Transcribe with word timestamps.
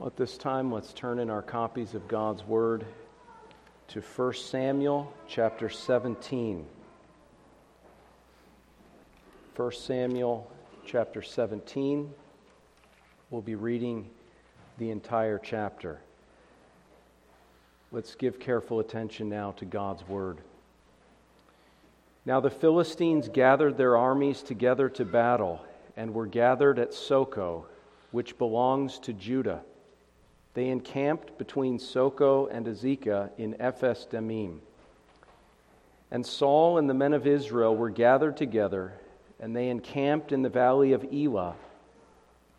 Well, 0.00 0.06
at 0.06 0.16
this 0.16 0.38
time, 0.38 0.72
let's 0.72 0.94
turn 0.94 1.18
in 1.18 1.28
our 1.28 1.42
copies 1.42 1.94
of 1.94 2.08
God's 2.08 2.42
Word 2.42 2.86
to 3.88 4.00
1 4.00 4.32
Samuel 4.32 5.12
chapter 5.28 5.68
17. 5.68 6.64
1 9.54 9.72
Samuel 9.72 10.50
chapter 10.86 11.20
17. 11.20 12.14
We'll 13.28 13.42
be 13.42 13.56
reading 13.56 14.08
the 14.78 14.90
entire 14.90 15.38
chapter. 15.38 16.00
Let's 17.92 18.14
give 18.14 18.40
careful 18.40 18.80
attention 18.80 19.28
now 19.28 19.52
to 19.58 19.66
God's 19.66 20.08
Word. 20.08 20.38
Now 22.24 22.40
the 22.40 22.48
Philistines 22.48 23.28
gathered 23.28 23.76
their 23.76 23.98
armies 23.98 24.40
together 24.40 24.88
to 24.88 25.04
battle 25.04 25.60
and 25.94 26.14
were 26.14 26.24
gathered 26.26 26.78
at 26.78 26.94
Socoh, 26.94 27.66
which 28.12 28.38
belongs 28.38 28.98
to 29.00 29.12
Judah. 29.12 29.60
They 30.54 30.68
encamped 30.68 31.38
between 31.38 31.78
Socoh 31.78 32.48
and 32.50 32.66
Azekah 32.66 33.30
in 33.38 33.60
Ephes 33.60 34.06
Dammim. 34.10 34.60
And 36.10 36.26
Saul 36.26 36.78
and 36.78 36.90
the 36.90 36.94
men 36.94 37.12
of 37.12 37.26
Israel 37.26 37.76
were 37.76 37.90
gathered 37.90 38.36
together, 38.36 38.94
and 39.38 39.54
they 39.54 39.68
encamped 39.68 40.32
in 40.32 40.42
the 40.42 40.48
valley 40.48 40.92
of 40.92 41.04
Elah, 41.12 41.54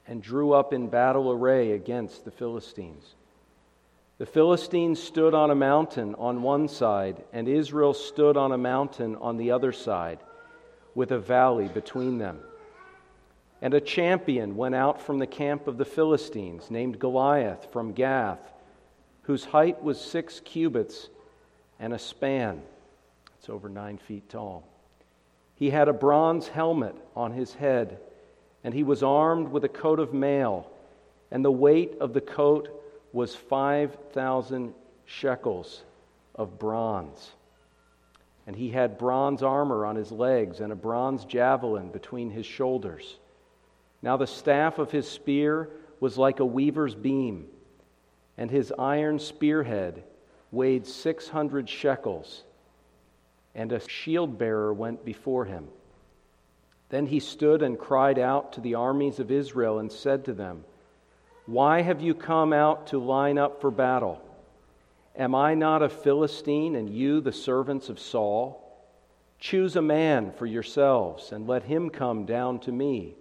and 0.08 0.23
drew 0.23 0.54
up 0.54 0.73
in 0.73 0.88
battle 0.88 1.32
array 1.32 1.72
against 1.73 2.23
the 2.23 2.32
Philistines. 2.32 3.16
The 4.18 4.26
Philistines 4.26 5.02
stood 5.02 5.34
on 5.34 5.52
a 5.52 5.55
mountain 5.55 6.16
on 6.16 6.44
one 6.44 6.68
side, 6.68 7.23
and 7.34 7.48
Israel 7.48 7.94
stood 7.94 8.38
on 8.38 8.52
a 8.52 8.58
mountain 8.58 9.16
on 9.18 9.38
the 9.38 9.52
other 9.52 9.71
side, 9.71 10.20
with 10.96 11.12
a 11.12 11.20
valley 11.20 11.68
between 11.68 12.20
them. 12.20 12.40
And 13.61 13.73
a 13.73 13.81
champion 13.81 14.55
went 14.55 14.73
out 14.73 15.01
from 15.01 15.20
the 15.20 15.27
camp 15.27 15.67
of 15.67 15.77
the 15.77 15.85
Philistines, 15.85 16.71
named 16.71 16.99
Goliath 16.99 17.71
from 17.71 17.93
Gath, 17.93 18.51
whose 19.23 19.45
height 19.45 19.84
was 19.84 20.01
six 20.01 20.39
cubits 20.39 21.09
and 21.79 21.93
a 21.93 21.99
span. 21.99 22.63
It's 23.37 23.49
over 23.49 23.70
nine 23.70 23.98
feet 23.98 24.29
tall. 24.29 24.63
He 25.55 25.70
had 25.70 25.87
a 25.87 25.93
bronze 25.93 26.48
helmet 26.48 26.95
on 27.15 27.34
his 27.34 27.53
head, 27.53 27.99
and 28.63 28.73
he 28.73 28.81
was 28.81 29.03
armed 29.03 29.49
with 29.49 29.63
a 29.63 29.70
coat 29.70 29.99
of 29.99 30.12
mail, 30.12 30.68
and 31.29 31.46
the 31.46 31.51
weight 31.51 31.98
of 31.99 32.13
the 32.13 32.21
coat 32.21 32.70
was 33.13 33.35
5,000 33.35 34.73
shekels 35.05 35.84
of 36.34 36.57
bronze. 36.57 37.31
And 38.48 38.55
he 38.55 38.70
had 38.70 38.98
bronze 38.98 39.43
armor 39.43 39.85
on 39.85 39.96
his 39.96 40.12
legs 40.12 40.62
and 40.62 40.73
a 40.73 40.75
bronze 40.75 41.25
javelin 41.25 41.90
between 41.90 42.31
his 42.31 42.46
shoulders. 42.46 43.18
Now 44.02 44.18
the 44.18 44.27
staff 44.27 44.80
of 44.80 44.91
his 44.91 45.10
spear 45.10 45.70
was 45.99 46.18
like 46.18 46.40
a 46.40 46.46
weaver's 46.46 46.96
beam, 46.96 47.48
and 48.38 48.49
his 48.49 48.74
iron 48.77 49.20
spearhead 49.20 50.04
weighed 50.52 50.88
600 50.88 51.70
shekels, 51.70 52.43
and 53.54 53.71
a 53.71 53.88
shield 53.88 54.38
bearer 54.38 54.74
went 54.74 55.05
before 55.05 55.46
him. 55.46 55.68
Then 56.90 57.05
he 57.05 57.20
stood 57.20 57.62
and 57.62 57.80
cried 57.80 58.20
out 58.20 58.54
to 58.54 58.62
the 58.62 58.76
armies 58.76 59.20
of 59.20 59.32
Israel 59.32 59.80
and 59.80 59.91
said 59.91 60.26
to 60.26 60.34
them, 60.34 60.65
Why 61.46 61.82
have 61.82 62.02
you 62.02 62.13
come 62.13 62.52
out 62.52 62.88
to 62.88 62.99
line 62.99 63.38
up 63.38 63.62
for 63.62 63.71
battle? 63.71 64.22
Am 65.16 65.36
I 65.36 65.53
not 65.53 65.84
a 65.84 65.90
Philistine, 65.90 66.75
and 66.75 66.90
you 66.90 67.22
the 67.22 67.31
servants 67.31 67.90
of 67.90 68.00
Saul? 68.00 68.58
Choose 69.40 69.75
a 69.75 69.81
man 69.81 70.31
for 70.31 70.46
yourselves, 70.46 71.31
and 71.31 71.47
let 71.47 71.63
him 71.63 71.90
come 71.90 72.25
down 72.25 72.59
to 72.59 72.72
me. 72.72 73.16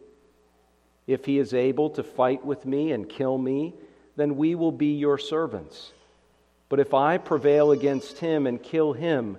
If 1.11 1.25
he 1.25 1.41
is 1.41 1.55
able 1.55 1.91
to 1.91 2.05
fight 2.05 2.44
with 2.44 2.64
me 2.64 2.92
and 2.92 3.08
kill 3.08 3.36
me, 3.36 3.75
then 4.14 4.36
we 4.36 4.55
will 4.55 4.70
be 4.70 4.94
your 4.94 5.19
servants. 5.19 5.92
But 6.69 6.78
if 6.78 6.94
I 6.94 7.19
prevail 7.19 7.72
against 7.72 8.20
him 8.20 8.47
and 8.47 8.62
kill 8.62 8.92
him, 8.92 9.36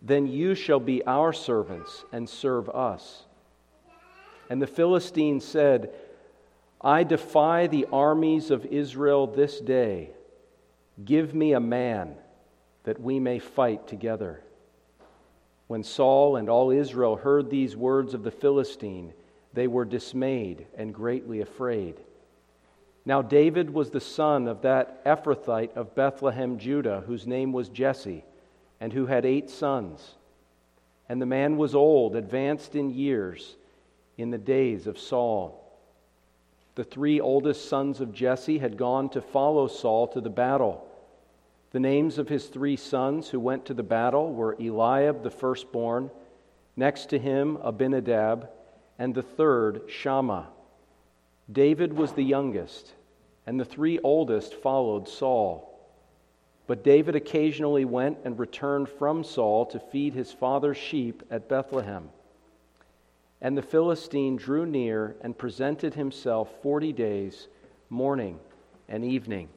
then 0.00 0.28
you 0.28 0.54
shall 0.54 0.78
be 0.78 1.04
our 1.04 1.32
servants 1.32 2.04
and 2.12 2.28
serve 2.28 2.68
us. 2.68 3.24
And 4.48 4.62
the 4.62 4.68
Philistine 4.68 5.40
said, 5.40 5.92
I 6.80 7.02
defy 7.02 7.66
the 7.66 7.88
armies 7.92 8.52
of 8.52 8.64
Israel 8.64 9.26
this 9.26 9.60
day. 9.60 10.10
Give 11.04 11.34
me 11.34 11.54
a 11.54 11.60
man 11.60 12.14
that 12.84 13.00
we 13.00 13.18
may 13.18 13.40
fight 13.40 13.88
together. 13.88 14.44
When 15.66 15.82
Saul 15.82 16.36
and 16.36 16.48
all 16.48 16.70
Israel 16.70 17.16
heard 17.16 17.50
these 17.50 17.74
words 17.74 18.14
of 18.14 18.22
the 18.22 18.30
Philistine, 18.30 19.12
they 19.54 19.66
were 19.66 19.84
dismayed 19.84 20.66
and 20.76 20.92
greatly 20.92 21.40
afraid. 21.40 21.96
Now, 23.06 23.22
David 23.22 23.70
was 23.70 23.90
the 23.90 24.00
son 24.00 24.48
of 24.48 24.62
that 24.62 25.04
Ephrathite 25.04 25.76
of 25.76 25.94
Bethlehem, 25.94 26.58
Judah, 26.58 27.04
whose 27.06 27.26
name 27.26 27.52
was 27.52 27.68
Jesse, 27.68 28.24
and 28.80 28.92
who 28.92 29.06
had 29.06 29.24
eight 29.24 29.50
sons. 29.50 30.14
And 31.08 31.20
the 31.20 31.26
man 31.26 31.56
was 31.56 31.74
old, 31.74 32.16
advanced 32.16 32.74
in 32.74 32.90
years, 32.90 33.56
in 34.16 34.30
the 34.30 34.38
days 34.38 34.86
of 34.86 34.98
Saul. 34.98 35.60
The 36.76 36.84
three 36.84 37.20
oldest 37.20 37.68
sons 37.68 38.00
of 38.00 38.12
Jesse 38.12 38.58
had 38.58 38.76
gone 38.76 39.08
to 39.10 39.20
follow 39.20 39.68
Saul 39.68 40.08
to 40.08 40.20
the 40.20 40.30
battle. 40.30 40.88
The 41.70 41.80
names 41.80 42.18
of 42.18 42.28
his 42.28 42.46
three 42.46 42.76
sons 42.76 43.28
who 43.28 43.38
went 43.38 43.66
to 43.66 43.74
the 43.74 43.82
battle 43.82 44.32
were 44.32 44.56
Eliab 44.58 45.22
the 45.22 45.30
firstborn, 45.30 46.10
next 46.74 47.10
to 47.10 47.18
him 47.18 47.58
Abinadab 47.62 48.48
and 48.98 49.14
the 49.14 49.22
third 49.22 49.82
Shammah. 49.88 50.48
David 51.50 51.92
was 51.92 52.12
the 52.12 52.22
youngest, 52.22 52.92
and 53.46 53.58
the 53.58 53.64
three 53.64 53.98
oldest 54.00 54.54
followed 54.54 55.08
Saul. 55.08 55.70
But 56.66 56.82
David 56.82 57.14
occasionally 57.14 57.84
went 57.84 58.18
and 58.24 58.38
returned 58.38 58.88
from 58.88 59.22
Saul 59.22 59.66
to 59.66 59.78
feed 59.78 60.14
his 60.14 60.32
father's 60.32 60.78
sheep 60.78 61.22
at 61.30 61.48
Bethlehem. 61.48 62.08
And 63.42 63.58
the 63.58 63.62
Philistine 63.62 64.36
drew 64.36 64.64
near 64.64 65.16
and 65.20 65.36
presented 65.36 65.94
himself 65.94 66.48
forty 66.62 66.92
days, 66.92 67.48
morning 67.90 68.38
and 68.88 69.04
evening. 69.04 69.50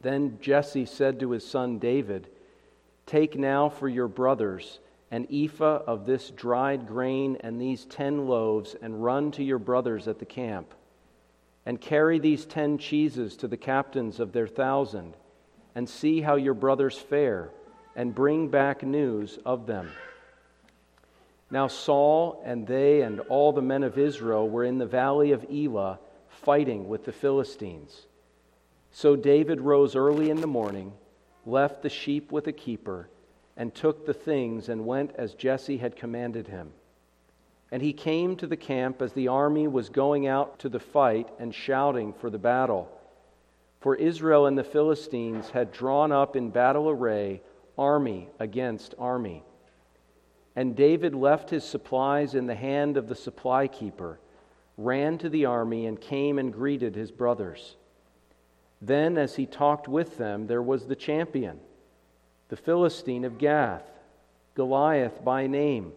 Then 0.00 0.38
Jesse 0.40 0.86
said 0.86 1.18
to 1.18 1.32
his 1.32 1.44
son 1.44 1.80
David, 1.80 2.28
Take 3.06 3.36
now 3.36 3.68
for 3.68 3.88
your 3.88 4.06
brothers 4.06 4.78
an 5.10 5.26
ephah 5.32 5.82
of 5.86 6.06
this 6.06 6.30
dried 6.30 6.86
grain 6.86 7.36
and 7.40 7.60
these 7.60 7.84
ten 7.84 8.26
loaves, 8.26 8.76
and 8.80 9.02
run 9.02 9.30
to 9.32 9.42
your 9.42 9.58
brothers 9.58 10.06
at 10.08 10.18
the 10.18 10.26
camp. 10.26 10.74
And 11.64 11.80
carry 11.80 12.18
these 12.18 12.44
ten 12.44 12.78
cheeses 12.78 13.36
to 13.36 13.48
the 13.48 13.56
captains 13.56 14.20
of 14.20 14.32
their 14.32 14.46
thousand, 14.46 15.14
and 15.74 15.88
see 15.88 16.20
how 16.20 16.36
your 16.36 16.54
brothers 16.54 16.96
fare, 16.96 17.50
and 17.94 18.14
bring 18.14 18.48
back 18.48 18.82
news 18.82 19.38
of 19.44 19.66
them. 19.66 19.90
Now 21.50 21.66
Saul 21.66 22.42
and 22.44 22.66
they 22.66 23.02
and 23.02 23.20
all 23.20 23.52
the 23.52 23.62
men 23.62 23.82
of 23.82 23.98
Israel 23.98 24.48
were 24.48 24.64
in 24.64 24.78
the 24.78 24.86
valley 24.86 25.32
of 25.32 25.46
Elah 25.50 25.98
fighting 26.28 26.88
with 26.88 27.04
the 27.04 27.12
Philistines. 27.12 28.06
So 28.90 29.16
David 29.16 29.60
rose 29.60 29.96
early 29.96 30.30
in 30.30 30.40
the 30.40 30.46
morning, 30.46 30.92
left 31.46 31.82
the 31.82 31.88
sheep 31.88 32.30
with 32.32 32.46
a 32.46 32.52
keeper, 32.52 33.08
and 33.58 33.74
took 33.74 34.06
the 34.06 34.14
things 34.14 34.68
and 34.68 34.86
went 34.86 35.10
as 35.16 35.34
Jesse 35.34 35.78
had 35.78 35.96
commanded 35.96 36.46
him. 36.46 36.70
And 37.72 37.82
he 37.82 37.92
came 37.92 38.36
to 38.36 38.46
the 38.46 38.56
camp 38.56 39.02
as 39.02 39.12
the 39.12 39.28
army 39.28 39.66
was 39.66 39.90
going 39.90 40.28
out 40.28 40.60
to 40.60 40.68
the 40.68 40.78
fight 40.78 41.28
and 41.40 41.52
shouting 41.52 42.14
for 42.14 42.30
the 42.30 42.38
battle. 42.38 42.88
For 43.80 43.96
Israel 43.96 44.46
and 44.46 44.56
the 44.56 44.64
Philistines 44.64 45.50
had 45.50 45.72
drawn 45.72 46.12
up 46.12 46.36
in 46.36 46.50
battle 46.50 46.88
array, 46.88 47.42
army 47.76 48.28
against 48.38 48.94
army. 48.96 49.42
And 50.54 50.76
David 50.76 51.14
left 51.14 51.50
his 51.50 51.64
supplies 51.64 52.34
in 52.34 52.46
the 52.46 52.54
hand 52.54 52.96
of 52.96 53.08
the 53.08 53.14
supply 53.14 53.66
keeper, 53.66 54.20
ran 54.76 55.18
to 55.18 55.28
the 55.28 55.44
army, 55.44 55.86
and 55.86 56.00
came 56.00 56.38
and 56.38 56.52
greeted 56.52 56.94
his 56.94 57.10
brothers. 57.10 57.76
Then, 58.80 59.18
as 59.18 59.34
he 59.34 59.46
talked 59.46 59.88
with 59.88 60.16
them, 60.16 60.46
there 60.46 60.62
was 60.62 60.86
the 60.86 60.96
champion 60.96 61.58
the 62.48 62.56
Philistine 62.56 63.24
of 63.24 63.38
Gath, 63.38 63.82
Goliath 64.54 65.24
by 65.24 65.46
name, 65.46 65.92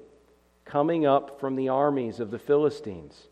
coming 0.66 1.06
up 1.06 1.40
from 1.40 1.56
the 1.56 1.70
armies 1.70 2.20
of 2.20 2.32
the 2.32 2.40
Philistines. 2.40 3.28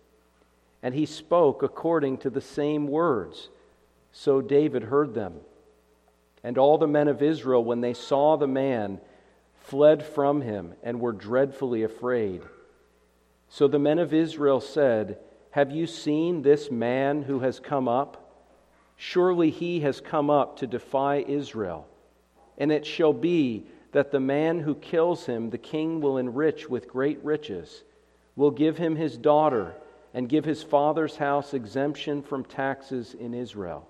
And 0.81 0.95
he 0.95 1.06
spoke 1.06 1.62
according 1.62 2.19
to 2.19 2.30
the 2.30 2.42
same 2.42 2.88
words. 2.88 3.50
So 4.12 4.42
David 4.42 4.83
heard 4.83 5.13
them. 5.13 5.36
And 6.44 6.57
all 6.57 6.77
the 6.77 6.88
men 6.88 7.10
of 7.10 7.21
Israel, 7.21 7.63
when 7.63 7.81
they 7.81 7.94
saw 7.94 8.38
the 8.38 8.48
man, 8.48 9.00
fled 9.66 10.04
from 10.04 10.42
him 10.42 10.74
and 10.81 11.01
were 11.01 11.12
dreadfully 11.12 11.83
afraid. 11.83 12.42
So 13.50 13.68
the 13.68 13.80
men 13.80 14.00
of 14.00 14.13
Israel 14.13 14.62
said, 14.62 15.18
Have 15.51 15.71
you 15.71 15.86
seen 15.86 16.42
this 16.42 16.71
man 16.71 17.24
who 17.24 17.39
has 17.39 17.60
come 17.60 17.88
up? 17.88 18.25
Surely 18.95 19.50
he 19.50 19.81
has 19.81 20.01
come 20.01 20.30
up 20.30 20.57
to 20.57 20.68
defy 20.68 21.18
Israel. 21.27 21.88
And 22.59 22.71
it 22.71 22.85
shall 22.85 23.13
be 23.13 23.65
that 23.91 24.11
the 24.11 24.19
man 24.19 24.59
who 24.59 24.75
kills 24.75 25.25
him, 25.25 25.50
the 25.50 25.57
king 25.57 26.01
will 26.01 26.17
enrich 26.17 26.69
with 26.69 26.88
great 26.88 27.23
riches, 27.23 27.83
will 28.35 28.51
give 28.51 28.77
him 28.77 28.95
his 28.95 29.17
daughter, 29.17 29.73
and 30.13 30.29
give 30.29 30.45
his 30.45 30.63
father's 30.63 31.15
house 31.15 31.53
exemption 31.53 32.21
from 32.21 32.44
taxes 32.44 33.13
in 33.13 33.33
Israel. 33.33 33.88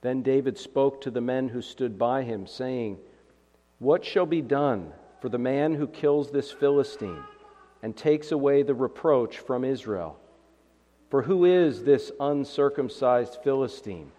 Then 0.00 0.22
David 0.22 0.58
spoke 0.58 1.00
to 1.02 1.10
the 1.10 1.20
men 1.20 1.48
who 1.48 1.62
stood 1.62 1.98
by 1.98 2.22
him, 2.22 2.46
saying, 2.46 2.98
What 3.78 4.04
shall 4.04 4.26
be 4.26 4.42
done 4.42 4.92
for 5.20 5.28
the 5.28 5.38
man 5.38 5.74
who 5.74 5.86
kills 5.86 6.30
this 6.30 6.50
Philistine 6.50 7.24
and 7.82 7.96
takes 7.96 8.32
away 8.32 8.62
the 8.62 8.74
reproach 8.74 9.38
from 9.38 9.64
Israel? 9.64 10.18
For 11.10 11.22
who 11.22 11.44
is 11.44 11.84
this 11.84 12.10
uncircumcised 12.20 13.38
Philistine 13.42 14.10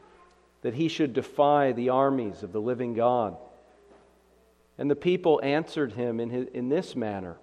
that 0.65 0.73
he 0.73 0.87
should 0.87 1.13
defy 1.13 1.73
the 1.73 1.89
armies 1.89 2.41
of 2.41 2.51
the 2.51 2.59
living 2.59 2.95
God? 2.95 3.37
And 4.79 4.89
the 4.89 4.95
people 4.95 5.39
answered 5.43 5.93
him 5.93 6.19
in, 6.19 6.31
his, 6.31 6.47
in 6.55 6.69
this 6.69 6.95
manner 6.95 7.37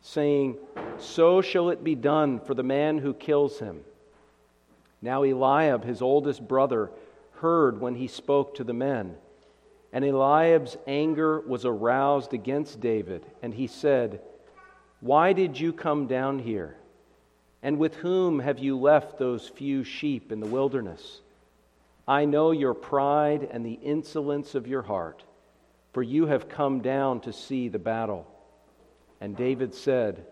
saying, 0.00 0.56
So 0.96 1.42
shall 1.42 1.68
it 1.68 1.84
be 1.84 1.94
done 1.94 2.40
for 2.40 2.54
the 2.54 2.62
man 2.62 2.96
who 2.96 3.12
kills 3.12 3.58
him. 3.58 3.82
Now 5.02 5.22
Eliab, 5.22 5.84
his 5.84 6.00
oldest 6.00 6.48
brother, 6.48 6.90
heard 7.40 7.78
when 7.78 7.94
he 7.94 8.06
spoke 8.06 8.54
to 8.54 8.64
the 8.64 8.72
men. 8.72 9.16
And 9.92 10.02
Eliab's 10.02 10.78
anger 10.86 11.40
was 11.40 11.66
aroused 11.66 12.32
against 12.32 12.80
David, 12.80 13.22
and 13.42 13.52
he 13.52 13.66
said, 13.66 14.22
Why 15.00 15.34
did 15.34 15.60
you 15.60 15.74
come 15.74 16.06
down 16.06 16.38
here? 16.38 16.76
And 17.62 17.76
with 17.76 17.96
whom 17.96 18.38
have 18.38 18.58
you 18.58 18.78
left 18.78 19.18
those 19.18 19.46
few 19.46 19.84
sheep 19.84 20.32
in 20.32 20.40
the 20.40 20.46
wilderness? 20.46 21.20
I 22.12 22.26
know 22.26 22.50
your 22.50 22.74
pride 22.74 23.48
and 23.50 23.64
the 23.64 23.78
insolence 23.82 24.54
of 24.54 24.66
your 24.66 24.82
heart, 24.82 25.24
for 25.94 26.02
you 26.02 26.26
have 26.26 26.46
come 26.46 26.82
down 26.82 27.20
to 27.20 27.32
see 27.32 27.68
the 27.68 27.78
battle. 27.78 28.26
And 29.18 29.34
David 29.34 29.74
said, 29.74 30.26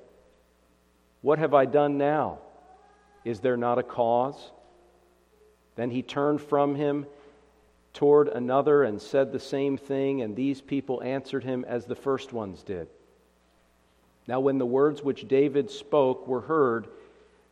What 1.23 1.39
have 1.39 1.55
I 1.55 1.65
done 1.65 1.97
now? 1.97 2.41
Is 3.25 3.41
there 3.41 3.57
not 3.57 3.79
a 3.79 3.83
cause? 3.83 4.51
Then 5.77 5.91
he 5.91 6.03
turned 6.03 6.43
from 6.43 6.75
him 6.75 7.07
toward 7.95 8.29
another 8.29 8.83
and 8.83 9.01
said 9.01 9.33
the 9.33 9.41
same 9.41 9.79
thing, 9.79 10.21
and 10.21 10.37
these 10.37 10.61
people 10.61 11.03
answered 11.03 11.45
him 11.45 11.65
as 11.67 11.87
the 11.87 11.95
first 11.95 12.31
ones 12.31 12.63
did. 12.63 12.89
Now, 14.29 14.41
when 14.41 14.59
the 14.59 14.67
words 14.67 15.03
which 15.03 15.27
David 15.27 15.71
spoke 15.71 16.29
were 16.29 16.43
heard, 16.43 16.89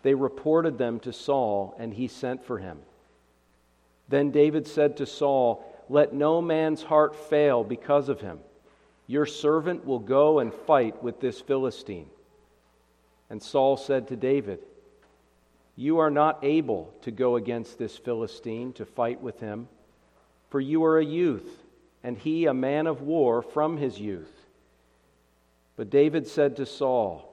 they 0.02 0.12
reported 0.12 0.76
them 0.76 1.00
to 1.00 1.14
Saul, 1.14 1.74
and 1.78 1.94
he 1.94 2.08
sent 2.08 2.44
for 2.44 2.58
him. 2.58 2.80
Then 4.08 4.30
David 4.30 4.66
said 4.66 4.96
to 4.96 5.06
Saul, 5.06 5.64
Let 5.88 6.14
no 6.14 6.40
man's 6.40 6.82
heart 6.82 7.14
fail 7.14 7.62
because 7.64 8.08
of 8.08 8.20
him. 8.20 8.40
Your 9.06 9.26
servant 9.26 9.84
will 9.84 9.98
go 9.98 10.38
and 10.38 10.52
fight 10.52 11.02
with 11.02 11.20
this 11.20 11.40
Philistine. 11.40 12.08
And 13.30 13.42
Saul 13.42 13.76
said 13.76 14.08
to 14.08 14.16
David, 14.16 14.60
You 15.76 15.98
are 15.98 16.10
not 16.10 16.38
able 16.42 16.92
to 17.02 17.10
go 17.10 17.36
against 17.36 17.78
this 17.78 17.96
Philistine 17.96 18.72
to 18.74 18.84
fight 18.84 19.20
with 19.20 19.40
him, 19.40 19.68
for 20.50 20.60
you 20.60 20.84
are 20.84 20.98
a 20.98 21.04
youth, 21.04 21.62
and 22.02 22.16
he 22.16 22.46
a 22.46 22.54
man 22.54 22.86
of 22.86 23.02
war 23.02 23.42
from 23.42 23.76
his 23.76 23.98
youth. 23.98 24.32
But 25.76 25.90
David 25.90 26.26
said 26.26 26.56
to 26.56 26.66
Saul, 26.66 27.30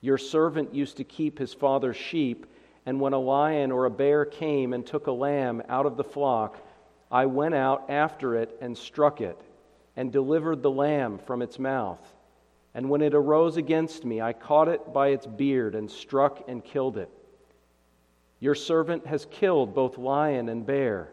Your 0.00 0.18
servant 0.18 0.74
used 0.74 0.96
to 0.96 1.04
keep 1.04 1.38
his 1.38 1.54
father's 1.54 1.96
sheep, 1.96 2.46
and 2.90 2.98
when 2.98 3.12
a 3.12 3.18
lion 3.20 3.70
or 3.70 3.84
a 3.84 3.90
bear 3.90 4.24
came 4.24 4.72
and 4.72 4.84
took 4.84 5.06
a 5.06 5.12
lamb 5.12 5.62
out 5.68 5.86
of 5.86 5.96
the 5.96 6.02
flock, 6.02 6.58
I 7.08 7.26
went 7.26 7.54
out 7.54 7.88
after 7.88 8.34
it 8.34 8.58
and 8.60 8.76
struck 8.76 9.20
it 9.20 9.40
and 9.94 10.10
delivered 10.10 10.60
the 10.60 10.72
lamb 10.72 11.18
from 11.18 11.40
its 11.40 11.60
mouth. 11.60 12.00
And 12.74 12.90
when 12.90 13.00
it 13.00 13.14
arose 13.14 13.56
against 13.56 14.04
me, 14.04 14.20
I 14.20 14.32
caught 14.32 14.66
it 14.66 14.92
by 14.92 15.10
its 15.10 15.24
beard 15.24 15.76
and 15.76 15.88
struck 15.88 16.48
and 16.48 16.64
killed 16.64 16.98
it. 16.98 17.08
Your 18.40 18.56
servant 18.56 19.06
has 19.06 19.24
killed 19.24 19.72
both 19.72 19.96
lion 19.96 20.48
and 20.48 20.66
bear, 20.66 21.12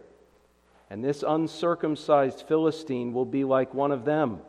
and 0.89 1.03
this 1.03 1.21
uncircumcised 1.21 2.47
Philistine 2.47 3.13
will 3.13 3.23
be 3.23 3.43
like 3.43 3.75
one 3.75 3.91
of 3.91 4.03
them, 4.03 4.39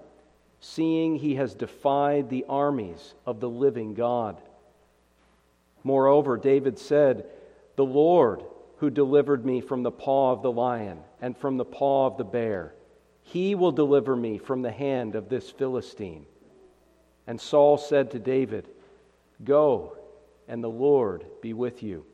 seeing 0.61 1.17
he 1.17 1.35
has 1.35 1.55
defied 1.55 2.31
the 2.31 2.47
armies 2.49 3.13
of 3.27 3.41
the 3.41 3.51
living 3.51 3.93
God. 3.93 4.41
Moreover, 5.89 6.37
David 6.37 6.79
said, 6.79 7.25
The 7.77 7.85
Lord 7.85 8.45
who 8.77 8.91
delivered 8.91 9.47
me 9.47 9.63
from 9.63 9.83
the 9.83 9.91
paw 9.91 10.33
of 10.33 10.43
the 10.43 10.53
lion 10.53 10.99
and 11.23 11.35
from 11.35 11.57
the 11.57 11.65
paw 11.65 12.07
of 12.07 12.19
the 12.19 12.25
bear 12.25 12.75
he 13.23 13.55
will 13.55 13.73
deliver 13.73 14.15
me 14.15 14.37
from 14.39 14.61
the 14.63 14.71
hand 14.71 15.15
of 15.15 15.31
this 15.31 15.51
Philistine. 15.51 16.27
And 17.27 17.41
Saul 17.41 17.79
said 17.79 18.11
to 18.11 18.19
David, 18.19 18.69
Go, 19.43 19.97
and 20.47 20.63
the 20.65 20.69
Lord 20.69 21.25
be 21.43 21.53
with 21.53 21.83
you. 21.83 22.05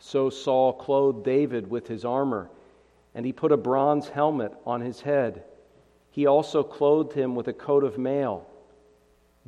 So 0.00 0.30
Saul 0.30 0.72
clothed 0.72 1.24
David 1.24 1.70
with 1.70 1.86
his 1.86 2.04
armor, 2.04 2.50
and 3.16 3.24
he 3.24 3.32
put 3.32 3.52
a 3.52 3.56
bronze 3.56 4.08
helmet 4.08 4.52
on 4.64 4.80
his 4.80 5.00
head. 5.00 5.44
He 6.10 6.26
also 6.26 6.62
clothed 6.62 7.12
him 7.12 7.34
with 7.34 7.48
a 7.48 7.52
coat 7.52 7.84
of 7.84 7.98
mail. 7.98 8.46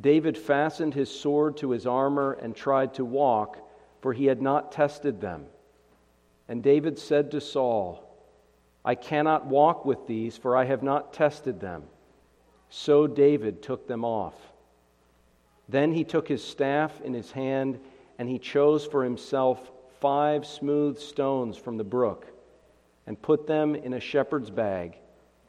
David 0.01 0.37
fastened 0.37 0.95
his 0.95 1.11
sword 1.11 1.57
to 1.59 1.71
his 1.71 1.87
armor 1.87 2.33
and 2.33 2.57
tried 2.57 2.95
to 2.95 3.05
walk, 3.05 3.59
for 4.01 4.13
he 4.13 4.27
had 4.27 4.43
not 4.43 4.73
tested 4.73 5.21
them. 5.21 5.47
And 6.49 6.63
David 6.63 6.99
said 6.99 7.31
to 7.31 7.41
Saul, 7.41 8.03
I 8.85 8.97
cannot 8.97 9.47
walk 9.47 9.85
with 9.85 10.09
these, 10.09 10.37
for 10.37 10.57
I 10.57 10.65
have 10.65 10.83
not 10.83 11.13
tested 11.13 11.61
them. 11.61 11.85
So 12.69 13.07
David 13.07 13.63
took 13.63 13.87
them 13.87 14.05
off. 14.05 14.35
Then 15.69 15.93
he 15.93 16.03
took 16.03 16.27
his 16.27 16.43
staff 16.43 17.01
in 17.03 17.15
his 17.15 17.31
hand, 17.31 17.79
and 18.19 18.29
he 18.29 18.41
chose 18.41 18.85
for 18.85 19.05
himself 19.05 19.71
five 20.01 20.45
smooth 20.45 20.99
stones 20.99 21.57
from 21.57 21.77
the 21.77 21.85
brook, 21.85 22.27
and 23.07 23.23
put 23.23 23.47
them 23.47 23.77
in 23.77 23.93
a 23.93 24.01
shepherd's 24.01 24.51
bag, 24.51 24.97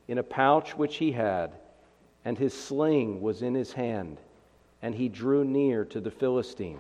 in 0.08 0.20
a 0.20 0.24
pouch 0.24 0.78
which 0.78 0.98
he 0.98 1.12
had, 1.12 1.56
and 2.24 2.38
his 2.38 2.54
sling 2.54 3.20
was 3.20 3.42
in 3.42 3.56
his 3.56 3.74
hand, 3.74 4.20
and 4.84 4.94
he 4.94 5.10
drew 5.10 5.44
near 5.44 5.84
to 5.86 6.00
the 6.00 6.12
Philistine. 6.12 6.80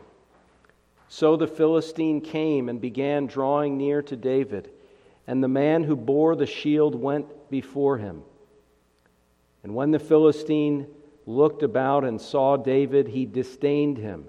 So 1.07 1.35
the 1.35 1.47
Philistine 1.47 2.21
came 2.21 2.69
and 2.69 2.79
began 2.79 3.25
drawing 3.25 3.77
near 3.77 4.03
to 4.03 4.15
David 4.15 4.69
and 5.27 5.43
the 5.43 5.47
man 5.47 5.83
who 5.83 5.95
bore 5.95 6.35
the 6.35 6.45
shield 6.45 6.95
went 6.95 7.49
before 7.49 7.97
him. 7.97 8.23
And 9.63 9.73
when 9.73 9.91
the 9.91 9.99
Philistine 9.99 10.87
looked 11.25 11.63
about 11.63 12.03
and 12.03 12.19
saw 12.19 12.57
David, 12.57 13.07
he 13.07 13.25
disdained 13.25 13.97
him, 13.97 14.25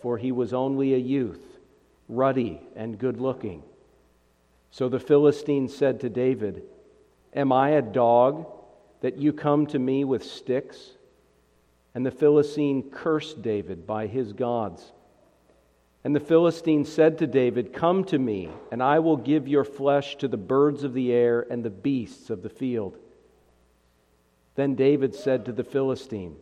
for 0.00 0.16
he 0.16 0.32
was 0.32 0.54
only 0.54 0.94
a 0.94 0.98
youth, 0.98 1.58
ruddy 2.08 2.60
and 2.74 2.98
good 2.98 3.20
looking. 3.20 3.62
So 4.70 4.88
the 4.88 5.00
Philistine 5.00 5.68
said 5.68 6.00
to 6.00 6.08
David, 6.08 6.62
Am 7.34 7.52
I 7.52 7.70
a 7.70 7.82
dog 7.82 8.46
that 9.02 9.18
you 9.18 9.34
come 9.34 9.66
to 9.66 9.78
me 9.78 10.04
with 10.04 10.24
sticks? 10.24 10.92
And 11.98 12.06
the 12.06 12.12
Philistine 12.12 12.90
cursed 12.92 13.42
David 13.42 13.84
by 13.84 14.06
his 14.06 14.32
gods. 14.32 14.92
And 16.04 16.14
the 16.14 16.20
Philistine 16.20 16.84
said 16.84 17.18
to 17.18 17.26
David, 17.26 17.72
Come 17.72 18.04
to 18.04 18.20
me, 18.20 18.50
and 18.70 18.80
I 18.80 19.00
will 19.00 19.16
give 19.16 19.48
your 19.48 19.64
flesh 19.64 20.14
to 20.18 20.28
the 20.28 20.36
birds 20.36 20.84
of 20.84 20.94
the 20.94 21.12
air 21.12 21.44
and 21.50 21.64
the 21.64 21.70
beasts 21.70 22.30
of 22.30 22.42
the 22.42 22.48
field. 22.48 22.96
Then 24.54 24.76
David 24.76 25.12
said 25.12 25.44
to 25.46 25.52
the 25.52 25.64
Philistine, 25.64 26.36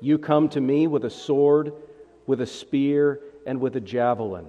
You 0.00 0.16
come 0.16 0.48
to 0.50 0.60
me 0.60 0.86
with 0.86 1.04
a 1.04 1.10
sword, 1.10 1.72
with 2.28 2.40
a 2.40 2.46
spear, 2.46 3.20
and 3.48 3.60
with 3.60 3.74
a 3.74 3.80
javelin. 3.80 4.46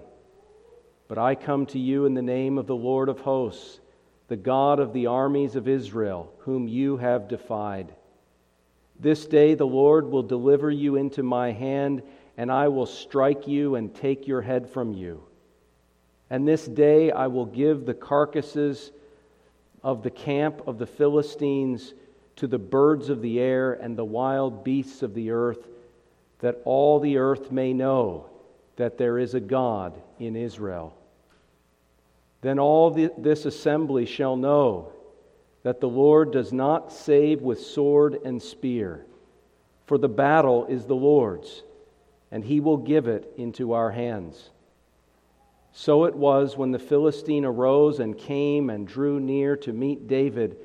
But 1.08 1.18
I 1.18 1.34
come 1.34 1.66
to 1.66 1.80
you 1.80 2.06
in 2.06 2.14
the 2.14 2.22
name 2.22 2.60
of 2.60 2.68
the 2.68 2.76
Lord 2.76 3.10
of 3.10 3.22
hosts, 3.22 3.80
the 4.28 4.38
God 4.38 4.80
of 4.80 4.94
the 4.94 5.08
armies 5.08 5.56
of 5.56 5.68
Israel, 5.68 6.32
whom 6.42 6.68
you 6.68 6.98
have 6.98 7.28
defied. 7.28 7.96
This 9.00 9.26
day 9.26 9.54
the 9.54 9.68
Lord 9.68 10.10
will 10.10 10.24
deliver 10.24 10.72
you 10.72 10.96
into 10.96 11.24
my 11.24 11.52
hand 11.52 12.02
and 12.38 12.52
I 12.52 12.68
will 12.68 12.86
strike 12.86 13.48
you 13.48 13.76
and 13.76 13.94
take 13.94 14.28
your 14.28 14.42
head 14.42 14.70
from 14.70 14.94
you. 14.94 15.24
And 16.30 16.48
this 16.48 16.66
day 16.66 17.12
I 17.12 17.28
will 17.28 17.46
give 17.46 17.86
the 17.86 17.94
carcasses 17.94 18.92
of 19.84 20.04
the 20.04 20.12
camp 20.12 20.68
of 20.68 20.78
the 20.78 20.86
Philistines 20.86 21.94
to 22.36 22.48
the 22.48 22.60
birds 22.60 23.10
of 23.10 23.22
the 23.22 23.40
air 23.40 23.74
and 23.74 23.98
the 23.98 24.06
wild 24.06 24.64
beasts 24.64 25.02
of 25.02 25.14
the 25.14 25.32
earth, 25.32 25.68
that 26.40 26.62
all 26.66 27.00
the 27.00 27.18
earth 27.18 27.52
may 27.52 27.74
know 27.74 28.28
that 28.76 28.98
there 28.98 29.18
is 29.18 29.34
a 29.34 29.40
God 29.40 30.00
in 30.20 30.36
Israel. 30.36 30.96
Then 32.42 32.60
all 32.60 32.92
the, 32.92 33.12
this 33.18 33.46
assembly 33.46 34.06
shall 34.06 34.36
know 34.36 34.92
that 35.68 35.82
the 35.82 35.90
Lord 35.90 36.32
does 36.32 36.54
not 36.54 36.94
save 36.94 37.42
with 37.42 37.60
sword 37.60 38.18
and 38.24 38.42
spear, 38.42 39.06
for 39.86 39.98
the 39.98 40.08
battle 40.08 40.66
is 40.68 40.86
the 40.86 40.96
Lord's 40.96 41.62
and 42.32 42.42
he 42.42 42.62
will 42.62 42.78
give 42.78 43.06
it 43.06 43.34
into 43.36 43.74
our 43.74 43.92
hands. 43.92 44.52
So 45.74 46.06
it 46.06 46.16
was 46.16 46.56
when 46.56 46.72
the 46.72 46.80
Philistine 46.80 47.44
arose 47.44 48.00
and 48.00 48.18
came 48.18 48.70
and 48.70 48.88
drew 48.88 49.20
near 49.20 49.58
to 49.58 49.74
meet 49.74 50.08
David 50.08 50.56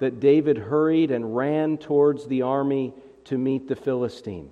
that 0.00 0.20
David 0.20 0.58
hurried 0.58 1.10
and 1.10 1.34
ran 1.34 1.78
towards 1.78 2.26
the 2.26 2.42
army 2.42 2.92
to 3.24 3.38
meet 3.38 3.68
the 3.68 3.74
Philistine. 3.74 4.50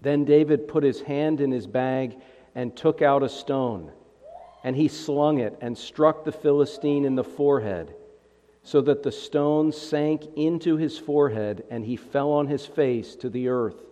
Then 0.00 0.24
David 0.24 0.66
put 0.66 0.82
his 0.82 1.02
hand 1.02 1.40
in 1.40 1.52
his 1.52 1.68
bag 1.68 2.16
and 2.52 2.76
took 2.76 3.00
out 3.00 3.22
a 3.22 3.28
stone, 3.28 3.92
and 4.64 4.74
he 4.74 4.88
slung 4.88 5.38
it 5.38 5.56
and 5.60 5.78
struck 5.78 6.24
the 6.24 6.32
Philistine 6.32 7.04
in 7.04 7.14
the 7.14 7.22
forehead, 7.22 7.94
so 8.68 8.82
that 8.82 9.02
the 9.02 9.10
stone 9.10 9.72
sank 9.72 10.26
into 10.36 10.76
his 10.76 10.98
forehead, 10.98 11.64
and 11.70 11.86
he 11.86 11.96
fell 11.96 12.30
on 12.32 12.46
his 12.46 12.66
face 12.66 13.16
to 13.16 13.30
the 13.30 13.48
earth. 13.48 13.82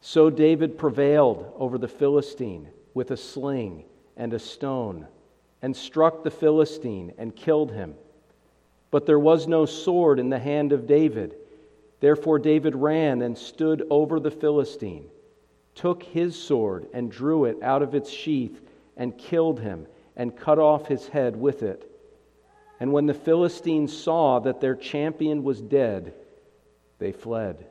So 0.00 0.30
David 0.30 0.78
prevailed 0.78 1.52
over 1.54 1.76
the 1.76 1.86
Philistine 1.86 2.68
with 2.94 3.10
a 3.10 3.16
sling 3.18 3.84
and 4.16 4.32
a 4.32 4.38
stone, 4.38 5.06
and 5.60 5.76
struck 5.76 6.24
the 6.24 6.30
Philistine 6.30 7.12
and 7.18 7.36
killed 7.36 7.70
him. 7.70 7.94
But 8.90 9.04
there 9.04 9.18
was 9.18 9.46
no 9.46 9.66
sword 9.66 10.18
in 10.18 10.30
the 10.30 10.38
hand 10.38 10.72
of 10.72 10.86
David. 10.86 11.34
Therefore 12.00 12.38
David 12.38 12.74
ran 12.74 13.20
and 13.20 13.36
stood 13.36 13.86
over 13.90 14.18
the 14.18 14.30
Philistine, 14.30 15.10
took 15.74 16.02
his 16.02 16.34
sword 16.42 16.86
and 16.94 17.12
drew 17.12 17.44
it 17.44 17.62
out 17.62 17.82
of 17.82 17.94
its 17.94 18.08
sheath, 18.08 18.62
and 18.96 19.18
killed 19.18 19.60
him, 19.60 19.86
and 20.16 20.34
cut 20.34 20.58
off 20.58 20.86
his 20.86 21.08
head 21.08 21.36
with 21.36 21.62
it. 21.62 21.87
And 22.80 22.92
when 22.92 23.06
the 23.06 23.14
Philistines 23.14 23.96
saw 23.96 24.38
that 24.40 24.60
their 24.60 24.76
champion 24.76 25.42
was 25.42 25.60
dead, 25.60 26.14
they 26.98 27.12
fled. 27.12 27.66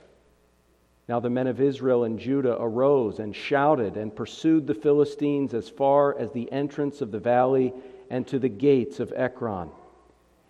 Now 1.08 1.22
the 1.22 1.30
men 1.30 1.48
of 1.48 1.62
Israel 1.62 2.04
and 2.04 2.20
Judah 2.20 2.58
arose 2.60 3.20
and 3.20 3.34
shouted 3.34 3.96
and 3.96 4.14
pursued 4.14 4.68
the 4.68 4.74
Philistines 4.74 5.54
as 5.54 5.70
far 5.70 6.18
as 6.18 6.32
the 6.32 6.52
entrance 6.52 7.00
of 7.00 7.12
the 7.12 7.20
valley 7.20 7.74
and 8.10 8.28
to 8.28 8.40
the 8.40 8.50
gates 8.50 9.00
of 9.00 9.14
Ekron. 9.16 9.70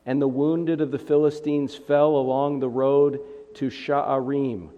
And 0.05 0.21
the 0.21 0.27
wounded 0.27 0.81
of 0.81 0.91
the 0.91 0.99
Philistines 0.99 1.75
fell 1.75 2.15
along 2.15 2.59
the 2.59 2.69
road 2.69 3.19
to 3.55 3.69
Sha'arim, 3.69 4.69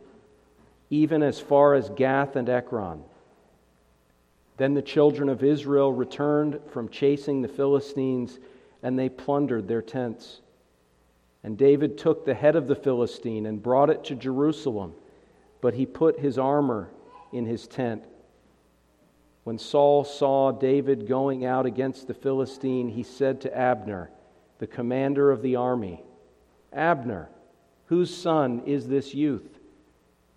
even 0.90 1.24
as 1.24 1.40
far 1.40 1.76
as 1.76 1.90
Gath 1.90 2.36
and 2.36 2.50
Ekron. 2.50 3.04
Then 4.58 4.74
the 4.74 4.82
children 4.82 5.30
of 5.30 5.44
Israel 5.44 5.94
returned 5.94 6.60
from 6.72 6.90
chasing 6.90 7.42
the 7.42 7.48
Philistines, 7.48 8.40
and 8.84 8.98
they 8.98 9.10
plundered 9.10 9.68
their 9.68 9.82
tents. 9.82 10.42
And 11.44 11.58
David 11.58 11.98
took 11.98 12.26
the 12.26 12.34
head 12.34 12.56
of 12.56 12.68
the 12.68 12.76
Philistine 12.76 13.46
and 13.46 13.64
brought 13.64 13.90
it 13.90 14.04
to 14.06 14.16
Jerusalem 14.16 14.94
but 15.62 15.74
he 15.74 15.86
put 15.86 16.20
his 16.20 16.38
armor 16.38 16.90
in 17.32 17.46
his 17.46 17.68
tent. 17.68 18.06
When 19.44 19.58
Saul 19.58 20.04
saw 20.04 20.52
David 20.52 21.08
going 21.08 21.46
out 21.46 21.66
against 21.66 22.08
the 22.08 22.14
Philistine, 22.14 22.90
he 22.90 23.04
said 23.04 23.42
to 23.42 23.58
Abner, 23.58 24.10
the 24.60 24.68
commander 24.68 25.32
of 25.32 25.42
the 25.42 25.56
army, 25.56 26.04
Abner, 26.74 27.30
whose 27.86 28.16
son 28.16 28.62
is 28.66 28.88
this 28.88 29.14
youth? 29.14 29.60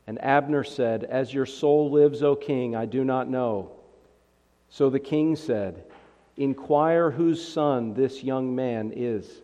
And 0.06 0.22
Abner 0.22 0.64
said, 0.64 1.04
As 1.04 1.34
your 1.34 1.46
soul 1.46 1.90
lives, 1.90 2.22
O 2.22 2.34
king, 2.34 2.74
I 2.74 2.86
do 2.86 3.04
not 3.04 3.28
know. 3.28 3.72
So 4.68 4.88
the 4.88 5.00
king 5.00 5.36
said, 5.36 5.84
Inquire 6.36 7.10
whose 7.10 7.46
son 7.46 7.94
this 7.94 8.22
young 8.22 8.54
man 8.54 8.92
is. 8.94 9.42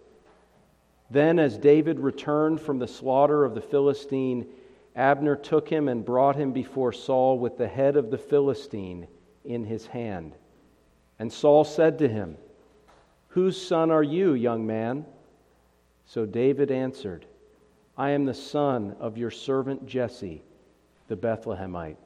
Then, 1.10 1.38
as 1.38 1.58
David 1.58 2.00
returned 2.00 2.60
from 2.60 2.78
the 2.78 2.88
slaughter 2.88 3.44
of 3.44 3.54
the 3.54 3.60
Philistine, 3.60 4.46
Abner 4.94 5.36
took 5.36 5.68
him 5.68 5.88
and 5.88 6.04
brought 6.04 6.36
him 6.36 6.52
before 6.52 6.92
Saul 6.92 7.38
with 7.38 7.56
the 7.56 7.68
head 7.68 7.96
of 7.96 8.10
the 8.10 8.18
Philistine 8.18 9.06
in 9.44 9.64
his 9.64 9.86
hand. 9.86 10.34
And 11.18 11.32
Saul 11.32 11.64
said 11.64 11.98
to 11.98 12.08
him, 12.08 12.36
Whose 13.28 13.60
son 13.60 13.90
are 13.90 14.02
you, 14.02 14.34
young 14.34 14.66
man? 14.66 15.06
So 16.06 16.26
David 16.26 16.70
answered, 16.70 17.26
I 17.96 18.10
am 18.10 18.24
the 18.24 18.34
son 18.34 18.96
of 19.00 19.18
your 19.18 19.30
servant 19.30 19.86
Jesse, 19.86 20.42
the 21.08 21.16
Bethlehemite. 21.16 21.96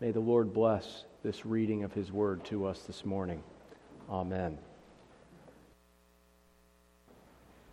May 0.00 0.12
the 0.12 0.20
Lord 0.20 0.52
bless 0.52 1.04
this 1.24 1.44
reading 1.44 1.82
of 1.82 1.92
his 1.92 2.12
word 2.12 2.44
to 2.44 2.64
us 2.64 2.82
this 2.82 3.04
morning. 3.04 3.42
Amen. 4.08 4.56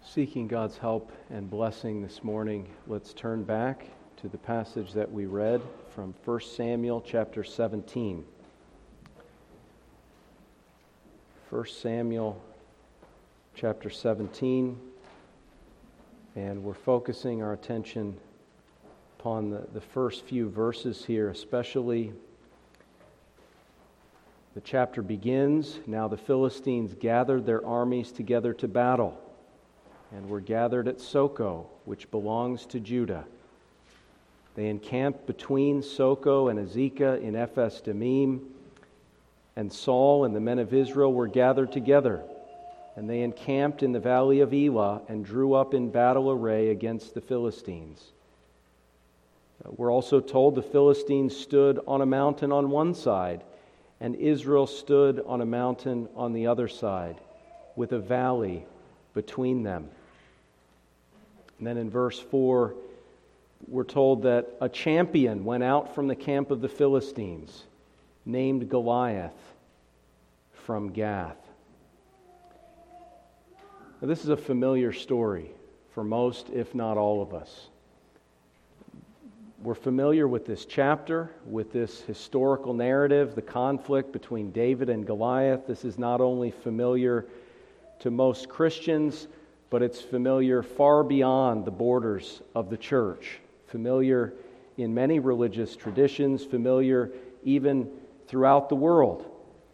Seeking 0.04 0.48
God's 0.48 0.80
help 0.80 1.12
and 1.30 1.48
blessing 1.48 2.02
this 2.02 2.24
morning, 2.24 2.68
let's 2.88 3.14
turn 3.14 3.44
back 3.44 3.86
to 4.18 4.28
the 4.28 4.38
passage 4.40 4.94
that 4.94 5.12
we 5.12 5.28
read 5.28 5.62
from 5.94 6.16
1 6.26 6.42
Samuel 6.42 7.02
chapter 7.06 7.44
17. 7.44 8.26
1 11.52 11.66
Samuel 11.68 12.42
chapter 13.54 13.92
17, 13.92 14.76
and 16.36 16.64
we're 16.64 16.74
focusing 16.74 17.44
our 17.44 17.54
attention 17.54 18.18
upon 19.20 19.52
the, 19.52 19.68
the 19.74 19.82
first 19.82 20.26
few 20.26 20.50
verses 20.50 21.06
here, 21.06 21.30
especially. 21.30 22.12
The 24.56 24.62
chapter 24.62 25.02
begins 25.02 25.82
Now 25.86 26.08
the 26.08 26.16
Philistines 26.16 26.96
gathered 26.98 27.46
their 27.46 27.66
armies 27.66 28.14
together 28.14 28.54
to 28.54 28.70
battle 28.70 29.20
and 30.14 30.30
were 30.30 30.40
gathered 30.40 30.88
at 30.88 31.02
Socoh, 31.02 31.66
which 31.84 32.10
belongs 32.10 32.66
to 32.68 32.80
Judah. 32.80 33.26
They 34.56 34.70
encamped 34.70 35.28
between 35.28 35.82
Socoh 35.82 36.48
and 36.48 36.58
Azekah 36.58 37.22
in 37.22 37.36
Ephes 37.36 37.82
Dammim, 37.82 38.48
and 39.58 39.74
Saul 39.74 40.24
and 40.24 40.34
the 40.34 40.40
men 40.40 40.60
of 40.60 40.74
Israel 40.74 41.14
were 41.14 41.28
gathered 41.28 41.74
together. 41.74 42.24
And 42.96 43.10
they 43.10 43.24
encamped 43.24 43.84
in 43.84 43.92
the 43.92 44.00
valley 44.00 44.40
of 44.40 44.54
Elah 44.54 45.02
and 45.10 45.26
drew 45.26 45.54
up 45.54 45.74
in 45.74 45.90
battle 45.90 46.32
array 46.32 46.70
against 46.70 47.14
the 47.14 47.20
Philistines. 47.20 48.14
We're 49.66 49.92
also 49.92 50.22
told 50.22 50.56
the 50.56 50.62
Philistines 50.62 51.36
stood 51.36 51.82
on 51.86 52.00
a 52.00 52.06
mountain 52.06 52.54
on 52.54 52.70
one 52.70 52.94
side, 52.94 53.44
and 54.00 54.16
Israel 54.16 54.68
stood 54.68 55.24
on 55.26 55.42
a 55.42 55.46
mountain 55.46 56.08
on 56.16 56.34
the 56.34 56.48
other 56.48 56.68
side, 56.68 57.18
with 57.76 57.92
a 57.92 58.00
valley 58.00 58.66
between 59.14 59.64
them. 59.64 59.90
And 61.58 61.68
then 61.68 61.78
in 61.78 61.90
verse 61.90 62.20
4, 62.20 62.76
we're 63.68 63.84
told 63.84 64.24
that 64.24 64.48
a 64.62 64.70
champion 64.70 65.46
went 65.46 65.64
out 65.64 65.96
from 65.96 66.08
the 66.08 66.16
camp 66.16 66.52
of 66.52 66.62
the 66.62 66.70
Philistines 66.70 67.64
named 68.26 68.70
Goliath 68.70 69.34
from 70.66 70.92
Gath. 70.92 71.38
Now, 74.02 74.08
this 74.08 74.24
is 74.24 74.30
a 74.30 74.38
familiar 74.38 74.92
story 74.92 75.52
for 75.94 76.04
most, 76.04 76.50
if 76.50 76.76
not 76.76 76.98
all 76.98 77.22
of 77.22 77.34
us. 77.34 77.68
We're 79.66 79.74
familiar 79.74 80.28
with 80.28 80.46
this 80.46 80.66
chapter, 80.66 81.32
with 81.48 81.74
this 81.74 82.02
historical 82.02 82.76
narrative, 82.76 83.34
the 83.34 83.42
conflict 83.42 84.14
between 84.14 84.52
David 84.52 84.92
and 84.92 85.08
Goliath. 85.08 85.66
This 85.66 85.84
is 85.84 85.98
not 85.98 86.22
only 86.22 86.52
familiar 86.52 87.26
to 88.02 88.12
most 88.12 88.48
Christians, 88.48 89.26
but 89.72 89.82
it's 89.82 90.00
familiar 90.00 90.62
far 90.62 91.04
beyond 91.04 91.66
the 91.66 91.72
borders 91.72 92.44
of 92.54 92.70
the 92.70 92.78
church, 92.78 93.40
familiar 93.66 94.36
in 94.78 94.94
many 94.94 95.18
religious 95.18 95.76
traditions, 95.76 96.46
familiar 96.46 97.10
even 97.44 97.90
throughout 98.28 98.70
the 98.70 98.76
world 98.76 99.26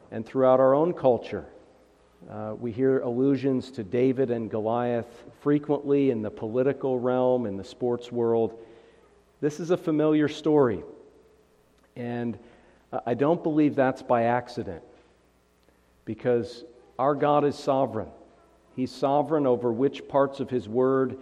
and 0.09 0.25
throughout 0.25 0.61
our 0.61 0.73
own 0.73 0.93
culture. 0.93 1.47
Uh, 2.29 2.53
we 2.57 2.71
hear 2.71 3.01
allusions 3.01 3.69
to 3.71 3.83
David 3.83 4.31
and 4.31 4.49
Goliath 4.49 5.25
frequently 5.41 6.11
in 6.11 6.21
the 6.21 6.31
political 6.31 6.97
realm, 6.97 7.45
in 7.45 7.57
the 7.57 7.63
sports 7.65 8.09
world. 8.09 8.57
This 9.41 9.59
is 9.59 9.71
a 9.71 9.77
familiar 9.77 10.27
story. 10.27 10.83
And 11.95 12.37
I 13.05 13.15
don't 13.15 13.41
believe 13.41 13.75
that's 13.75 14.03
by 14.03 14.23
accident 14.23 14.83
because 16.05 16.63
our 16.99 17.15
God 17.15 17.43
is 17.43 17.55
sovereign. 17.55 18.09
He's 18.75 18.91
sovereign 18.91 19.47
over 19.47 19.71
which 19.73 20.07
parts 20.07 20.39
of 20.39 20.49
His 20.49 20.69
Word 20.69 21.17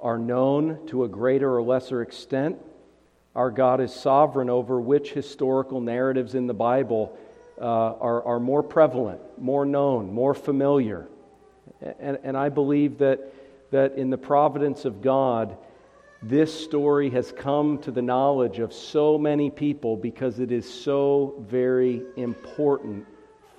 are 0.00 0.18
known 0.18 0.86
to 0.88 1.04
a 1.04 1.08
greater 1.08 1.56
or 1.56 1.62
lesser 1.62 2.02
extent. 2.02 2.58
Our 3.34 3.50
God 3.50 3.80
is 3.80 3.94
sovereign 3.94 4.50
over 4.50 4.78
which 4.78 5.12
historical 5.12 5.80
narratives 5.80 6.34
in 6.34 6.46
the 6.46 6.54
Bible 6.54 7.16
uh, 7.58 7.64
are, 7.64 8.22
are 8.24 8.40
more 8.40 8.62
prevalent, 8.62 9.20
more 9.40 9.64
known, 9.64 10.12
more 10.12 10.34
familiar. 10.34 11.06
And, 11.98 12.18
and 12.22 12.36
I 12.36 12.50
believe 12.50 12.98
that, 12.98 13.32
that 13.70 13.94
in 13.94 14.10
the 14.10 14.18
providence 14.18 14.84
of 14.84 15.00
God, 15.00 15.56
this 16.22 16.52
story 16.64 17.10
has 17.10 17.32
come 17.32 17.78
to 17.78 17.90
the 17.90 18.02
knowledge 18.02 18.60
of 18.60 18.72
so 18.72 19.18
many 19.18 19.50
people 19.50 19.96
because 19.96 20.38
it 20.38 20.52
is 20.52 20.72
so 20.72 21.34
very 21.48 22.02
important 22.16 23.06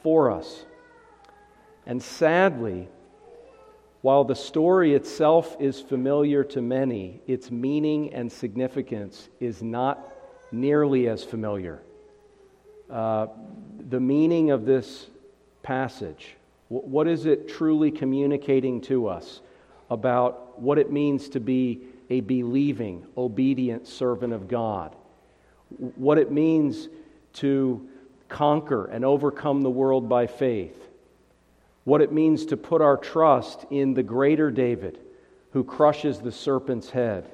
for 0.01 0.31
us. 0.31 0.65
And 1.85 2.01
sadly, 2.01 2.87
while 4.01 4.23
the 4.23 4.35
story 4.35 4.95
itself 4.95 5.57
is 5.59 5.81
familiar 5.81 6.43
to 6.45 6.61
many, 6.61 7.21
its 7.27 7.51
meaning 7.51 8.13
and 8.13 8.31
significance 8.31 9.27
is 9.41 9.61
not 9.61 10.13
nearly 10.51 11.09
as 11.09 11.23
familiar. 11.23 11.81
Uh, 12.89 13.27
the 13.89 13.99
meaning 13.99 14.51
of 14.51 14.65
this 14.65 15.07
passage, 15.63 16.35
what 16.69 17.07
is 17.07 17.25
it 17.25 17.49
truly 17.49 17.91
communicating 17.91 18.79
to 18.81 19.07
us 19.07 19.41
about 19.89 20.59
what 20.61 20.77
it 20.77 20.91
means 20.91 21.29
to 21.29 21.39
be 21.39 21.81
a 22.09 22.21
believing, 22.21 23.05
obedient 23.17 23.87
servant 23.87 24.33
of 24.33 24.47
God? 24.47 24.95
what 25.77 26.17
it 26.17 26.31
means 26.31 26.87
to 27.33 27.87
conquer 28.29 28.85
and 28.85 29.03
overcome 29.03 29.61
the 29.61 29.69
world 29.69 30.07
by 30.09 30.27
faith, 30.27 30.77
what 31.83 32.01
it 32.01 32.11
means 32.11 32.45
to 32.47 32.57
put 32.57 32.81
our 32.81 32.97
trust 32.97 33.65
in 33.69 33.93
the 33.93 34.03
greater 34.03 34.51
David 34.51 34.99
who 35.51 35.63
crushes 35.63 36.19
the 36.19 36.31
serpent's 36.31 36.89
head, 36.89 37.29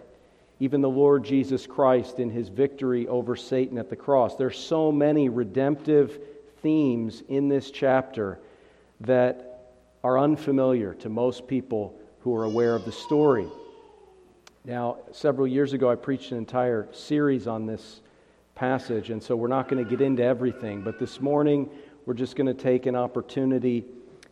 even 0.60 0.82
the 0.82 0.90
Lord 0.90 1.24
Jesus 1.24 1.66
Christ 1.66 2.20
in 2.20 2.30
his 2.30 2.50
victory 2.50 3.08
over 3.08 3.36
Satan 3.36 3.78
at 3.78 3.90
the 3.90 3.96
cross. 3.96 4.36
There's 4.36 4.58
so 4.58 4.92
many 4.92 5.30
redemptive 5.30 6.20
themes 6.62 7.24
in 7.30 7.48
this 7.48 7.72
chapter 7.72 8.40
that 9.02 9.62
are 10.04 10.20
unfamiliar 10.20 10.94
to 10.96 11.10
most 11.10 11.48
people 11.48 11.98
who 12.22 12.36
are 12.36 12.44
aware 12.44 12.76
of 12.76 12.84
the 12.84 12.92
story. 12.92 13.48
Now, 14.66 14.98
several 15.14 15.48
years 15.48 15.72
ago, 15.72 15.90
I 15.90 15.96
preached 15.96 16.32
an 16.32 16.38
entire 16.38 16.90
series 16.92 17.48
on 17.48 17.66
this 17.66 18.02
passage, 18.56 19.10
and 19.10 19.24
so 19.24 19.36
we're 19.36 19.48
not 19.48 19.70
going 19.70 19.82
to 19.84 19.90
get 19.90 20.02
into 20.02 20.22
everything, 20.22 20.82
but 20.82 21.00
this 21.00 21.22
morning 21.22 21.70
we're 22.06 22.14
just 22.14 22.36
going 22.36 22.48
to 22.48 22.54
take 22.54 22.86
an 22.86 22.96
opportunity 22.96 23.86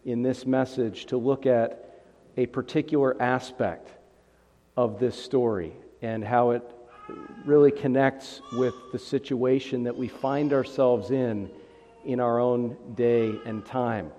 in 0.04 0.22
this 0.22 0.46
message 0.46 1.06
to 1.06 1.18
look 1.18 1.46
at 1.46 2.04
a 2.36 2.46
particular 2.46 3.20
aspect 3.22 3.90
of 4.76 5.00
this 5.00 5.22
story 5.22 5.72
and 6.02 6.26
how 6.26 6.52
it 6.52 6.64
really 7.46 7.72
connects 7.72 8.42
with 8.54 8.76
the 8.92 9.00
situation 9.00 9.84
that 9.84 9.96
we 9.96 10.10
find 10.10 10.52
ourselves 10.52 11.10
in 11.10 11.50
in 12.06 12.20
our 12.20 12.40
own 12.40 12.76
day 12.96 13.34
and 13.46 13.66
time. 13.66 14.12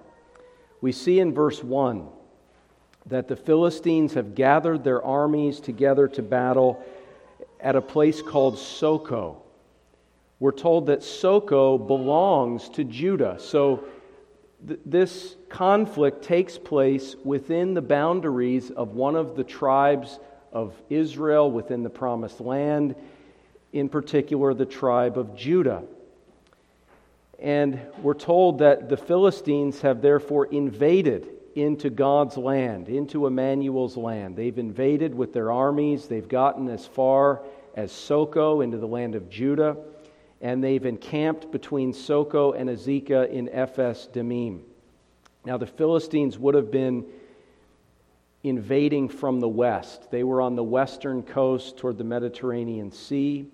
We 0.81 0.93
see 0.93 1.21
in 1.21 1.35
verse 1.35 1.63
1 1.63 2.09
that 3.09 3.29
the 3.29 3.37
Philistines 3.37 4.15
have 4.15 4.35
gathered 4.35 4.85
their 4.85 5.03
armies 5.03 5.61
together 5.61 6.09
to 6.09 6.23
battle 6.23 6.85
at 7.61 7.77
a 7.77 7.81
place 7.81 8.21
called 8.21 8.57
Soco. 8.57 9.37
We're 10.41 10.53
told 10.53 10.87
that 10.87 11.01
Soco 11.01 11.85
belongs 11.85 12.69
to 12.71 12.85
Judah. 12.85 13.37
So 13.41 13.85
th- 14.67 14.79
this 14.85 15.37
conflict 15.49 16.23
takes 16.23 16.59
place 16.59 17.17
within 17.25 17.75
the 17.75 17.83
boundaries 17.83 18.71
of 18.71 18.95
one 18.95 19.17
of 19.17 19.37
the 19.37 19.45
tribes 19.45 20.19
of 20.53 20.75
Israel 20.91 21.51
within 21.51 21.83
the 21.83 21.91
promised 21.91 22.41
land, 22.41 22.95
in 23.73 23.89
particular 23.89 24.55
the 24.55 24.67
tribe 24.67 25.19
of 25.19 25.35
Judah. 25.35 25.83
And 27.41 27.81
we're 28.03 28.15
told 28.15 28.59
that 28.59 28.89
the 28.89 28.97
Philistines 28.97 29.81
have 29.81 30.03
therefore 30.03 30.47
invaded 30.47 31.38
into 31.63 31.91
God's 31.91 32.37
land, 32.37 32.89
into 32.89 33.27
Emmanuel's 33.27 33.97
land. 33.97 34.37
They've 34.37 34.59
invaded 34.59 35.15
with 35.15 35.33
their 35.33 35.51
armies, 35.53 36.07
they've 36.07 36.29
gotten 36.29 36.69
as 36.69 36.87
far 36.87 37.43
as 37.75 37.93
Soco 37.93 38.63
into 38.63 38.79
the 38.79 38.87
land 38.87 39.15
of 39.15 39.29
Judah, 39.29 39.77
and 40.41 40.63
they've 40.63 40.85
encamped 40.85 41.51
between 41.51 41.93
Soco 41.93 42.59
and 42.59 42.69
Azekah 42.69 43.31
in 43.31 43.49
Ephes 43.49 44.09
Dammim. 44.13 44.63
Now, 45.45 45.57
the 45.57 45.67
Philistines 45.67 46.39
would 46.39 46.55
have 46.55 46.71
been 46.71 47.05
invading 48.43 49.09
from 49.09 49.41
the 49.41 49.49
west. 49.49 50.11
They 50.11 50.25
were 50.25 50.41
on 50.41 50.57
the 50.57 50.65
western 50.65 51.23
coast 51.23 51.77
toward 51.77 51.99
the 51.99 52.05
Mediterranean 52.05 52.93
Sea. 52.93 53.47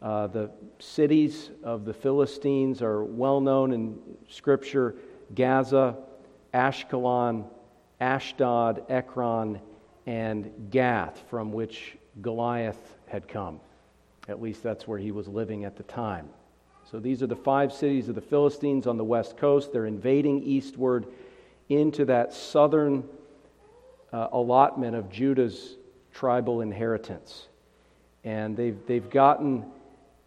Uh, 0.00 0.26
the 0.26 0.50
cities 0.78 1.50
of 1.62 1.84
the 1.84 1.94
Philistines 1.94 2.82
are 2.82 3.04
well 3.04 3.40
known 3.40 3.72
in 3.72 3.98
Scripture 4.28 4.96
Gaza, 5.34 5.96
Ashkelon, 6.56 7.44
Ashdod, 8.00 8.84
Ekron, 8.88 9.60
and 10.06 10.50
Gath, 10.70 11.22
from 11.28 11.52
which 11.52 11.98
Goliath 12.22 12.96
had 13.06 13.28
come. 13.28 13.60
At 14.26 14.40
least 14.40 14.62
that's 14.62 14.88
where 14.88 14.98
he 14.98 15.12
was 15.12 15.28
living 15.28 15.64
at 15.64 15.76
the 15.76 15.82
time. 15.82 16.28
So 16.90 16.98
these 16.98 17.22
are 17.22 17.26
the 17.26 17.36
five 17.36 17.72
cities 17.72 18.08
of 18.08 18.14
the 18.14 18.20
Philistines 18.22 18.86
on 18.86 18.96
the 18.96 19.04
west 19.04 19.36
coast. 19.36 19.72
They're 19.72 19.86
invading 19.86 20.42
eastward 20.44 21.06
into 21.68 22.06
that 22.06 22.32
southern 22.32 23.04
uh, 24.12 24.28
allotment 24.32 24.96
of 24.96 25.10
Judah's 25.10 25.76
tribal 26.14 26.62
inheritance. 26.62 27.48
And 28.24 28.56
they've, 28.56 28.78
they've 28.86 29.10
gotten 29.10 29.64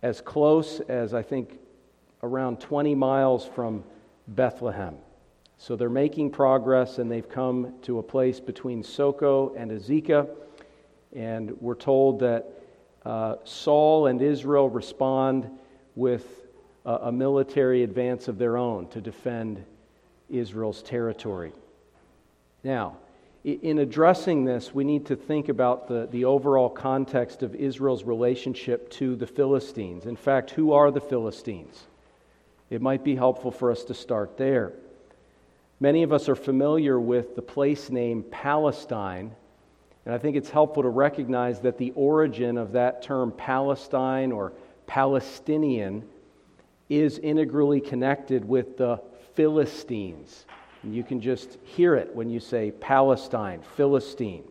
as 0.03 0.21
close 0.21 0.79
as 0.81 1.13
I 1.13 1.23
think 1.23 1.57
around 2.21 2.59
20 2.59 2.93
miles 2.93 3.45
from 3.47 3.83
Bethlehem. 4.27 4.95
So 5.61 5.75
they're 5.75 5.89
making 5.89 6.31
progress 6.31 6.99
and 6.99 7.11
they've 7.11 7.27
come 7.27 7.73
to 7.81 7.99
a 7.99 8.03
place 8.03 8.39
between 8.39 8.81
Soco 8.81 9.53
and 9.57 9.71
Azekah. 9.71 10.27
And 11.13 11.51
we're 11.59 11.75
told 11.75 12.21
that 12.21 12.45
uh, 13.05 13.35
Saul 13.43 14.07
and 14.07 14.21
Israel 14.21 14.69
respond 14.69 15.49
with 15.95 16.47
a, 16.85 16.93
a 16.93 17.11
military 17.11 17.83
advance 17.83 18.29
of 18.29 18.37
their 18.37 18.55
own 18.55 18.87
to 18.89 19.01
defend 19.01 19.65
Israel's 20.29 20.81
territory. 20.81 21.51
Now, 22.63 22.95
in 23.43 23.79
addressing 23.79 24.45
this, 24.45 24.73
we 24.73 24.85
need 24.85 25.05
to 25.07 25.15
think 25.17 25.49
about 25.49 25.89
the, 25.89 26.07
the 26.09 26.23
overall 26.23 26.69
context 26.69 27.43
of 27.43 27.53
Israel's 27.53 28.03
relationship 28.05 28.89
to 28.91 29.17
the 29.17 29.27
Philistines. 29.27 30.05
In 30.05 30.15
fact, 30.15 30.51
who 30.51 30.71
are 30.71 30.89
the 30.89 31.01
Philistines? 31.01 31.83
It 32.69 32.81
might 32.81 33.03
be 33.03 33.15
helpful 33.15 33.51
for 33.51 33.71
us 33.71 33.83
to 33.85 33.93
start 33.93 34.37
there. 34.37 34.71
Many 35.79 36.03
of 36.03 36.11
us 36.11 36.27
are 36.27 36.35
familiar 36.35 36.99
with 36.99 37.35
the 37.35 37.41
place 37.41 37.89
name 37.89 38.23
Palestine, 38.31 39.33
and 40.05 40.13
I 40.13 40.17
think 40.17 40.35
it's 40.35 40.49
helpful 40.49 40.83
to 40.83 40.89
recognize 40.89 41.61
that 41.61 41.77
the 41.77 41.91
origin 41.95 42.57
of 42.57 42.73
that 42.73 43.01
term 43.01 43.31
Palestine 43.31 44.31
or 44.31 44.53
Palestinian 44.87 46.03
is 46.89 47.19
integrally 47.19 47.79
connected 47.79 48.43
with 48.43 48.77
the 48.77 49.01
Philistines. 49.35 50.45
And 50.83 50.93
you 50.93 51.03
can 51.03 51.21
just 51.21 51.57
hear 51.63 51.95
it 51.95 52.13
when 52.13 52.29
you 52.29 52.39
say 52.39 52.71
Palestine, 52.71 53.61
Philistine. 53.75 54.43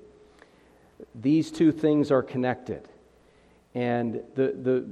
These 1.15 1.51
two 1.51 1.73
things 1.73 2.11
are 2.11 2.23
connected. 2.23 2.89
And 3.75 4.23
the, 4.35 4.55
the, 4.63 4.89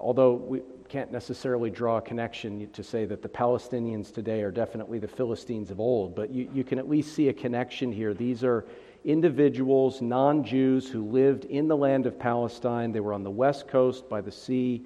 although 0.00 0.34
we 0.34 0.62
can't 0.88 1.12
necessarily 1.12 1.70
draw 1.70 1.98
a 1.98 2.00
connection 2.00 2.70
to 2.70 2.82
say 2.82 3.04
that 3.04 3.22
the 3.22 3.28
Palestinians 3.28 4.12
today 4.12 4.42
are 4.42 4.50
definitely 4.50 4.98
the 4.98 5.08
Philistines 5.08 5.70
of 5.70 5.80
old, 5.80 6.14
but 6.14 6.30
you, 6.30 6.48
you 6.54 6.64
can 6.64 6.78
at 6.78 6.88
least 6.88 7.14
see 7.14 7.28
a 7.28 7.32
connection 7.32 7.92
here. 7.92 8.14
These 8.14 8.44
are 8.44 8.64
individuals, 9.04 10.00
non 10.00 10.44
Jews, 10.44 10.88
who 10.88 11.04
lived 11.04 11.44
in 11.46 11.68
the 11.68 11.76
land 11.76 12.06
of 12.06 12.18
Palestine. 12.18 12.92
They 12.92 13.00
were 13.00 13.12
on 13.12 13.22
the 13.22 13.30
west 13.30 13.68
coast 13.68 14.08
by 14.08 14.20
the 14.20 14.32
sea. 14.32 14.82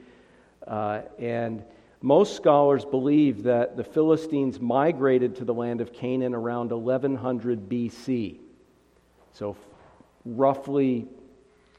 Uh, 0.67 1.03
and 1.19 1.65
most 2.03 2.37
scholars 2.37 2.85
believe 2.85 3.43
that 3.43 3.77
the 3.77 3.85
Philistines 3.85 4.61
migrated 4.61 5.37
to 5.37 5.45
the 5.45 5.55
land 5.55 5.81
of 5.81 5.93
Canaan 5.93 6.35
around 6.35 6.71
1100 6.71 7.69
BC. 7.69 8.39
So, 9.33 9.57
roughly 10.25 11.07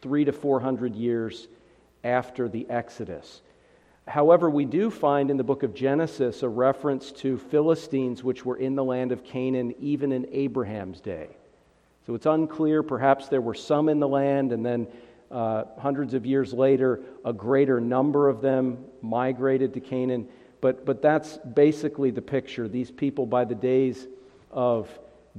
three 0.01 0.25
to 0.25 0.31
400 0.31 0.95
years 0.95 1.47
after 2.03 2.49
the 2.49 2.69
Exodus. 2.69 3.41
However, 4.07 4.49
we 4.49 4.65
do 4.65 4.89
find 4.89 5.29
in 5.29 5.37
the 5.37 5.43
book 5.43 5.63
of 5.63 5.73
Genesis 5.73 6.43
a 6.43 6.49
reference 6.49 7.11
to 7.13 7.37
Philistines 7.37 8.23
which 8.23 8.45
were 8.45 8.57
in 8.57 8.75
the 8.75 8.83
land 8.83 9.11
of 9.11 9.23
Canaan 9.23 9.73
even 9.79 10.11
in 10.11 10.27
Abraham's 10.31 10.99
day. 10.99 11.29
So 12.07 12.15
it's 12.15 12.25
unclear. 12.25 12.81
Perhaps 12.81 13.27
there 13.27 13.41
were 13.41 13.53
some 13.53 13.87
in 13.87 13.99
the 13.99 14.07
land, 14.07 14.51
and 14.51 14.65
then 14.65 14.87
uh, 15.29 15.65
hundreds 15.77 16.13
of 16.13 16.25
years 16.25 16.51
later, 16.51 16.99
a 17.23 17.31
greater 17.31 17.79
number 17.79 18.27
of 18.27 18.41
them 18.41 18.83
migrated 19.01 19.73
to 19.75 19.79
Canaan. 19.79 20.27
But, 20.61 20.85
but 20.85 21.01
that's 21.01 21.37
basically 21.37 22.11
the 22.11 22.21
picture. 22.21 22.67
These 22.67 22.91
people, 22.91 23.25
by 23.25 23.45
the 23.45 23.55
days 23.55 24.07
of 24.51 24.89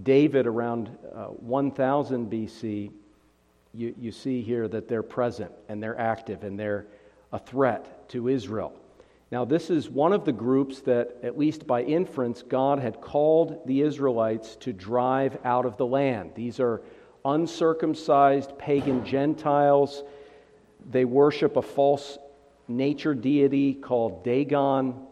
David 0.03 0.47
around 0.47 0.89
uh, 1.15 1.27
1000 1.27 2.31
BC, 2.31 2.91
you, 3.75 3.95
you 3.99 4.13
see 4.13 4.41
here 4.41 4.69
that 4.69 4.89
they're 4.89 5.03
present 5.03 5.53
and 5.69 5.83
they're 5.83 5.99
active 5.99 6.45
and 6.45 6.59
they're 6.59 6.87
a 7.33 7.39
threat 7.39 8.09
to 8.11 8.29
Israel. 8.29 8.73
Now, 9.31 9.47
this 9.47 9.71
is 9.71 9.89
one 9.89 10.13
of 10.13 10.27
the 10.27 10.33
groups 10.33 10.81
that, 10.81 11.17
at 11.23 11.39
least 11.39 11.67
by 11.67 11.83
inference, 11.83 12.43
God 12.43 12.79
had 12.79 13.01
called 13.01 13.67
the 13.67 13.81
Israelites 13.81 14.57
to 14.57 14.75
drive 14.75 15.39
out 15.45 15.65
of 15.65 15.79
the 15.79 15.87
land. 15.87 16.33
These 16.35 16.61
are 16.61 16.83
uncircumcised 17.25 18.59
pagan 18.59 19.07
Gentiles. 19.07 20.03
They 20.91 21.07
worship 21.07 21.57
a 21.57 21.63
false 21.63 22.19
nature 22.69 23.15
deity 23.15 23.73
called 23.73 24.23
Dagon. 24.23 25.07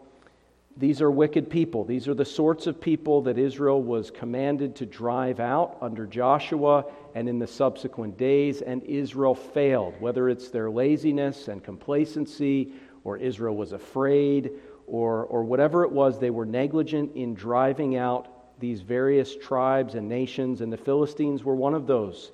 These 0.77 1.01
are 1.01 1.11
wicked 1.11 1.49
people. 1.49 1.83
These 1.83 2.07
are 2.07 2.13
the 2.13 2.25
sorts 2.25 2.65
of 2.65 2.79
people 2.79 3.21
that 3.23 3.37
Israel 3.37 3.81
was 3.81 4.09
commanded 4.09 4.75
to 4.77 4.85
drive 4.85 5.39
out 5.39 5.77
under 5.81 6.07
Joshua 6.07 6.85
and 7.13 7.27
in 7.27 7.39
the 7.39 7.47
subsequent 7.47 8.17
days, 8.17 8.61
and 8.61 8.81
Israel 8.83 9.35
failed, 9.35 9.95
whether 9.99 10.29
it's 10.29 10.49
their 10.49 10.71
laziness 10.71 11.49
and 11.49 11.63
complacency, 11.63 12.71
or 13.03 13.17
Israel 13.17 13.55
was 13.55 13.73
afraid, 13.73 14.51
or, 14.87 15.25
or 15.25 15.43
whatever 15.43 15.83
it 15.83 15.91
was, 15.91 16.19
they 16.19 16.29
were 16.29 16.45
negligent 16.45 17.15
in 17.15 17.33
driving 17.33 17.97
out 17.97 18.59
these 18.59 18.81
various 18.81 19.35
tribes 19.35 19.95
and 19.95 20.07
nations, 20.07 20.61
and 20.61 20.71
the 20.71 20.77
Philistines 20.77 21.43
were 21.43 21.55
one 21.55 21.73
of 21.73 21.87
those 21.87 22.31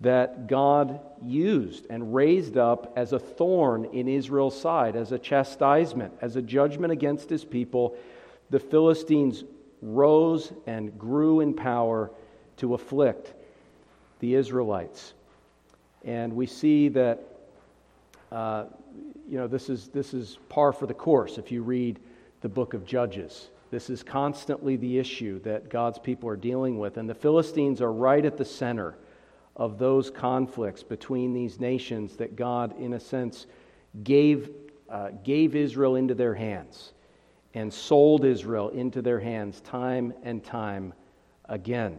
that 0.00 0.46
God 0.46 1.00
used 1.22 1.86
and 1.90 2.14
raised 2.14 2.56
up 2.56 2.92
as 2.96 3.12
a 3.12 3.18
thorn 3.18 3.84
in 3.86 4.08
Israel's 4.08 4.58
side, 4.58 4.96
as 4.96 5.12
a 5.12 5.18
chastisement, 5.18 6.14
as 6.22 6.36
a 6.36 6.42
judgment 6.42 6.92
against 6.92 7.28
his 7.28 7.44
people. 7.44 7.96
The 8.48 8.60
Philistines 8.60 9.44
rose 9.82 10.52
and 10.66 10.98
grew 10.98 11.40
in 11.40 11.54
power 11.54 12.10
to 12.58 12.74
afflict 12.74 13.34
the 14.20 14.34
Israelites. 14.34 15.12
And 16.04 16.34
we 16.34 16.46
see 16.46 16.88
that, 16.88 17.22
uh, 18.32 18.64
you 19.28 19.36
know, 19.36 19.46
this 19.46 19.68
is, 19.68 19.88
this 19.88 20.14
is 20.14 20.38
par 20.48 20.72
for 20.72 20.86
the 20.86 20.94
course 20.94 21.36
if 21.36 21.52
you 21.52 21.62
read 21.62 21.98
the 22.40 22.48
book 22.48 22.72
of 22.72 22.86
Judges. 22.86 23.48
This 23.70 23.90
is 23.90 24.02
constantly 24.02 24.76
the 24.76 24.98
issue 24.98 25.40
that 25.42 25.68
God's 25.68 25.98
people 25.98 26.28
are 26.28 26.36
dealing 26.36 26.78
with. 26.78 26.96
And 26.96 27.08
the 27.08 27.14
Philistines 27.14 27.82
are 27.82 27.92
right 27.92 28.24
at 28.24 28.38
the 28.38 28.44
center 28.44 28.96
of 29.56 29.78
those 29.78 30.10
conflicts 30.10 30.82
between 30.82 31.32
these 31.32 31.60
nations 31.60 32.16
that 32.16 32.36
God, 32.36 32.78
in 32.78 32.94
a 32.94 33.00
sense, 33.00 33.46
gave, 34.04 34.50
uh, 34.88 35.10
gave 35.24 35.54
Israel 35.54 35.96
into 35.96 36.14
their 36.14 36.34
hands 36.34 36.92
and 37.54 37.72
sold 37.72 38.24
Israel 38.24 38.68
into 38.70 39.02
their 39.02 39.20
hands 39.20 39.60
time 39.60 40.12
and 40.22 40.42
time 40.44 40.94
again 41.46 41.98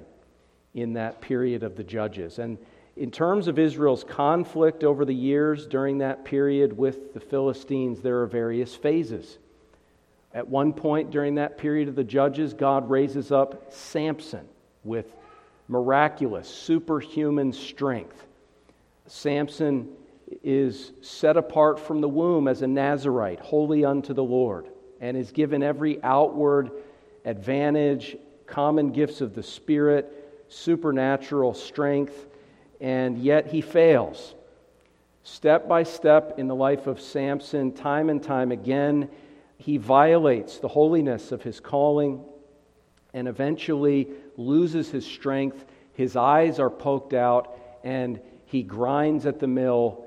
in 0.73 0.93
that 0.93 1.21
period 1.21 1.63
of 1.63 1.75
the 1.75 1.83
Judges. 1.83 2.39
And 2.39 2.57
in 2.95 3.11
terms 3.11 3.47
of 3.47 3.59
Israel's 3.59 4.03
conflict 4.03 4.83
over 4.83 5.05
the 5.05 5.13
years 5.13 5.67
during 5.67 5.97
that 5.99 6.23
period 6.23 6.77
with 6.77 7.13
the 7.13 7.19
Philistines, 7.19 8.01
there 8.01 8.21
are 8.21 8.27
various 8.27 8.75
phases. 8.75 9.37
At 10.33 10.47
one 10.47 10.71
point 10.71 11.11
during 11.11 11.35
that 11.35 11.57
period 11.57 11.89
of 11.89 11.95
the 11.95 12.03
Judges, 12.03 12.53
God 12.53 12.89
raises 12.89 13.31
up 13.31 13.73
Samson 13.73 14.47
with 14.83 15.15
miraculous, 15.71 16.49
superhuman 16.49 17.53
strength. 17.53 18.27
Samson 19.07 19.87
is 20.43 20.91
set 21.01 21.37
apart 21.37 21.79
from 21.79 22.01
the 22.01 22.09
womb 22.09 22.49
as 22.49 22.61
a 22.61 22.67
Nazarite, 22.67 23.39
holy 23.39 23.85
unto 23.85 24.13
the 24.13 24.23
Lord, 24.23 24.67
and 24.99 25.15
is 25.15 25.31
given 25.31 25.63
every 25.63 26.03
outward 26.03 26.71
advantage, 27.23 28.17
common 28.45 28.91
gifts 28.91 29.21
of 29.21 29.33
the 29.33 29.41
Spirit, 29.41 30.45
supernatural 30.49 31.53
strength, 31.53 32.27
and 32.81 33.17
yet 33.17 33.47
he 33.47 33.61
fails. 33.61 34.35
Step 35.23 35.69
by 35.69 35.83
step 35.83 36.37
in 36.37 36.47
the 36.47 36.55
life 36.55 36.85
of 36.85 36.99
Samson, 36.99 37.71
time 37.71 38.09
and 38.09 38.21
time 38.21 38.51
again, 38.51 39.07
he 39.57 39.77
violates 39.77 40.57
the 40.57 40.67
holiness 40.67 41.31
of 41.31 41.43
his 41.43 41.61
calling 41.61 42.25
and 43.13 43.27
eventually 43.27 44.09
loses 44.45 44.89
his 44.89 45.05
strength. 45.05 45.65
His 45.93 46.15
eyes 46.15 46.59
are 46.59 46.69
poked 46.69 47.13
out, 47.13 47.57
and 47.83 48.19
he 48.45 48.63
grinds 48.63 49.25
at 49.25 49.39
the 49.39 49.47
mill, 49.47 50.05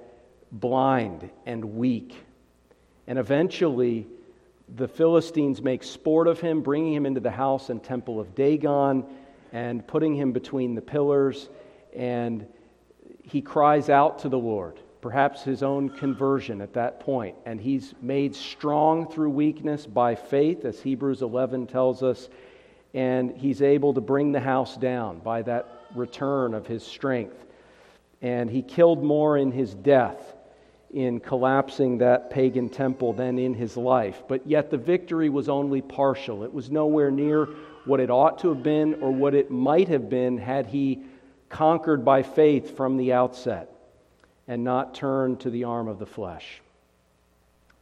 blind 0.53 1.31
and 1.47 1.77
weak. 1.77 2.15
And 3.07 3.19
eventually, 3.19 4.07
the 4.77 4.89
Philistines 4.89 5.61
make 5.63 5.83
sport 5.83 6.27
of 6.27 6.41
him, 6.41 6.63
bringing 6.63 6.95
him 6.95 7.07
into 7.07 7.21
the 7.21 7.31
house 7.31 7.71
and 7.71 7.83
temple 7.83 8.21
of 8.21 8.35
Dagon 8.35 9.05
and 9.53 9.87
putting 9.87 10.15
him 10.15 10.33
between 10.33 10.75
the 10.75 10.83
pillars. 10.83 11.49
And 11.95 12.47
he 13.23 13.41
cries 13.41 13.89
out 13.89 14.21
to 14.21 14.29
the 14.29 14.39
Lord, 14.39 14.81
perhaps 15.01 15.43
his 15.43 15.63
own 15.63 15.91
conversion 15.91 16.61
at 16.61 16.75
that 16.75 17.01
point. 17.01 17.37
And 17.47 17.61
he's 17.61 17.95
made 18.01 18.35
strong 18.35 19.09
through 19.09 19.31
weakness 19.31 19.87
by 19.87 20.15
faith, 20.15 20.65
as 20.65 20.81
Hebrews 20.81 21.23
11 21.23 21.67
tells 21.67 22.03
us 22.03 22.29
and 22.95 23.37
he's 23.37 23.61
able 23.61 23.93
to 23.93 24.01
bring 24.01 24.31
the 24.33 24.41
house 24.41 24.77
down 24.77 25.19
by 25.19 25.43
that 25.43 25.69
return 25.95 26.55
of 26.55 26.67
his 26.67 26.87
strength. 26.87 27.45
And 28.23 28.49
he 28.49 28.63
killed 28.63 29.03
more 29.03 29.37
in 29.37 29.51
his 29.51 29.75
death 29.75 30.37
in 30.93 31.19
collapsing 31.19 31.99
that 31.99 32.31
pagan 32.31 32.69
temple 32.69 33.13
than 33.13 33.37
in 33.37 33.53
his 33.53 33.77
life. 33.77 34.23
But 34.29 34.47
yet 34.47 34.71
the 34.71 34.77
victory 34.77 35.29
was 35.29 35.49
only 35.49 35.83
partial. 35.83 36.45
It 36.45 36.55
was 36.55 36.71
nowhere 36.71 37.11
near 37.11 37.47
what 37.85 37.99
it 37.99 38.11
ought 38.11 38.39
to 38.39 38.49
have 38.51 38.63
been 38.63 38.95
or 39.03 39.11
what 39.11 39.35
it 39.35 39.51
might 39.51 39.89
have 39.89 40.09
been 40.09 40.39
had 40.39 40.67
he 40.67 41.03
conquered 41.49 42.05
by 42.05 42.23
faith 42.23 42.77
from 42.77 42.97
the 42.97 43.13
outset 43.13 43.71
and 44.47 44.63
not 44.63 44.95
turned 44.95 45.41
to 45.41 45.51
the 45.51 45.65
arm 45.65 45.89
of 45.89 45.99
the 45.99 46.07
flesh. 46.07 46.63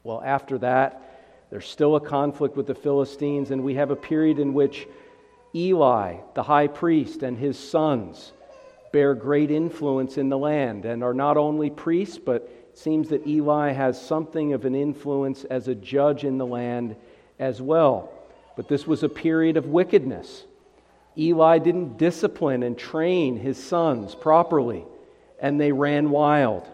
Well, 0.04 0.22
after 0.24 0.58
that, 0.58 1.02
there's 1.50 1.68
still 1.68 1.96
a 1.96 2.00
conflict 2.00 2.56
with 2.56 2.66
the 2.66 2.74
Philistines, 2.74 3.50
and 3.50 3.62
we 3.62 3.74
have 3.74 3.90
a 3.90 3.96
period 3.96 4.38
in 4.38 4.54
which 4.54 4.88
Eli, 5.54 6.16
the 6.34 6.42
high 6.42 6.66
priest, 6.66 7.22
and 7.22 7.36
his 7.36 7.58
sons 7.58 8.32
bear 8.92 9.14
great 9.14 9.50
influence 9.50 10.18
in 10.18 10.28
the 10.28 10.38
land 10.38 10.84
and 10.84 11.02
are 11.02 11.14
not 11.14 11.36
only 11.36 11.70
priests, 11.70 12.18
but 12.18 12.42
it 12.42 12.78
seems 12.78 13.08
that 13.08 13.26
Eli 13.26 13.72
has 13.72 14.00
something 14.00 14.52
of 14.52 14.64
an 14.64 14.74
influence 14.74 15.44
as 15.44 15.68
a 15.68 15.74
judge 15.74 16.24
in 16.24 16.38
the 16.38 16.46
land 16.46 16.96
as 17.38 17.60
well. 17.60 18.10
But 18.56 18.68
this 18.68 18.86
was 18.86 19.02
a 19.02 19.08
period 19.08 19.56
of 19.56 19.66
wickedness. 19.66 20.44
Eli 21.16 21.58
didn't 21.58 21.98
discipline 21.98 22.62
and 22.62 22.76
train 22.76 23.36
his 23.38 23.62
sons 23.62 24.14
properly, 24.14 24.84
and 25.40 25.60
they 25.60 25.72
ran 25.72 26.10
wild. 26.10 26.66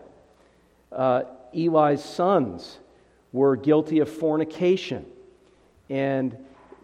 Uh, 0.92 1.22
Eli's 1.54 2.04
sons 2.04 2.78
were 3.32 3.56
guilty 3.56 3.98
of 3.98 4.08
fornication, 4.08 5.04
and 5.88 6.36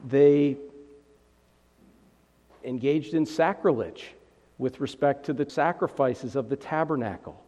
they 0.06 0.56
engaged 2.64 3.14
in 3.14 3.26
sacrilege 3.26 4.14
with 4.58 4.80
respect 4.80 5.26
to 5.26 5.32
the 5.32 5.48
sacrifices 5.48 6.36
of 6.36 6.48
the 6.48 6.56
tabernacle. 6.56 7.40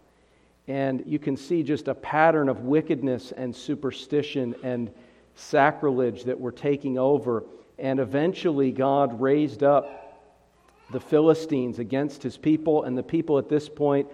And 0.69 1.03
you 1.07 1.19
can 1.19 1.37
see 1.37 1.63
just 1.63 1.89
a 1.89 1.95
pattern 1.95 2.49
of 2.49 2.61
wickedness 2.61 3.33
and 3.33 3.55
superstition 3.55 4.55
and 4.63 4.91
sacrilege 5.37 6.25
that 6.25 6.41
were 6.41 6.53
taking 6.53 6.99
over. 6.99 7.45
And 7.79 8.01
eventually, 8.01 8.73
God 8.73 9.21
raised 9.21 9.63
up 9.63 10.03
the 10.91 11.01
Philistines 11.01 11.79
against 11.79 12.23
his 12.23 12.37
people, 12.37 12.85
and 12.85 12.97
the 12.97 13.03
people 13.03 13.39
at 13.39 13.49
this 13.49 13.69
point 13.69 14.09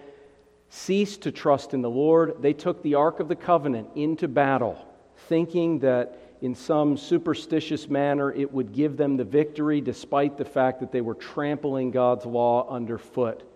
ceased 0.69 1.21
to 1.21 1.31
trust 1.31 1.73
in 1.73 1.81
the 1.81 1.89
Lord. 1.89 2.41
They 2.41 2.53
took 2.53 2.81
the 2.81 2.95
Ark 2.95 3.19
of 3.19 3.27
the 3.27 3.35
Covenant 3.35 3.89
into 3.95 4.27
battle, 4.27 4.83
thinking 5.27 5.79
that 5.79 6.19
in 6.43 6.53
some 6.55 6.97
superstitious 6.97 7.87
manner, 7.87 8.29
it 8.29 8.51
would 8.51 8.73
give 8.73 8.97
them 8.97 9.15
the 9.15 9.23
victory 9.23 9.79
despite 9.79 10.37
the 10.37 10.43
fact 10.43 10.81
that 10.81 10.91
they 10.91 10.99
were 10.99 11.13
trampling 11.13 11.89
God's 11.89 12.25
law 12.25 12.69
underfoot. 12.69 13.49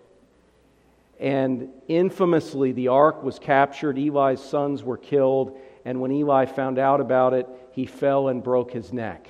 And 1.20 1.68
infamously, 1.90 2.72
the 2.72 2.88
ark 2.88 3.24
was 3.24 3.40
captured, 3.40 3.98
Eli's 3.98 4.40
sons 4.40 4.84
were 4.84 4.96
killed, 4.96 5.60
and 5.84 6.00
when 6.00 6.14
Eli 6.14 6.46
found 6.46 6.80
out 6.80 7.02
about 7.02 7.34
it, 7.34 7.46
he 7.74 7.86
fell 7.86 8.30
and 8.30 8.42
broke 8.42 8.72
his 8.72 8.94
neck. 8.94 9.28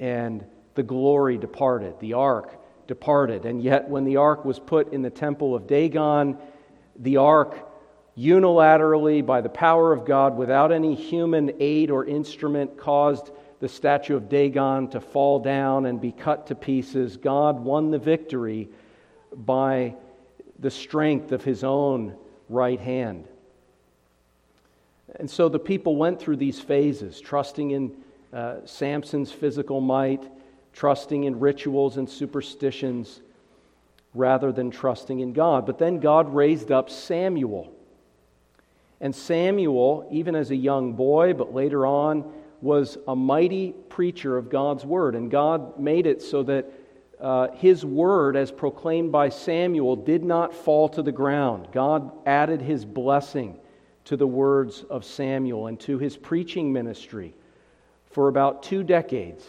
And 0.00 0.42
the 0.74 0.82
glory 0.82 1.36
departed, 1.36 2.00
the 2.00 2.14
ark 2.14 2.58
departed. 2.86 3.44
And 3.44 3.62
yet, 3.62 3.90
when 3.90 4.04
the 4.04 4.16
ark 4.16 4.46
was 4.46 4.58
put 4.58 4.94
in 4.94 5.02
the 5.02 5.10
temple 5.10 5.54
of 5.54 5.66
Dagon, 5.66 6.38
the 6.96 7.18
ark 7.18 7.68
unilaterally, 8.16 9.24
by 9.24 9.40
the 9.40 9.48
power 9.48 9.92
of 9.92 10.04
God, 10.04 10.36
without 10.36 10.72
any 10.72 10.94
human 10.94 11.52
aid 11.60 11.90
or 11.90 12.04
instrument, 12.04 12.76
caused 12.76 13.30
the 13.60 13.68
statue 13.68 14.16
of 14.16 14.28
Dagon 14.28 14.88
to 14.88 15.00
fall 15.00 15.38
down 15.38 15.86
and 15.86 16.00
be 16.00 16.12
cut 16.12 16.48
to 16.48 16.54
pieces. 16.54 17.16
God 17.16 17.60
won 17.60 17.90
the 17.90 17.98
victory 17.98 18.68
by 19.32 19.94
the 20.58 20.70
strength 20.70 21.32
of 21.32 21.44
his 21.44 21.64
own 21.64 22.16
right 22.48 22.80
hand. 22.80 23.26
And 25.16 25.30
so 25.30 25.48
the 25.48 25.58
people 25.58 25.96
went 25.96 26.20
through 26.20 26.36
these 26.36 26.60
phases, 26.60 27.20
trusting 27.20 27.70
in 27.70 27.96
uh, 28.32 28.56
Samson's 28.64 29.30
physical 29.30 29.80
might, 29.80 30.24
trusting 30.72 31.24
in 31.24 31.38
rituals 31.38 31.98
and 31.98 32.08
superstitions 32.08 33.20
rather 34.14 34.52
than 34.52 34.70
trusting 34.70 35.20
in 35.20 35.32
God. 35.32 35.66
But 35.66 35.78
then 35.78 36.00
God 36.00 36.34
raised 36.34 36.70
up 36.70 36.90
Samuel 36.90 37.72
and 39.02 39.12
Samuel, 39.12 40.08
even 40.12 40.36
as 40.36 40.52
a 40.52 40.56
young 40.56 40.92
boy, 40.92 41.34
but 41.34 41.52
later 41.52 41.84
on, 41.84 42.32
was 42.60 42.96
a 43.08 43.16
mighty 43.16 43.72
preacher 43.88 44.38
of 44.38 44.48
God's 44.48 44.86
word. 44.86 45.16
And 45.16 45.28
God 45.28 45.78
made 45.78 46.06
it 46.06 46.22
so 46.22 46.44
that 46.44 46.70
uh, 47.20 47.48
his 47.54 47.84
word, 47.84 48.36
as 48.36 48.52
proclaimed 48.52 49.10
by 49.10 49.28
Samuel, 49.28 49.96
did 49.96 50.22
not 50.22 50.54
fall 50.54 50.88
to 50.90 51.02
the 51.02 51.10
ground. 51.10 51.66
God 51.72 52.12
added 52.26 52.62
his 52.62 52.84
blessing 52.84 53.58
to 54.04 54.16
the 54.16 54.26
words 54.26 54.84
of 54.88 55.04
Samuel 55.04 55.66
and 55.66 55.78
to 55.80 55.98
his 55.98 56.16
preaching 56.16 56.72
ministry. 56.72 57.34
For 58.12 58.28
about 58.28 58.62
two 58.62 58.84
decades, 58.84 59.44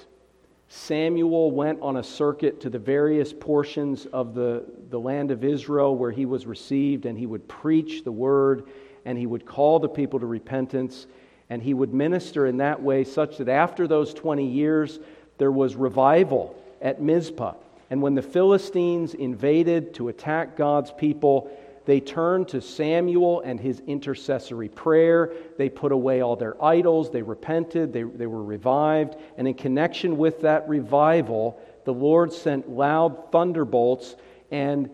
Samuel 0.67 1.51
went 1.51 1.79
on 1.79 1.97
a 1.97 2.03
circuit 2.03 2.59
to 2.61 2.71
the 2.71 2.79
various 2.79 3.31
portions 3.31 4.07
of 4.07 4.33
the, 4.33 4.65
the 4.89 4.99
land 4.99 5.29
of 5.29 5.43
Israel 5.43 5.95
where 5.95 6.11
he 6.11 6.25
was 6.25 6.47
received, 6.47 7.05
and 7.05 7.19
he 7.19 7.27
would 7.27 7.47
preach 7.47 8.03
the 8.03 8.11
word 8.11 8.67
and 9.05 9.17
he 9.17 9.25
would 9.25 9.45
call 9.45 9.79
the 9.79 9.89
people 9.89 10.19
to 10.19 10.25
repentance, 10.25 11.05
and 11.49 11.61
he 11.61 11.73
would 11.73 11.93
minister 11.93 12.45
in 12.47 12.57
that 12.57 12.81
way 12.81 13.03
such 13.03 13.37
that 13.37 13.49
after 13.49 13.87
those 13.87 14.13
20 14.13 14.45
years, 14.45 14.99
there 15.37 15.51
was 15.51 15.75
revival 15.75 16.55
at 16.81 17.01
Mizpah. 17.01 17.53
And 17.89 18.01
when 18.01 18.15
the 18.15 18.21
Philistines 18.21 19.13
invaded 19.13 19.93
to 19.95 20.07
attack 20.07 20.55
God's 20.55 20.91
people, 20.91 21.51
they 21.85 21.99
turned 21.99 22.47
to 22.49 22.61
Samuel 22.61 23.41
and 23.41 23.59
his 23.59 23.81
intercessory 23.87 24.69
prayer. 24.69 25.33
They 25.57 25.69
put 25.69 25.91
away 25.91 26.21
all 26.21 26.35
their 26.35 26.61
idols. 26.63 27.11
They 27.11 27.21
repented. 27.21 27.91
They, 27.91 28.03
they 28.03 28.25
were 28.25 28.43
revived. 28.43 29.17
And 29.37 29.47
in 29.47 29.53
connection 29.53 30.17
with 30.17 30.41
that 30.41 30.67
revival, 30.69 31.59
the 31.83 31.93
Lord 31.93 32.31
sent 32.31 32.69
loud 32.69 33.31
thunderbolts 33.31 34.15
and 34.49 34.89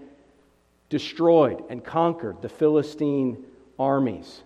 destroyed 0.89 1.63
and 1.69 1.84
conquered 1.84 2.41
the 2.41 2.50
Philistine 2.50 3.45
armies 3.80 4.44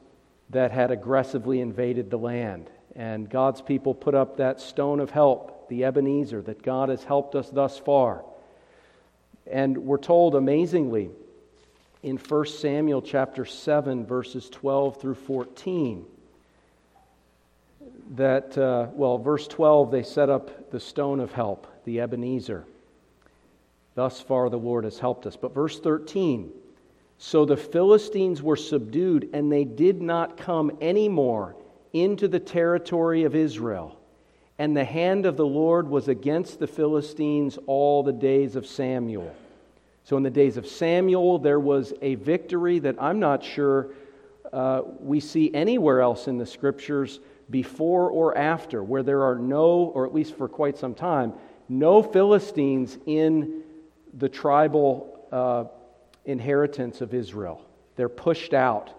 that 0.52 0.72
had 0.72 0.92
aggressively 0.92 1.60
invaded 1.60 2.10
the 2.10 2.18
land. 2.18 2.70
And 2.96 3.30
God's 3.30 3.62
people 3.62 3.96
put 3.96 4.14
up 4.14 4.38
that 4.38 4.62
stone 4.62 5.00
of 5.00 5.10
help, 5.10 5.68
the 5.68 5.84
Ebenezer, 5.84 6.42
that 6.44 6.62
God 6.62 6.90
has 6.90 7.04
helped 7.04 7.36
us 7.36 7.50
thus 7.50 7.78
far. 7.80 8.24
And 9.52 9.80
we're 9.80 9.98
told 9.98 10.36
amazingly 10.36 11.10
in 12.04 12.18
1 12.18 12.46
Samuel 12.46 13.02
chapter 13.02 13.46
7, 13.46 14.06
verses 14.06 14.50
12 14.50 15.02
through 15.02 15.16
14, 15.16 16.06
that, 18.16 18.58
uh, 18.58 18.88
well, 18.94 19.18
verse 19.18 19.48
12, 19.48 19.90
they 19.90 20.04
set 20.04 20.30
up 20.30 20.70
the 20.72 20.80
stone 20.80 21.20
of 21.20 21.32
help, 21.32 21.66
the 21.86 22.02
Ebenezer. 22.02 22.66
Thus 23.96 24.20
far, 24.20 24.50
the 24.50 24.58
Lord 24.58 24.84
has 24.84 25.00
helped 25.00 25.26
us. 25.26 25.36
But 25.36 25.54
verse 25.54 25.80
13, 25.80 26.52
so 27.26 27.46
the 27.46 27.56
Philistines 27.56 28.44
were 28.44 28.58
subdued, 28.58 29.30
and 29.32 29.50
they 29.50 29.64
did 29.64 30.02
not 30.02 30.36
come 30.36 30.78
any 30.82 31.08
more 31.08 31.56
into 31.94 32.28
the 32.28 32.38
territory 32.38 33.24
of 33.24 33.34
Israel. 33.34 33.98
And 34.60 34.76
the 34.76 34.84
hand 34.84 35.26
of 35.26 35.38
the 35.38 35.46
Lord 35.46 35.88
was 35.88 36.10
against 36.10 36.60
the 36.60 36.68
Philistines 36.68 37.58
all 37.66 38.04
the 38.04 38.12
days 38.12 38.58
of 38.58 38.68
Samuel. 38.68 39.34
So, 40.04 40.18
in 40.18 40.24
the 40.24 40.30
days 40.30 40.58
of 40.58 40.68
Samuel, 40.68 41.40
there 41.40 41.62
was 41.62 41.94
a 42.02 42.16
victory 42.16 42.80
that 42.80 43.02
I'm 43.02 43.22
not 43.22 43.42
sure 43.42 43.92
uh, 44.52 44.82
we 45.00 45.22
see 45.22 45.50
anywhere 45.54 46.02
else 46.02 46.28
in 46.28 46.38
the 46.38 46.46
scriptures 46.46 47.22
before 47.50 48.10
or 48.10 48.38
after, 48.38 48.84
where 48.84 49.02
there 49.02 49.24
are 49.24 49.36
no, 49.36 49.94
or 49.96 50.06
at 50.06 50.14
least 50.14 50.36
for 50.36 50.50
quite 50.50 50.78
some 50.78 50.94
time, 50.94 51.32
no 51.70 52.04
Philistines 52.04 52.98
in 53.06 53.64
the 54.18 54.28
tribal 54.28 55.26
uh, 55.32 55.64
inheritance 56.26 57.02
of 57.02 57.14
Israel. 57.14 57.66
They're 57.96 58.10
pushed 58.10 58.54
out 58.54 58.92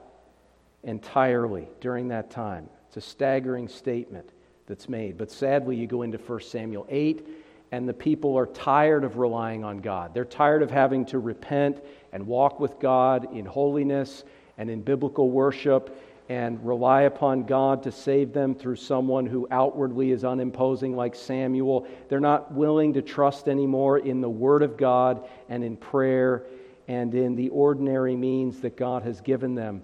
entirely 0.82 1.68
during 1.80 2.08
that 2.08 2.30
time. 2.30 2.68
It's 2.88 2.96
a 2.96 3.00
staggering 3.00 3.68
statement 3.68 4.30
that's 4.66 4.88
made. 4.88 5.18
But 5.18 5.30
sadly, 5.30 5.76
you 5.76 5.87
go 5.87 6.02
into 6.02 6.18
1 6.18 6.40
Samuel 6.40 6.87
8 6.88 7.26
and 7.72 7.88
the 7.88 7.94
people 7.94 8.38
are 8.38 8.46
tired 8.46 9.02
of 9.02 9.16
relying 9.16 9.64
on 9.64 9.78
God. 9.78 10.14
They're 10.14 10.24
tired 10.24 10.62
of 10.62 10.70
having 10.70 11.06
to 11.06 11.18
repent 11.18 11.82
and 12.12 12.26
walk 12.26 12.60
with 12.60 12.78
God 12.78 13.34
in 13.34 13.44
holiness 13.44 14.22
and 14.58 14.70
in 14.70 14.82
biblical 14.82 15.30
worship 15.30 16.00
and 16.28 16.64
rely 16.64 17.02
upon 17.02 17.44
God 17.44 17.82
to 17.82 17.92
save 17.92 18.32
them 18.32 18.54
through 18.54 18.76
someone 18.76 19.26
who 19.26 19.46
outwardly 19.50 20.10
is 20.10 20.24
unimposing, 20.24 20.96
like 20.96 21.14
Samuel. 21.14 21.87
They're 22.08 22.20
not 22.20 22.52
willing 22.52 22.94
to 22.94 23.02
trust 23.02 23.48
anymore 23.48 23.98
in 23.98 24.20
the 24.20 24.30
Word 24.30 24.62
of 24.62 24.76
God 24.76 25.28
and 25.48 25.62
in 25.62 25.76
prayer 25.76 26.44
and 26.88 27.14
in 27.14 27.35
the 27.35 27.49
ordinary 27.49 28.16
means 28.16 28.61
that 28.61 28.77
God 28.77 29.03
has 29.03 29.20
given 29.20 29.55
them. 29.55 29.83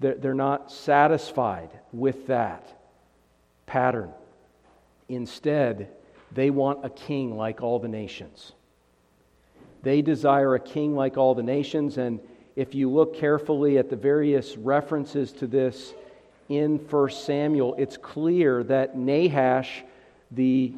They're 0.00 0.34
not 0.34 0.70
satisfied 0.72 1.70
with 1.92 2.26
that 2.26 2.66
pattern. 3.66 4.10
Instead, 5.08 5.88
they 6.32 6.50
want 6.50 6.84
a 6.84 6.90
king 6.90 7.36
like 7.36 7.62
all 7.62 7.78
the 7.78 7.88
nations. 7.88 8.52
They 9.82 10.02
desire 10.02 10.54
a 10.54 10.60
king 10.60 10.94
like 10.94 11.16
all 11.16 11.34
the 11.34 11.42
nations, 11.42 11.98
and 11.98 12.20
if 12.56 12.74
you 12.74 12.90
look 12.90 13.16
carefully 13.16 13.78
at 13.78 13.90
the 13.90 13.96
various 13.96 14.56
references 14.56 15.32
to 15.32 15.46
this 15.46 15.94
in 16.48 16.78
1 16.78 17.10
Samuel, 17.10 17.74
it's 17.78 17.96
clear 17.96 18.62
that 18.64 18.96
Nahash, 18.96 19.82
the 20.30 20.72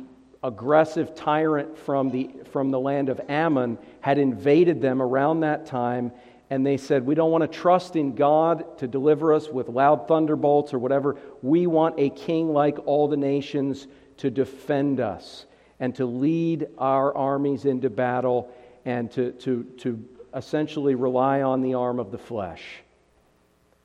aggressive 0.45 1.15
tyrant 1.15 1.77
from 1.77 2.11
the, 2.11 2.31
from 2.53 2.71
the 2.71 2.79
land 2.79 3.09
of 3.09 3.21
Ammon, 3.29 3.79
had 4.03 4.19
invaded 4.19 4.81
them 4.81 5.01
around 5.01 5.41
that 5.41 5.67
time, 5.67 6.13
and 6.51 6.65
they 6.65 6.77
said, 6.77 7.05
We 7.05 7.15
don't 7.15 7.33
want 7.33 7.51
to 7.51 7.59
trust 7.59 7.97
in 7.97 8.15
God 8.15 8.79
to 8.79 8.87
deliver 8.87 9.33
us 9.33 9.49
with 9.49 9.69
loud 9.69 10.07
thunderbolts 10.07 10.75
or 10.75 10.79
whatever. 10.79 11.17
We 11.43 11.67
want 11.67 11.99
a 11.99 12.11
king 12.11 12.53
like 12.53 12.79
all 12.87 13.09
the 13.09 13.17
nations 13.17 13.89
to 14.19 14.31
defend 14.31 15.01
us 15.01 15.47
and 15.81 15.95
to 15.97 16.05
lead 16.05 16.69
our 16.79 17.17
armies 17.17 17.65
into 17.65 17.91
battle 17.91 18.55
and 18.85 19.11
to, 19.13 19.33
to, 19.33 19.65
to 19.79 20.05
essentially 20.35 20.95
rely 20.95 21.41
on 21.43 21.63
the 21.63 21.75
arm 21.75 21.99
of 21.99 22.13
the 22.13 22.19
flesh. 22.19 22.63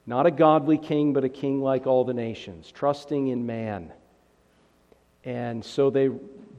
Not 0.06 0.26
a 0.26 0.32
godly 0.32 0.78
king, 0.78 1.13
but 1.13 1.24
a 1.24 1.30
king 1.30 1.62
like 1.62 1.88
all 1.88 2.04
the 2.04 2.13
nations, 2.13 2.72
trusting 2.72 3.28
in 3.28 3.45
man. 3.45 3.93
And 5.24 5.63
so 5.63 5.89
they, 5.89 6.10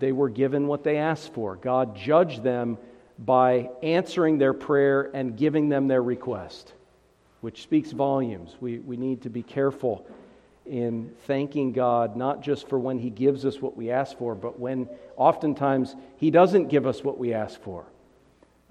they 0.01 0.13
were 0.13 0.31
given 0.31 0.67
what 0.67 0.83
they 0.83 0.97
asked 0.97 1.33
for. 1.35 1.57
God 1.57 1.97
judged 1.97 2.43
them 2.43 2.79
by 3.19 3.71
answering 3.83 4.39
their 4.39 4.55
prayer 4.55 5.11
and 5.15 5.37
giving 5.37 5.69
them 5.69 5.89
their 5.89 6.03
request, 6.03 6.73
which 7.43 7.63
speaks 7.63 7.93
volumes. 7.93 8.57
We, 8.61 8.79
we 8.79 8.97
need 8.97 9.23
to 9.23 9.31
be 9.31 9.43
careful 9.43 10.07
in 10.67 11.13
thanking 11.27 11.73
God, 11.73 12.17
not 12.17 12.41
just 12.43 12.69
for 12.69 12.79
when 12.79 12.99
He 12.99 13.11
gives 13.11 13.45
us 13.45 13.61
what 13.61 13.77
we 13.77 13.91
ask 13.91 14.17
for, 14.17 14.35
but 14.35 14.59
when 14.59 14.89
oftentimes 15.17 15.95
He 16.17 16.31
doesn't 16.31 16.69
give 16.69 16.87
us 16.87 17.05
what 17.05 17.19
we 17.19 17.35
ask 17.35 17.61
for. 17.61 17.85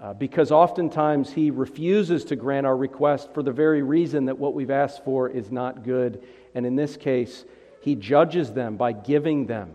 Uh, 0.00 0.14
because 0.14 0.50
oftentimes 0.50 1.30
He 1.30 1.50
refuses 1.50 2.24
to 2.24 2.36
grant 2.36 2.66
our 2.66 2.76
request 2.76 3.32
for 3.34 3.42
the 3.42 3.52
very 3.52 3.82
reason 3.82 4.24
that 4.24 4.38
what 4.38 4.54
we've 4.54 4.70
asked 4.70 5.04
for 5.04 5.28
is 5.28 5.52
not 5.52 5.84
good. 5.84 6.22
And 6.54 6.66
in 6.66 6.74
this 6.74 6.96
case, 6.96 7.44
He 7.82 7.94
judges 7.94 8.52
them 8.52 8.76
by 8.76 8.92
giving 8.92 9.46
them 9.46 9.74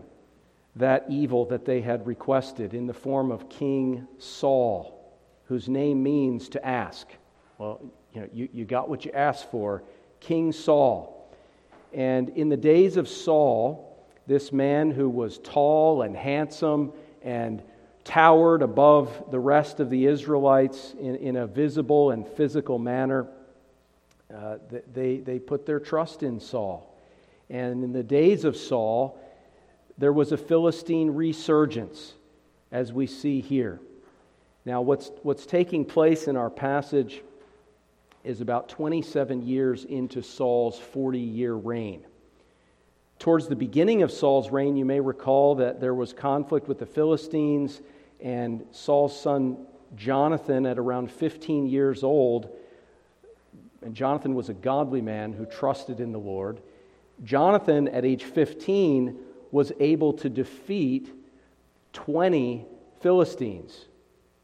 that 0.76 1.06
evil 1.08 1.46
that 1.46 1.64
they 1.64 1.80
had 1.80 2.06
requested 2.06 2.74
in 2.74 2.86
the 2.86 2.94
form 2.94 3.30
of 3.32 3.48
King 3.48 4.06
Saul, 4.18 5.10
whose 5.46 5.68
name 5.68 6.02
means 6.02 6.50
to 6.50 6.64
ask. 6.64 7.06
Well, 7.58 7.80
you 8.12 8.20
know, 8.20 8.28
you, 8.32 8.48
you 8.52 8.64
got 8.64 8.88
what 8.88 9.04
you 9.04 9.12
asked 9.12 9.50
for. 9.50 9.82
King 10.20 10.52
Saul. 10.52 11.30
And 11.92 12.28
in 12.30 12.50
the 12.50 12.56
days 12.56 12.96
of 12.98 13.08
Saul, 13.08 13.96
this 14.26 14.52
man 14.52 14.90
who 14.90 15.08
was 15.08 15.38
tall 15.38 16.02
and 16.02 16.14
handsome 16.14 16.92
and 17.22 17.62
towered 18.04 18.62
above 18.62 19.30
the 19.30 19.40
rest 19.40 19.80
of 19.80 19.88
the 19.88 20.06
Israelites 20.06 20.94
in, 21.00 21.16
in 21.16 21.36
a 21.36 21.46
visible 21.46 22.10
and 22.10 22.26
physical 22.26 22.78
manner, 22.78 23.26
uh, 24.34 24.58
they, 24.92 25.18
they 25.18 25.38
put 25.38 25.64
their 25.64 25.80
trust 25.80 26.22
in 26.22 26.38
Saul. 26.38 26.92
And 27.48 27.82
in 27.82 27.92
the 27.92 28.02
days 28.02 28.44
of 28.44 28.56
Saul, 28.56 29.18
there 29.98 30.12
was 30.12 30.32
a 30.32 30.36
Philistine 30.36 31.10
resurgence, 31.10 32.14
as 32.70 32.92
we 32.92 33.06
see 33.06 33.40
here. 33.40 33.80
Now, 34.64 34.82
what's, 34.82 35.10
what's 35.22 35.46
taking 35.46 35.84
place 35.84 36.26
in 36.26 36.36
our 36.36 36.50
passage 36.50 37.22
is 38.24 38.40
about 38.40 38.68
27 38.68 39.46
years 39.46 39.84
into 39.84 40.22
Saul's 40.22 40.78
40 40.78 41.18
year 41.18 41.54
reign. 41.54 42.04
Towards 43.18 43.48
the 43.48 43.56
beginning 43.56 44.02
of 44.02 44.10
Saul's 44.10 44.50
reign, 44.50 44.76
you 44.76 44.84
may 44.84 45.00
recall 45.00 45.54
that 45.56 45.80
there 45.80 45.94
was 45.94 46.12
conflict 46.12 46.68
with 46.68 46.78
the 46.78 46.86
Philistines, 46.86 47.80
and 48.20 48.64
Saul's 48.72 49.18
son 49.18 49.56
Jonathan, 49.94 50.66
at 50.66 50.78
around 50.78 51.10
15 51.10 51.66
years 51.66 52.02
old, 52.02 52.48
and 53.82 53.94
Jonathan 53.94 54.34
was 54.34 54.48
a 54.48 54.54
godly 54.54 55.00
man 55.00 55.32
who 55.32 55.46
trusted 55.46 56.00
in 56.00 56.12
the 56.12 56.18
Lord. 56.18 56.60
Jonathan, 57.24 57.88
at 57.88 58.04
age 58.04 58.24
15, 58.24 59.16
was 59.50 59.72
able 59.80 60.12
to 60.14 60.28
defeat 60.28 61.12
20 61.92 62.66
Philistines 63.00 63.86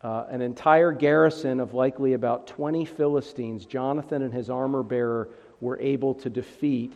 uh, 0.03 0.27
an 0.31 0.41
entire 0.41 0.91
garrison 0.91 1.61
of 1.61 1.75
likely 1.75 2.15
about 2.15 2.47
20 2.49 2.85
Philistines, 2.85 3.67
Jonathan 3.67 4.23
and 4.23 4.35
his 4.35 4.51
armor 4.51 4.83
bearer 4.83 5.29
were 5.61 5.79
able 5.81 6.13
to 6.15 6.29
defeat. 6.29 6.93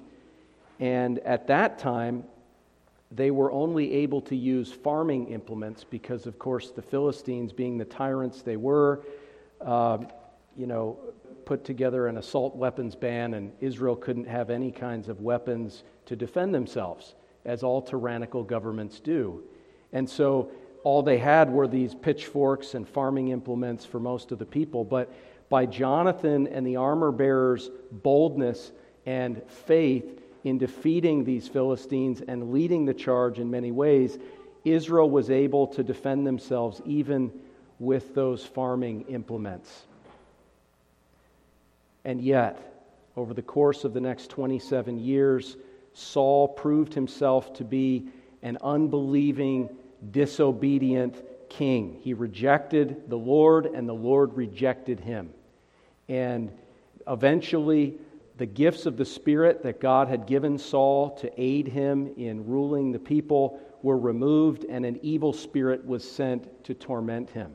And 0.80 1.20
at 1.20 1.46
that 1.46 1.78
time, 1.78 2.24
they 3.12 3.30
were 3.30 3.52
only 3.52 3.92
able 3.92 4.20
to 4.22 4.34
use 4.34 4.72
farming 4.72 5.28
implements 5.28 5.84
because, 5.84 6.26
of 6.26 6.38
course, 6.38 6.70
the 6.70 6.82
Philistines, 6.82 7.52
being 7.52 7.78
the 7.78 7.84
tyrants 7.84 8.42
they 8.42 8.56
were, 8.56 9.04
uh, 9.60 9.98
you 10.56 10.66
know, 10.66 10.98
put 11.44 11.64
together 11.64 12.08
an 12.08 12.18
assault 12.18 12.56
weapons 12.56 12.96
ban, 12.96 13.34
and 13.34 13.52
Israel 13.60 13.94
couldn't 13.94 14.26
have 14.26 14.50
any 14.50 14.72
kinds 14.72 15.08
of 15.08 15.20
weapons 15.20 15.84
to 16.06 16.16
defend 16.16 16.52
themselves, 16.52 17.14
as 17.46 17.62
all 17.62 17.80
tyrannical 17.80 18.42
governments 18.42 19.00
do. 19.00 19.42
And 19.92 20.08
so 20.08 20.50
all 20.82 21.02
they 21.02 21.18
had 21.18 21.50
were 21.50 21.66
these 21.66 21.94
pitchforks 21.94 22.74
and 22.74 22.86
farming 22.86 23.28
implements 23.28 23.84
for 23.84 23.98
most 23.98 24.32
of 24.32 24.38
the 24.38 24.44
people. 24.44 24.84
But 24.84 25.12
by 25.48 25.64
Jonathan 25.64 26.46
and 26.48 26.66
the 26.66 26.76
armor 26.76 27.12
bearers' 27.12 27.70
boldness 27.90 28.72
and 29.06 29.42
faith 29.48 30.20
in 30.44 30.58
defeating 30.58 31.24
these 31.24 31.48
Philistines 31.48 32.20
and 32.26 32.52
leading 32.52 32.84
the 32.84 32.94
charge 32.94 33.38
in 33.38 33.50
many 33.50 33.72
ways, 33.72 34.18
Israel 34.64 35.08
was 35.08 35.30
able 35.30 35.68
to 35.68 35.82
defend 35.82 36.26
themselves 36.26 36.80
even 36.84 37.32
with 37.78 38.14
those 38.14 38.44
farming 38.44 39.06
implements. 39.08 39.86
And 42.04 42.20
yet, 42.20 42.84
over 43.16 43.34
the 43.34 43.42
course 43.42 43.84
of 43.84 43.92
the 43.92 44.00
next 44.00 44.30
27 44.30 44.98
years, 44.98 45.56
Saul 45.96 46.46
proved 46.46 46.92
himself 46.92 47.54
to 47.54 47.64
be 47.64 48.08
an 48.42 48.58
unbelieving, 48.62 49.70
disobedient 50.10 51.22
king. 51.48 51.98
He 52.02 52.12
rejected 52.12 53.08
the 53.08 53.16
Lord, 53.16 53.64
and 53.64 53.88
the 53.88 53.94
Lord 53.94 54.36
rejected 54.36 55.00
him. 55.00 55.30
And 56.06 56.52
eventually, 57.08 57.98
the 58.36 58.44
gifts 58.44 58.84
of 58.84 58.98
the 58.98 59.06
Spirit 59.06 59.62
that 59.62 59.80
God 59.80 60.08
had 60.08 60.26
given 60.26 60.58
Saul 60.58 61.16
to 61.16 61.32
aid 61.40 61.66
him 61.66 62.12
in 62.18 62.46
ruling 62.46 62.92
the 62.92 62.98
people 62.98 63.58
were 63.82 63.98
removed, 63.98 64.66
and 64.68 64.84
an 64.84 64.98
evil 65.00 65.32
spirit 65.32 65.86
was 65.86 66.08
sent 66.08 66.62
to 66.64 66.74
torment 66.74 67.30
him. 67.30 67.54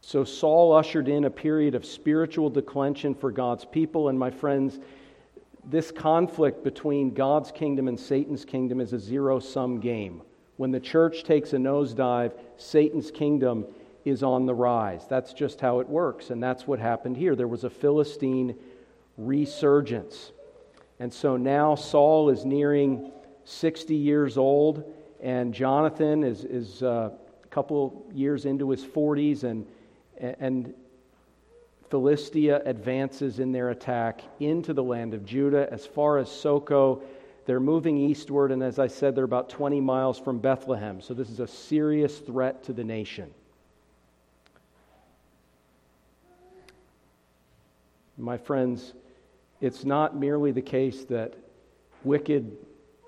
So 0.00 0.22
Saul 0.22 0.72
ushered 0.72 1.08
in 1.08 1.24
a 1.24 1.30
period 1.30 1.74
of 1.74 1.84
spiritual 1.84 2.50
declension 2.50 3.16
for 3.16 3.32
God's 3.32 3.64
people. 3.64 4.08
And 4.08 4.18
my 4.18 4.30
friends, 4.30 4.78
this 5.64 5.90
conflict 5.90 6.64
between 6.64 7.14
God's 7.14 7.52
kingdom 7.52 7.88
and 7.88 7.98
Satan's 7.98 8.44
kingdom 8.44 8.80
is 8.80 8.92
a 8.92 8.98
zero 8.98 9.38
sum 9.38 9.80
game. 9.80 10.22
When 10.56 10.70
the 10.70 10.80
church 10.80 11.24
takes 11.24 11.52
a 11.52 11.56
nosedive, 11.56 12.32
Satan's 12.56 13.10
kingdom 13.10 13.66
is 14.04 14.22
on 14.22 14.46
the 14.46 14.54
rise. 14.54 15.06
That's 15.08 15.32
just 15.32 15.60
how 15.60 15.80
it 15.80 15.88
works. 15.88 16.30
And 16.30 16.42
that's 16.42 16.66
what 16.66 16.78
happened 16.78 17.16
here. 17.16 17.36
There 17.36 17.48
was 17.48 17.64
a 17.64 17.70
Philistine 17.70 18.56
resurgence. 19.16 20.32
And 20.98 21.12
so 21.12 21.36
now 21.36 21.74
Saul 21.74 22.30
is 22.30 22.44
nearing 22.44 23.12
60 23.44 23.94
years 23.94 24.36
old, 24.36 24.84
and 25.20 25.52
Jonathan 25.52 26.22
is, 26.22 26.44
is 26.44 26.82
uh, 26.82 27.10
a 27.42 27.46
couple 27.48 28.06
years 28.12 28.44
into 28.44 28.70
his 28.70 28.84
40s, 28.84 29.44
and, 29.44 29.66
and 30.18 30.74
Philistia 31.92 32.62
advances 32.64 33.38
in 33.38 33.52
their 33.52 33.68
attack 33.68 34.22
into 34.40 34.72
the 34.72 34.82
land 34.82 35.12
of 35.12 35.26
Judah 35.26 35.70
as 35.70 35.84
far 35.84 36.16
as 36.16 36.26
Socoh. 36.30 37.02
They're 37.44 37.60
moving 37.60 37.98
eastward, 37.98 38.50
and 38.50 38.62
as 38.62 38.78
I 38.78 38.86
said, 38.86 39.14
they're 39.14 39.24
about 39.24 39.50
20 39.50 39.78
miles 39.82 40.18
from 40.18 40.38
Bethlehem. 40.38 41.02
So 41.02 41.12
this 41.12 41.28
is 41.28 41.38
a 41.38 41.46
serious 41.46 42.18
threat 42.20 42.64
to 42.64 42.72
the 42.72 42.82
nation. 42.82 43.30
My 48.16 48.38
friends, 48.38 48.94
it's 49.60 49.84
not 49.84 50.16
merely 50.16 50.50
the 50.50 50.62
case 50.62 51.04
that 51.10 51.34
wicked 52.04 52.56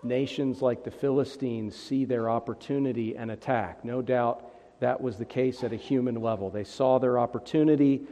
nations 0.03 0.61
like 0.61 0.85
the 0.85 0.91
Philistines 0.91 1.75
see 1.75 2.05
their 2.05 2.29
opportunity 2.29 3.17
and 3.17 3.31
attack. 3.31 3.83
No 3.83 4.03
doubt 4.03 4.45
that 4.81 5.01
was 5.01 5.17
the 5.17 5.25
case 5.25 5.65
at 5.65 5.73
a 5.73 5.77
human 5.77 6.17
level. 6.17 6.51
They 6.51 6.65
saw 6.65 6.99
their 6.99 7.19
opportunity. 7.19 8.03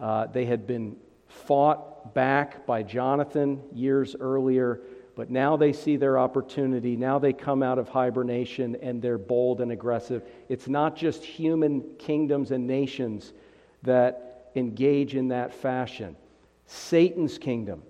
Uh, 0.00 0.26
they 0.26 0.44
had 0.44 0.66
been 0.66 0.96
fought 1.26 2.14
back 2.14 2.66
by 2.66 2.82
Jonathan 2.82 3.62
years 3.72 4.16
earlier, 4.18 4.80
but 5.16 5.30
now 5.30 5.56
they 5.56 5.72
see 5.72 5.96
their 5.96 6.18
opportunity. 6.18 6.96
Now 6.96 7.18
they 7.18 7.32
come 7.32 7.62
out 7.62 7.78
of 7.78 7.88
hibernation 7.88 8.76
and 8.82 9.02
they're 9.02 9.18
bold 9.18 9.60
and 9.60 9.72
aggressive. 9.72 10.22
It's 10.48 10.68
not 10.68 10.96
just 10.96 11.24
human 11.24 11.82
kingdoms 11.98 12.50
and 12.50 12.66
nations 12.66 13.32
that 13.82 14.50
engage 14.54 15.14
in 15.14 15.28
that 15.28 15.52
fashion. 15.52 16.16
Satan's 16.66 17.38
kingdom 17.38 17.82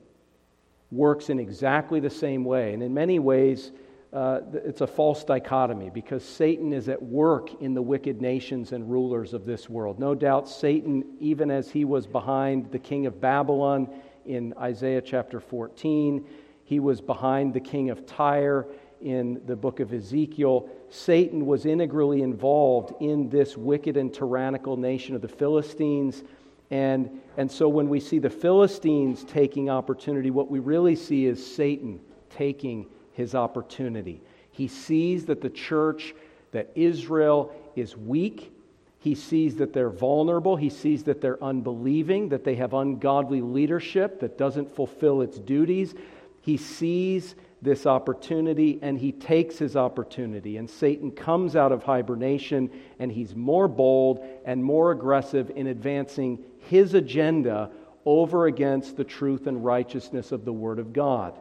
works 0.91 1.29
in 1.29 1.39
exactly 1.39 2.01
the 2.01 2.11
same 2.11 2.45
way. 2.45 2.73
And 2.73 2.83
in 2.83 2.95
many 2.95 3.19
ways, 3.19 3.73
uh, 4.13 4.41
it's 4.53 4.81
a 4.81 4.87
false 4.87 5.25
dichotomy 5.25 5.91
because 5.91 6.25
Satan 6.25 6.73
is 6.73 6.89
at 6.89 7.03
work 7.03 7.61
in 7.61 7.75
the 7.75 7.83
wicked 7.83 8.21
nations 8.23 8.73
and 8.73 8.91
rulers 8.91 9.35
of 9.35 9.45
this 9.45 9.69
world. 9.69 9.99
No 9.99 10.15
doubt, 10.15 10.49
Satan, 10.49 11.05
even 11.21 11.51
as 11.51 11.71
he 11.71 11.85
was 11.85 12.07
behind 12.07 12.71
the 12.73 12.79
king 12.79 13.07
of 13.07 13.21
Babylon 13.21 13.89
in 14.25 14.55
Isaiah 14.59 15.03
chapter 15.03 15.41
14, 15.41 16.25
he 16.65 16.81
was 16.81 17.01
behind 17.01 17.53
the 17.53 17.61
king 17.61 17.91
of 17.91 18.07
Tyre 18.07 18.67
in 19.01 19.41
the 19.47 19.57
book 19.57 19.81
of 19.81 19.93
Ezekiel. 19.93 20.69
Satan 20.91 21.47
was 21.47 21.67
integrally 21.67 22.23
involved 22.23 22.95
in 23.01 23.29
this 23.29 23.57
wicked 23.57 23.97
and 23.97 24.13
tyrannical 24.13 24.77
nation 24.77 25.15
of 25.15 25.23
the 25.23 25.29
Philistines 25.29 26.23
and, 26.71 27.21
and 27.37 27.51
so 27.51 27.69
when 27.69 27.89
we 27.89 28.01
see 28.01 28.19
the 28.19 28.31
Philistines 28.31 29.25
taking 29.25 29.71
opportunity, 29.71 30.31
what 30.31 30.51
we 30.51 30.59
really 30.59 30.97
see 30.97 31.27
is 31.27 31.45
Satan 31.45 32.01
taking 32.31 32.87
his 33.19 33.35
opportunity. 33.35 34.23
He 34.53 34.69
sees 34.69 35.27
that 35.27 35.41
the 35.41 35.51
church, 35.51 36.15
that 36.53 36.71
Israel 36.77 37.53
is 37.75 37.97
weak. 37.97 38.53
He 39.01 39.17
sees 39.17 39.57
that 39.57 39.73
they're 39.73 39.91
vulnerable. 39.91 40.55
He 40.55 40.71
sees 40.71 41.03
that 41.03 41.21
they're 41.21 41.43
unbelieving, 41.43 42.29
that 42.29 42.45
they 42.45 42.55
have 42.55 42.75
ungodly 42.75 43.41
leadership 43.41 44.21
that 44.21 44.39
doesn't 44.39 44.71
fulfill 44.71 45.21
its 45.21 45.37
duties. 45.37 45.97
He 46.43 46.57
sees 46.57 47.35
this 47.61 47.87
opportunity 47.87 48.79
and 48.83 48.97
he 48.97 49.11
takes 49.11 49.59
his 49.59 49.75
opportunity. 49.75 50.57
And 50.57 50.71
Satan 50.71 51.11
comes 51.11 51.57
out 51.57 51.73
of 51.73 51.83
hibernation 51.83 52.71
and 53.01 53.11
he's 53.11 53.35
more 53.35 53.67
bold 53.67 54.25
and 54.45 54.63
more 54.63 54.93
aggressive 54.93 55.51
in 55.57 55.67
advancing 55.67 56.39
his 56.61 56.95
agenda 56.95 57.73
over 58.05 58.47
against 58.47 58.97
the 58.97 59.03
truth 59.03 59.49
and 59.49 59.65
righteousness 59.65 60.31
of 60.31 60.45
the 60.45 60.53
Word 60.53 60.79
of 60.79 60.93
God. 60.93 61.37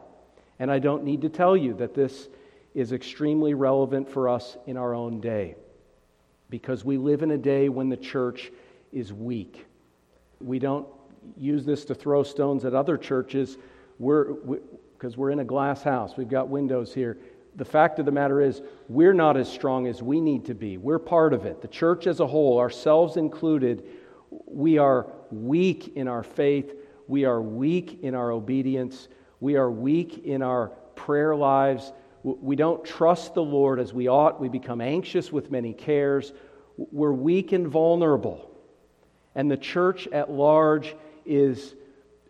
And 0.58 0.70
I 0.70 0.78
don't 0.78 1.04
need 1.04 1.22
to 1.22 1.28
tell 1.28 1.56
you 1.56 1.74
that 1.74 1.94
this 1.94 2.28
is 2.74 2.92
extremely 2.92 3.54
relevant 3.54 4.10
for 4.10 4.28
us 4.28 4.56
in 4.66 4.76
our 4.76 4.94
own 4.94 5.20
day 5.20 5.56
because 6.50 6.84
we 6.84 6.96
live 6.96 7.22
in 7.22 7.30
a 7.32 7.38
day 7.38 7.68
when 7.68 7.88
the 7.88 7.96
church 7.96 8.50
is 8.92 9.12
weak. 9.12 9.66
We 10.40 10.58
don't 10.58 10.86
use 11.36 11.64
this 11.64 11.84
to 11.86 11.94
throw 11.94 12.22
stones 12.22 12.64
at 12.64 12.74
other 12.74 12.96
churches. 12.96 13.58
We're, 13.98 14.34
because 14.34 15.16
we, 15.16 15.22
we're 15.22 15.30
in 15.30 15.40
a 15.40 15.44
glass 15.44 15.82
house. 15.82 16.16
We've 16.16 16.28
got 16.28 16.48
windows 16.48 16.94
here. 16.94 17.18
The 17.56 17.64
fact 17.64 17.98
of 17.98 18.06
the 18.06 18.12
matter 18.12 18.40
is, 18.40 18.62
we're 18.88 19.12
not 19.12 19.36
as 19.36 19.50
strong 19.50 19.88
as 19.88 20.02
we 20.02 20.20
need 20.20 20.44
to 20.46 20.54
be. 20.54 20.76
We're 20.76 21.00
part 21.00 21.32
of 21.32 21.44
it. 21.44 21.60
The 21.60 21.68
church 21.68 22.06
as 22.06 22.20
a 22.20 22.26
whole, 22.26 22.58
ourselves 22.58 23.16
included, 23.16 23.84
we 24.46 24.78
are 24.78 25.06
weak 25.30 25.96
in 25.96 26.06
our 26.06 26.22
faith. 26.22 26.72
We 27.08 27.24
are 27.24 27.40
weak 27.40 28.00
in 28.02 28.14
our 28.14 28.30
obedience. 28.30 29.08
We 29.40 29.56
are 29.56 29.70
weak 29.70 30.24
in 30.24 30.42
our 30.42 30.68
prayer 30.94 31.34
lives. 31.34 31.92
We 32.22 32.56
don't 32.56 32.84
trust 32.84 33.34
the 33.34 33.42
Lord 33.42 33.78
as 33.78 33.92
we 33.94 34.08
ought. 34.08 34.40
We 34.40 34.48
become 34.48 34.80
anxious 34.80 35.32
with 35.32 35.50
many 35.50 35.72
cares. 35.72 36.32
We're 36.76 37.12
weak 37.12 37.52
and 37.52 37.68
vulnerable. 37.68 38.50
And 39.34 39.50
the 39.50 39.56
church 39.56 40.08
at 40.08 40.30
large 40.30 40.96
is 41.24 41.74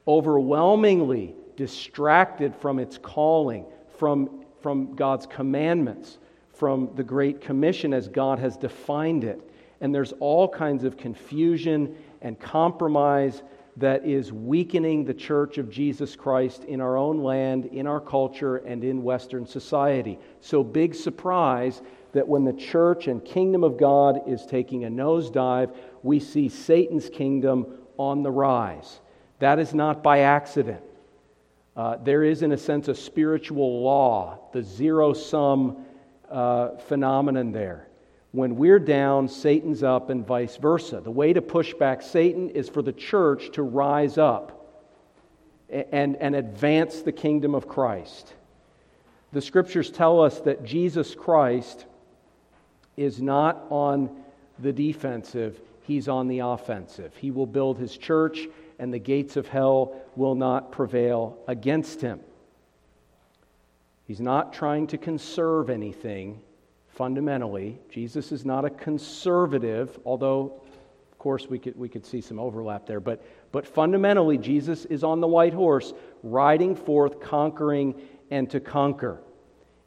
overwhelmingly 0.07 1.35
distracted 1.57 2.55
from 2.55 2.79
its 2.79 2.99
calling, 2.99 3.65
from, 3.97 4.45
from 4.61 4.95
God's 4.95 5.27
commandments, 5.27 6.19
from 6.55 6.91
the 6.95 7.03
Great 7.03 7.41
Commission 7.41 7.95
as 7.95 8.09
God 8.09 8.39
has 8.39 8.57
defined 8.57 9.25
it 9.25 9.49
and 9.81 9.95
there's 9.95 10.13
all 10.21 10.49
kinds 10.49 10.85
of 10.85 10.97
confusion 10.97 11.97
and 12.23 12.39
compromise 12.39 13.43
that 13.79 14.05
is 14.05 14.33
weakening 14.33 15.05
the 15.05 15.15
church 15.15 15.59
of 15.59 15.71
Jesus 15.71 16.17
Christ 16.17 16.65
in 16.65 16.81
our 16.81 16.97
own 16.97 17.23
land, 17.23 17.67
in 17.67 17.87
our 17.87 18.01
culture, 18.01 18.57
and 18.59 18.83
in 18.83 19.03
Western 19.03 19.47
society. 19.47 20.19
So, 20.41 20.65
big 20.65 20.95
surprise 20.95 21.81
that 22.13 22.27
when 22.27 22.45
the 22.45 22.53
church 22.53 23.07
and 23.07 23.25
kingdom 23.25 23.63
of 23.63 23.77
God 23.77 24.23
is 24.27 24.47
taking 24.47 24.85
a 24.85 24.89
nosedive, 24.89 25.75
we 26.03 26.19
see 26.19 26.49
Satan's 26.49 27.09
kingdom 27.09 27.67
on 27.97 28.23
the 28.23 28.31
rise. 28.31 29.01
That 29.39 29.59
is 29.59 29.75
not 29.75 30.03
by 30.03 30.21
accident. 30.21 30.83
Uh, 31.77 31.97
there 32.03 32.25
is, 32.25 32.43
in 32.43 32.53
a 32.53 32.59
sense, 32.59 32.89
a 32.89 32.95
spiritual 32.95 33.83
law, 33.83 34.41
the 34.53 34.63
zero 34.63 35.13
sum 35.13 35.85
uh, 36.29 36.77
phenomenon 36.77 37.53
there. 37.53 37.88
When 38.33 38.57
we're 38.57 38.79
down, 38.79 39.29
Satan's 39.29 39.83
up, 39.83 40.11
and 40.11 40.27
vice 40.27 40.57
versa. 40.57 41.01
The 41.01 41.11
way 41.11 41.33
to 41.33 41.41
push 41.41 41.73
back 41.75 42.03
Satan 42.03 42.51
is 42.51 42.69
for 42.69 42.83
the 42.83 42.93
church 42.93 43.53
to 43.53 43.63
rise 43.63 44.19
up 44.19 44.55
and, 45.71 46.17
and 46.17 46.35
advance 46.37 47.03
the 47.03 47.13
kingdom 47.13 47.55
of 47.55 47.69
Christ. 47.69 48.35
The 49.33 49.41
scriptures 49.41 49.91
tell 49.91 50.23
us 50.23 50.41
that 50.41 50.65
Jesus 50.65 51.15
Christ 51.15 51.87
is 52.97 53.21
not 53.21 53.65
on 53.71 54.11
the 54.59 54.73
defensive, 54.73 55.61
he's 55.83 56.09
on 56.09 56.29
the 56.29 56.41
offensive. 56.41 57.15
He 57.17 57.31
will 57.31 57.47
build 57.47 57.79
his 57.79 57.97
church, 57.97 58.49
and 58.79 58.93
the 58.93 58.99
gates 58.99 59.37
of 59.37 59.47
hell 59.47 59.95
will 60.17 60.35
not 60.35 60.73
prevail 60.73 61.39
against 61.47 62.01
him. 62.01 62.21
He's 64.07 64.21
not 64.21 64.53
trying 64.53 64.87
to 64.89 64.99
conserve 64.99 65.71
anything, 65.71 66.41
fundamentally. 66.99 67.79
Jesus 67.89 68.33
is 68.33 68.45
not 68.45 68.65
a 68.65 68.71
conservative, 68.71 69.97
although, 70.05 70.61
of 71.13 71.19
course, 71.21 71.47
we 71.47 71.57
could, 71.57 71.79
we 71.79 71.89
could 71.89 72.05
see 72.05 72.21
some 72.21 72.41
overlap 72.41 72.87
there. 72.87 72.99
But, 72.99 73.25
but 73.53 73.65
fundamentally, 73.69 74.37
Jesus 74.37 74.85
is 74.85 75.05
on 75.05 75.21
the 75.21 75.29
white 75.29 75.55
horse, 75.55 75.93
riding 76.25 76.75
forth, 76.75 77.21
conquering, 77.21 77.95
and 78.33 78.51
to 78.51 78.59
conquer. 78.59 79.21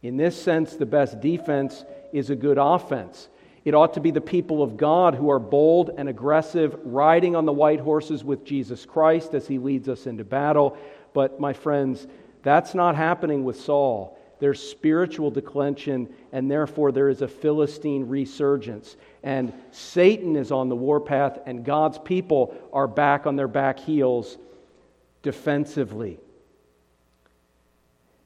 In 0.01 0.16
this 0.16 0.41
sense, 0.41 0.78
the 0.78 0.86
best 0.86 1.20
defense 1.20 1.84
is 2.14 2.30
a 2.30 2.36
good 2.36 2.57
offense. 2.57 3.28
It 3.66 3.76
ought 3.76 3.93
to 3.95 3.99
be 3.99 4.12
the 4.12 4.22
people 4.22 4.64
of 4.64 4.78
God 4.78 5.14
who 5.14 5.30
are 5.32 5.38
bold 5.38 5.91
and 5.97 6.07
aggressive, 6.07 6.80
riding 6.82 7.36
on 7.36 7.45
the 7.45 7.51
white 7.51 7.82
horses 7.82 8.24
with 8.24 8.45
Jesus 8.45 8.86
Christ 8.86 9.34
as 9.34 9.45
he 9.45 9.59
leads 9.59 9.89
us 9.89 10.07
into 10.07 10.24
battle. 10.24 10.78
But, 11.14 11.41
my 11.41 11.51
friends, 11.51 12.07
that's 12.41 12.74
not 12.74 12.95
happening 12.95 13.43
with 13.43 13.59
Saul. 13.59 14.18
There's 14.42 14.60
spiritual 14.60 15.30
declension, 15.30 16.10
and 16.32 16.50
therefore 16.50 16.92
there 16.92 17.10
is 17.10 17.22
a 17.22 17.28
Philistine 17.28 18.08
resurgence. 18.08 18.98
And 19.22 19.54
Satan 19.70 20.36
is 20.36 20.52
on 20.52 20.68
the 20.68 20.76
warpath, 20.76 21.38
and 21.46 21.64
God's 21.64 22.00
people 22.00 22.56
are 22.74 22.88
back 22.88 23.28
on 23.28 23.36
their 23.36 23.48
back 23.48 23.80
heels 23.80 24.39
defensively. 25.22 26.20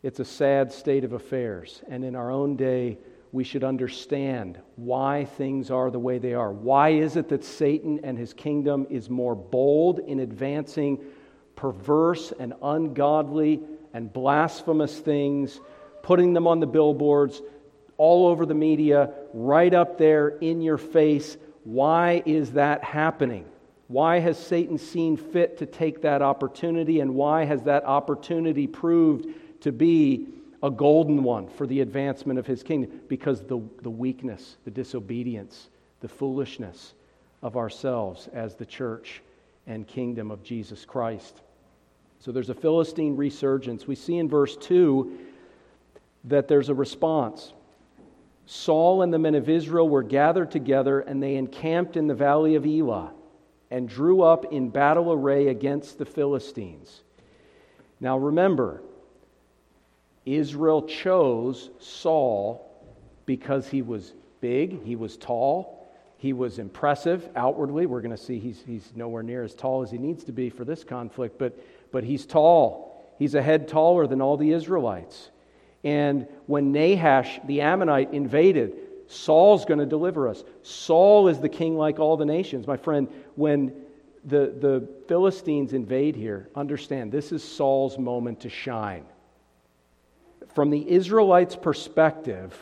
It's 0.04 0.22
a 0.22 0.26
sad 0.26 0.72
state 0.72 1.04
of 1.04 1.12
affairs. 1.12 1.82
And 1.90 2.06
in 2.06 2.16
our 2.16 2.32
own 2.32 2.56
day, 2.56 2.98
we 3.34 3.44
should 3.44 3.66
understand 3.66 4.58
why 4.78 5.26
things 5.26 5.70
are 5.70 5.92
the 5.92 6.00
way 6.00 6.18
they 6.18 6.34
are. 6.34 6.54
Why 6.54 6.92
is 6.92 7.18
it 7.18 7.28
that 7.28 7.44
Satan 7.44 8.00
and 8.06 8.18
his 8.18 8.34
kingdom 8.34 8.88
is 8.90 9.10
more 9.10 9.36
bold 9.36 10.00
in 10.00 10.22
advancing 10.22 11.04
perverse 11.58 12.32
and 12.40 12.54
ungodly 12.62 13.60
and 13.94 14.14
blasphemous 14.14 15.00
things, 15.00 15.60
putting 16.06 16.34
them 16.34 16.46
on 16.46 16.60
the 16.60 16.68
billboards, 16.68 17.42
all 17.98 18.28
over 18.28 18.46
the 18.46 18.54
media, 18.54 19.10
right 19.34 19.74
up 19.74 19.98
there 19.98 20.28
in 20.28 20.62
your 20.62 20.78
face? 20.78 21.36
Why 21.64 22.22
is 22.28 22.52
that 22.52 22.84
happening? 22.84 23.46
Why 23.88 24.20
has 24.20 24.38
Satan 24.38 24.78
seen 24.78 25.18
fit 25.18 25.58
to 25.58 25.66
take 25.66 26.04
that 26.04 26.22
opportunity, 26.22 27.00
and 27.00 27.16
why 27.16 27.46
has 27.46 27.64
that 27.64 27.86
opportunity 27.86 28.68
proved 28.68 29.28
to 29.62 29.72
be 29.72 30.28
a 30.62 30.70
golden 30.70 31.24
one 31.24 31.48
for 31.48 31.66
the 31.66 31.82
advancement 31.82 32.38
of 32.38 32.46
his 32.46 32.62
kingdom 32.62 33.02
because 33.08 33.42
the, 33.42 33.60
the 33.82 33.90
weakness, 33.90 34.58
the 34.64 34.72
disobedience, 34.72 35.70
the 36.02 36.08
foolishness 36.08 36.94
of 37.42 37.58
ourselves 37.58 38.30
as 38.32 38.54
the 38.54 38.66
church 38.66 39.24
and 39.66 39.88
kingdom 39.88 40.30
of 40.30 40.44
Jesus 40.44 40.86
Christ. 40.86 41.42
So 42.20 42.32
there's 42.32 42.52
a 42.52 42.56
Philistine 42.56 43.16
resurgence. 43.16 43.88
We 43.88 43.96
see 43.96 44.18
in 44.18 44.30
verse 44.30 44.56
2 44.58 45.25
that 46.26 46.48
there's 46.48 46.70
a 46.70 46.74
response. 46.74 47.54
Saul 48.46 49.02
and 49.02 49.14
the 49.14 49.20
men 49.20 49.36
of 49.36 49.50
Israel 49.50 49.90
were 49.90 50.04
gathered 50.04 50.52
together, 50.52 51.00
and 51.00 51.22
they 51.22 51.36
encamped 51.36 51.98
in 51.98 52.08
the 52.08 52.16
valley 52.16 52.56
of 52.56 52.66
Elah 52.66 53.12
and 53.72 53.90
drew 53.90 54.22
up 54.22 54.52
in 54.52 54.70
battle 54.70 55.12
array 55.12 55.48
against 55.48 55.98
the 55.98 56.06
Philistines. 56.06 57.02
Now 58.00 58.18
remember, 58.18 58.82
Israel 60.26 60.84
chose 60.84 61.70
Saul 61.80 62.62
because 63.26 63.68
he 63.68 63.82
was 63.82 64.14
big, 64.42 64.84
he 64.84 64.96
was 64.96 65.18
tall, 65.18 65.90
he 66.18 66.34
was 66.34 66.60
impressive 66.60 67.30
outwardly. 67.36 67.86
We're 67.86 68.02
going 68.02 68.16
to 68.16 68.18
see 68.18 68.40
he's, 68.40 68.64
he's 68.66 68.92
nowhere 68.96 69.24
near 69.24 69.44
as 69.44 69.54
tall 69.54 69.82
as 69.82 69.92
he 69.92 69.98
needs 69.98 70.24
to 70.26 70.32
be 70.32 70.50
for 70.50 70.66
this 70.66 70.84
conflict, 70.84 71.38
but, 71.38 71.58
but 71.92 72.04
he's 72.04 72.26
tall. 72.26 73.14
He's 73.18 73.36
a 73.36 73.42
head 73.42 73.68
taller 73.68 74.08
than 74.08 74.22
all 74.22 74.38
the 74.38 74.52
Israelites. 74.52 75.30
And 75.86 76.28
when 76.48 76.74
Nahash, 76.74 77.40
the 77.46 77.62
Ammonite, 77.62 78.14
invaded, 78.14 78.74
Saul's 79.08 79.64
going 79.64 79.80
to 79.80 79.86
deliver 79.86 80.28
us. 80.28 80.44
Saul 80.64 81.30
is 81.30 81.40
the 81.40 81.48
king 81.48 81.78
like 81.78 82.00
all 82.00 82.18
the 82.18 82.26
nations. 82.26 82.68
My 82.68 82.76
friend, 82.76 83.08
when 83.36 83.72
the, 84.26 84.54
the 84.60 84.90
Philistines 85.08 85.72
invade 85.72 86.18
here, 86.18 86.50
understand 86.56 87.12
this 87.12 87.32
is 87.32 87.44
Saul's 87.44 87.98
moment 87.98 88.42
to 88.42 88.50
shine 88.50 89.06
from 90.56 90.70
the 90.70 90.90
Israelites' 90.90 91.56
perspective, 91.58 92.58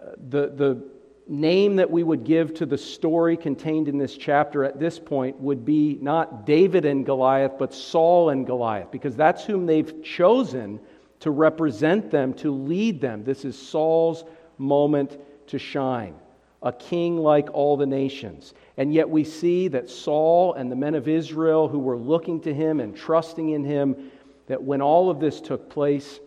uh, 0.00 0.10
the, 0.28 0.52
the 0.54 0.82
name 1.26 1.76
that 1.76 1.90
we 1.90 2.02
would 2.02 2.22
give 2.22 2.52
to 2.54 2.66
the 2.66 2.76
story 2.76 3.36
contained 3.36 3.88
in 3.88 3.96
this 3.96 4.14
chapter 4.14 4.62
at 4.62 4.78
this 4.78 4.98
point 4.98 5.40
would 5.40 5.64
be 5.64 5.98
not 6.02 6.44
David 6.44 6.84
and 6.84 7.06
Goliath, 7.06 7.52
but 7.58 7.72
Saul 7.72 8.28
and 8.28 8.46
Goliath, 8.46 8.90
because 8.90 9.16
that's 9.16 9.42
whom 9.44 9.64
they've 9.64 10.02
chosen 10.02 10.78
to 11.20 11.30
represent 11.30 12.10
them, 12.10 12.34
to 12.34 12.50
lead 12.50 13.00
them. 13.00 13.24
This 13.24 13.44
is 13.44 13.58
Saul's 13.58 14.24
moment 14.56 15.18
to 15.48 15.58
shine, 15.58 16.14
a 16.62 16.72
king 16.72 17.18
like 17.18 17.48
all 17.52 17.76
the 17.76 17.86
nations. 17.86 18.54
And 18.76 18.92
yet 18.92 19.08
we 19.08 19.24
see 19.24 19.68
that 19.68 19.90
Saul 19.90 20.54
and 20.54 20.70
the 20.70 20.76
men 20.76 20.94
of 20.94 21.08
Israel 21.08 21.68
who 21.68 21.78
were 21.78 21.98
looking 21.98 22.40
to 22.42 22.54
him 22.54 22.80
and 22.80 22.96
trusting 22.96 23.50
in 23.50 23.64
him, 23.64 24.10
that 24.46 24.62
when 24.62 24.80
all 24.80 25.10
of 25.10 25.20
this 25.20 25.40
took 25.40 25.68
place, 25.68 26.20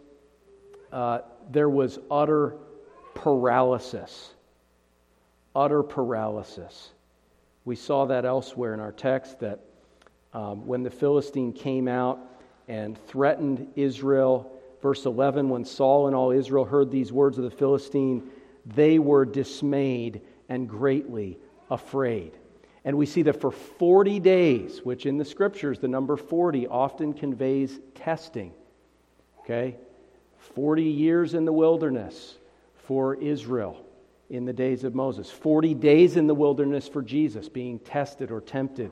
uh, 0.91 1.19
there 1.49 1.69
was 1.69 1.99
utter 2.09 2.55
paralysis. 3.15 4.31
Utter 5.55 5.83
paralysis. 5.83 6.91
We 7.63 7.75
saw 7.75 8.05
that 8.05 8.25
elsewhere 8.25 8.73
in 8.73 8.79
our 8.79 8.91
text 8.91 9.39
that 9.39 9.59
um, 10.33 10.65
when 10.65 10.83
the 10.83 10.89
Philistine 10.89 11.53
came 11.53 11.87
out 11.87 12.19
and 12.67 12.97
threatened 13.07 13.67
Israel, 13.75 14.50
verse 14.81 15.05
11, 15.05 15.49
when 15.49 15.65
Saul 15.65 16.07
and 16.07 16.15
all 16.15 16.31
Israel 16.31 16.65
heard 16.65 16.91
these 16.91 17.11
words 17.11 17.37
of 17.37 17.43
the 17.43 17.51
Philistine, 17.51 18.29
they 18.65 18.99
were 18.99 19.25
dismayed 19.25 20.21
and 20.49 20.67
greatly 20.67 21.37
afraid. 21.69 22.33
And 22.83 22.97
we 22.97 23.05
see 23.05 23.21
that 23.23 23.39
for 23.39 23.51
40 23.51 24.19
days, 24.19 24.81
which 24.83 25.05
in 25.05 25.17
the 25.17 25.25
scriptures, 25.25 25.79
the 25.79 25.87
number 25.87 26.17
40 26.17 26.67
often 26.67 27.13
conveys 27.13 27.79
testing. 27.93 28.53
Okay? 29.39 29.75
40 30.55 30.83
years 30.83 31.33
in 31.33 31.45
the 31.45 31.53
wilderness 31.53 32.37
for 32.75 33.15
Israel 33.15 33.85
in 34.29 34.45
the 34.45 34.53
days 34.53 34.83
of 34.83 34.95
Moses, 34.95 35.29
40 35.29 35.73
days 35.75 36.17
in 36.17 36.25
the 36.25 36.33
wilderness 36.33 36.87
for 36.87 37.01
Jesus 37.01 37.49
being 37.49 37.79
tested 37.79 38.31
or 38.31 38.41
tempted 38.41 38.91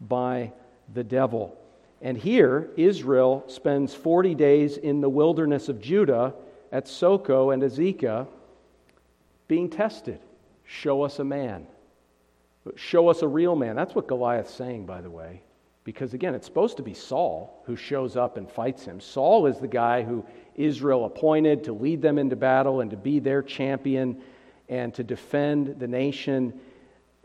by 0.00 0.52
the 0.94 1.04
devil. 1.04 1.58
And 2.02 2.16
here, 2.16 2.70
Israel 2.76 3.44
spends 3.48 3.94
40 3.94 4.34
days 4.34 4.76
in 4.76 5.00
the 5.00 5.08
wilderness 5.08 5.68
of 5.68 5.80
Judah 5.80 6.34
at 6.70 6.86
Socoh 6.86 7.52
and 7.52 7.62
Azekah 7.62 8.26
being 9.48 9.70
tested. 9.70 10.20
Show 10.64 11.02
us 11.02 11.18
a 11.18 11.24
man. 11.24 11.66
Show 12.74 13.08
us 13.08 13.22
a 13.22 13.28
real 13.28 13.56
man. 13.56 13.76
That's 13.76 13.94
what 13.94 14.08
Goliath's 14.08 14.52
saying, 14.52 14.86
by 14.86 15.00
the 15.00 15.10
way. 15.10 15.42
Because 15.84 16.14
again, 16.14 16.34
it's 16.34 16.46
supposed 16.46 16.78
to 16.78 16.82
be 16.82 16.94
Saul 16.94 17.62
who 17.64 17.76
shows 17.76 18.16
up 18.16 18.36
and 18.36 18.50
fights 18.50 18.84
him. 18.84 19.00
Saul 19.00 19.46
is 19.46 19.58
the 19.58 19.68
guy 19.68 20.02
who 20.02 20.26
Israel 20.56 21.04
appointed 21.04 21.62
to 21.64 21.72
lead 21.72 22.02
them 22.02 22.18
into 22.18 22.34
battle 22.34 22.80
and 22.80 22.90
to 22.90 22.96
be 22.96 23.20
their 23.20 23.40
champion 23.40 24.20
and 24.68 24.92
to 24.94 25.04
defend 25.04 25.78
the 25.78 25.86
nation. 25.86 26.58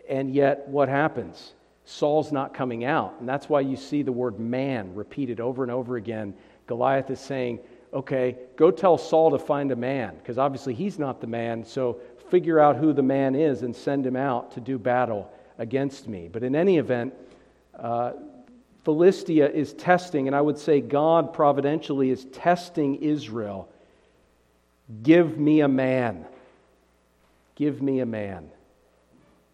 And 0.08 0.32
yet, 0.32 0.68
what 0.68 0.90
happens? 0.90 1.54
Saul's 1.92 2.32
not 2.32 2.54
coming 2.54 2.86
out. 2.86 3.16
And 3.20 3.28
that's 3.28 3.50
why 3.50 3.60
you 3.60 3.76
see 3.76 4.02
the 4.02 4.14
word 4.14 4.40
man 4.40 4.96
repeated 4.96 5.42
over 5.42 5.62
and 5.62 5.72
over 5.72 5.98
again. 5.98 6.34
Goliath 6.66 7.10
is 7.10 7.20
saying, 7.20 7.60
okay, 7.94 8.38
go 8.56 8.72
tell 8.72 8.98
Saul 8.98 9.32
to 9.32 9.40
find 9.40 9.72
a 9.72 9.76
man, 9.76 10.16
because 10.16 10.38
obviously 10.38 10.74
he's 10.74 10.98
not 10.98 11.20
the 11.20 11.28
man. 11.28 11.66
So 11.66 12.00
figure 12.30 12.62
out 12.62 12.78
who 12.78 12.94
the 12.94 13.04
man 13.04 13.36
is 13.36 13.62
and 13.64 13.76
send 13.76 14.06
him 14.06 14.16
out 14.16 14.54
to 14.54 14.62
do 14.62 14.80
battle 14.80 15.30
against 15.58 16.08
me. 16.08 16.30
But 16.32 16.44
in 16.44 16.56
any 16.56 16.78
event, 16.78 17.14
uh, 17.78 18.14
Philistia 18.86 19.50
is 19.50 19.74
testing, 19.74 20.28
and 20.28 20.36
I 20.36 20.40
would 20.40 20.58
say 20.58 20.80
God 20.80 21.34
providentially 21.34 22.10
is 22.10 22.24
testing 22.26 22.96
Israel. 22.96 23.68
Give 25.04 25.38
me 25.38 25.60
a 25.60 25.68
man. 25.68 26.26
Give 27.56 27.82
me 27.82 28.00
a 28.00 28.06
man. 28.06 28.50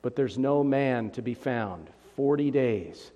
But 0.04 0.16
there's 0.16 0.38
no 0.38 0.64
man 0.64 1.10
to 1.12 1.24
be 1.24 1.34
found. 1.34 1.90
40 2.18 2.52
days, 2.52 3.12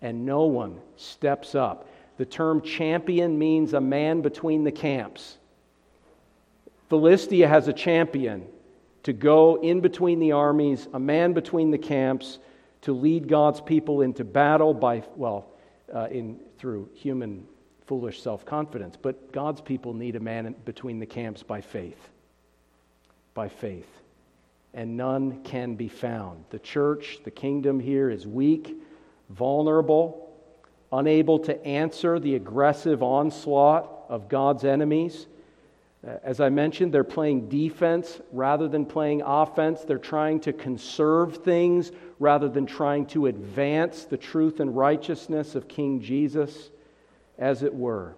and 0.00 0.24
no 0.24 0.44
one 0.44 0.80
steps 0.96 1.56
up. 1.56 1.88
The 2.18 2.26
term 2.26 2.60
champion 2.60 3.36
means 3.36 3.72
a 3.72 3.80
man 3.80 4.20
between 4.20 4.62
the 4.62 4.70
camps. 4.70 5.38
Philistia 6.88 7.48
has 7.48 7.66
a 7.66 7.72
champion 7.72 8.46
to 9.02 9.12
go 9.12 9.56
in 9.56 9.80
between 9.80 10.20
the 10.20 10.32
armies, 10.32 10.86
a 10.92 11.00
man 11.00 11.32
between 11.32 11.70
the 11.70 11.78
camps, 11.78 12.38
to 12.82 12.92
lead 12.92 13.26
God's 13.26 13.60
people 13.60 14.02
into 14.02 14.24
battle 14.24 14.74
by, 14.74 15.02
well, 15.16 15.46
uh, 15.92 16.08
in, 16.10 16.38
through 16.58 16.88
human 16.94 17.46
foolish 17.86 18.22
self 18.22 18.44
confidence. 18.44 18.96
But 19.00 19.32
God's 19.32 19.60
people 19.60 19.94
need 19.94 20.16
a 20.16 20.20
man 20.20 20.54
between 20.64 20.98
the 20.98 21.06
camps 21.06 21.42
by 21.42 21.60
faith. 21.60 21.98
By 23.34 23.48
faith. 23.48 24.01
And 24.74 24.96
none 24.96 25.42
can 25.42 25.74
be 25.74 25.88
found. 25.88 26.44
The 26.50 26.58
church, 26.58 27.18
the 27.24 27.30
kingdom 27.30 27.78
here 27.78 28.08
is 28.08 28.26
weak, 28.26 28.76
vulnerable, 29.28 30.32
unable 30.92 31.38
to 31.40 31.64
answer 31.64 32.18
the 32.18 32.34
aggressive 32.34 33.02
onslaught 33.02 34.06
of 34.08 34.28
God's 34.28 34.64
enemies. 34.64 35.26
Uh, 36.06 36.16
as 36.22 36.40
I 36.40 36.48
mentioned, 36.48 36.92
they're 36.92 37.04
playing 37.04 37.48
defense 37.48 38.20
rather 38.32 38.66
than 38.66 38.84
playing 38.84 39.22
offense. 39.24 39.82
They're 39.82 39.98
trying 39.98 40.40
to 40.40 40.52
conserve 40.52 41.38
things 41.38 41.92
rather 42.18 42.48
than 42.48 42.66
trying 42.66 43.06
to 43.06 43.26
advance 43.26 44.04
the 44.04 44.16
truth 44.16 44.60
and 44.60 44.76
righteousness 44.76 45.54
of 45.54 45.68
King 45.68 46.00
Jesus, 46.00 46.70
as 47.38 47.62
it 47.62 47.74
were. 47.74 48.16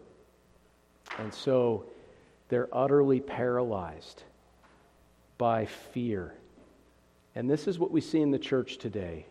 And 1.19 1.33
so 1.33 1.85
they're 2.49 2.69
utterly 2.73 3.21
paralyzed 3.21 4.23
by 5.37 5.67
fear. 5.67 6.35
And 7.35 7.51
this 7.51 7.67
is 7.67 7.79
what 7.79 7.91
we 7.91 8.01
see 8.01 8.21
in 8.21 8.31
the 8.31 8.39
church 8.39 8.79
today. 8.79 9.27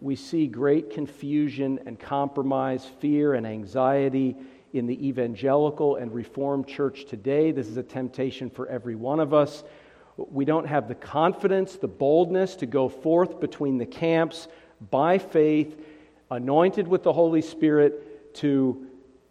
We 0.00 0.16
see 0.16 0.46
great 0.46 0.90
confusion 0.90 1.80
and 1.86 1.98
compromise, 1.98 2.84
fear 3.00 3.34
and 3.34 3.46
anxiety 3.46 4.36
in 4.72 4.86
the 4.86 5.06
evangelical 5.06 5.96
and 5.96 6.12
reformed 6.12 6.66
church 6.66 7.06
today. 7.06 7.52
This 7.52 7.68
is 7.68 7.76
a 7.76 7.82
temptation 7.82 8.50
for 8.50 8.68
every 8.68 8.94
one 8.94 9.20
of 9.20 9.32
us. 9.32 9.64
We 10.16 10.44
don't 10.44 10.66
have 10.66 10.88
the 10.88 10.94
confidence, 10.94 11.76
the 11.76 11.88
boldness 11.88 12.56
to 12.56 12.66
go 12.66 12.88
forth 12.88 13.40
between 13.40 13.78
the 13.78 13.86
camps 13.86 14.48
by 14.90 15.18
faith, 15.18 15.76
anointed 16.30 16.86
with 16.86 17.02
the 17.02 17.12
Holy 17.12 17.42
Spirit 17.42 18.34
to 18.34 18.87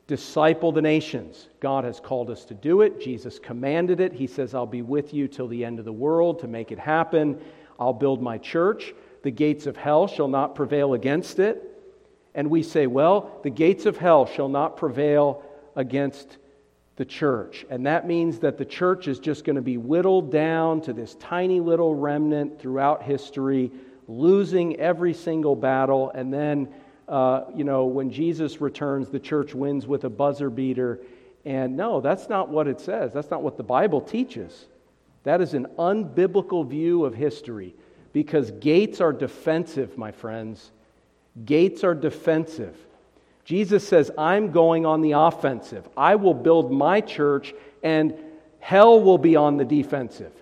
disciple 0.07 0.71
the 0.71 0.81
nations. 0.81 1.49
God 1.59 1.83
has 1.83 1.99
called 1.99 2.29
us 2.29 2.45
to 2.45 2.53
do 2.53 2.81
it. 2.81 3.01
Jesus 3.01 3.39
commanded 3.39 3.99
it. 3.99 4.13
He 4.13 4.25
says, 4.25 4.53
I'll 4.53 4.65
be 4.65 4.81
with 4.81 5.13
you 5.13 5.27
till 5.27 5.47
the 5.47 5.65
end 5.65 5.79
of 5.79 5.85
the 5.85 5.91
world 5.91 6.39
to 6.39 6.47
make 6.47 6.71
it 6.71 6.79
happen. 6.79 7.39
I'll 7.79 7.93
build 7.93 8.21
my 8.21 8.37
church. 8.37 8.93
The 9.23 9.31
gates 9.31 9.65
of 9.65 9.75
hell 9.75 10.07
shall 10.07 10.29
not 10.29 10.55
prevail 10.55 10.93
against 10.93 11.39
it. 11.39 11.63
And 12.33 12.49
we 12.49 12.63
say, 12.63 12.87
well, 12.87 13.39
the 13.43 13.49
gates 13.49 13.85
of 13.85 13.97
hell 13.97 14.25
shall 14.25 14.47
not 14.47 14.77
prevail 14.77 15.43
against 15.75 16.37
the 16.95 17.05
church. 17.05 17.65
And 17.69 17.85
that 17.85 18.07
means 18.07 18.39
that 18.39 18.57
the 18.57 18.65
church 18.65 19.07
is 19.07 19.19
just 19.19 19.43
going 19.43 19.55
to 19.55 19.61
be 19.61 19.77
whittled 19.77 20.31
down 20.31 20.81
to 20.81 20.93
this 20.93 21.15
tiny 21.15 21.59
little 21.59 21.95
remnant 21.95 22.59
throughout 22.59 23.03
history, 23.03 23.71
losing 24.07 24.79
every 24.79 25.13
single 25.13 25.55
battle. 25.55 26.11
And 26.13 26.33
then, 26.33 26.69
uh, 27.07 27.45
you 27.55 27.63
know, 27.63 27.85
when 27.85 28.11
Jesus 28.11 28.59
returns, 28.59 29.09
the 29.09 29.19
church 29.19 29.53
wins 29.53 29.87
with 29.87 30.03
a 30.03 30.09
buzzer 30.09 30.49
beater. 30.49 30.99
And 31.45 31.77
no, 31.77 32.01
that's 32.01 32.27
not 32.27 32.49
what 32.49 32.67
it 32.67 32.81
says. 32.81 33.13
That's 33.13 33.31
not 33.31 33.41
what 33.41 33.57
the 33.57 33.63
Bible 33.63 34.01
teaches. 34.01 34.65
That 35.23 35.41
is 35.41 35.53
an 35.53 35.67
unbiblical 35.77 36.67
view 36.67 37.05
of 37.05 37.13
history 37.13 37.75
because 38.13 38.51
gates 38.51 38.99
are 39.01 39.13
defensive, 39.13 39.97
my 39.97 40.11
friends. 40.11 40.71
Gates 41.45 41.83
are 41.83 41.95
defensive. 41.95 42.75
Jesus 43.45 43.87
says, 43.87 44.11
I'm 44.17 44.51
going 44.51 44.85
on 44.85 45.01
the 45.01 45.13
offensive. 45.13 45.87
I 45.95 46.15
will 46.15 46.33
build 46.33 46.71
my 46.71 46.99
church, 46.99 47.53
and 47.81 48.13
hell 48.59 48.99
will 49.01 49.17
be 49.17 49.37
on 49.37 49.55
the 49.55 49.63
defensive. 49.63 50.33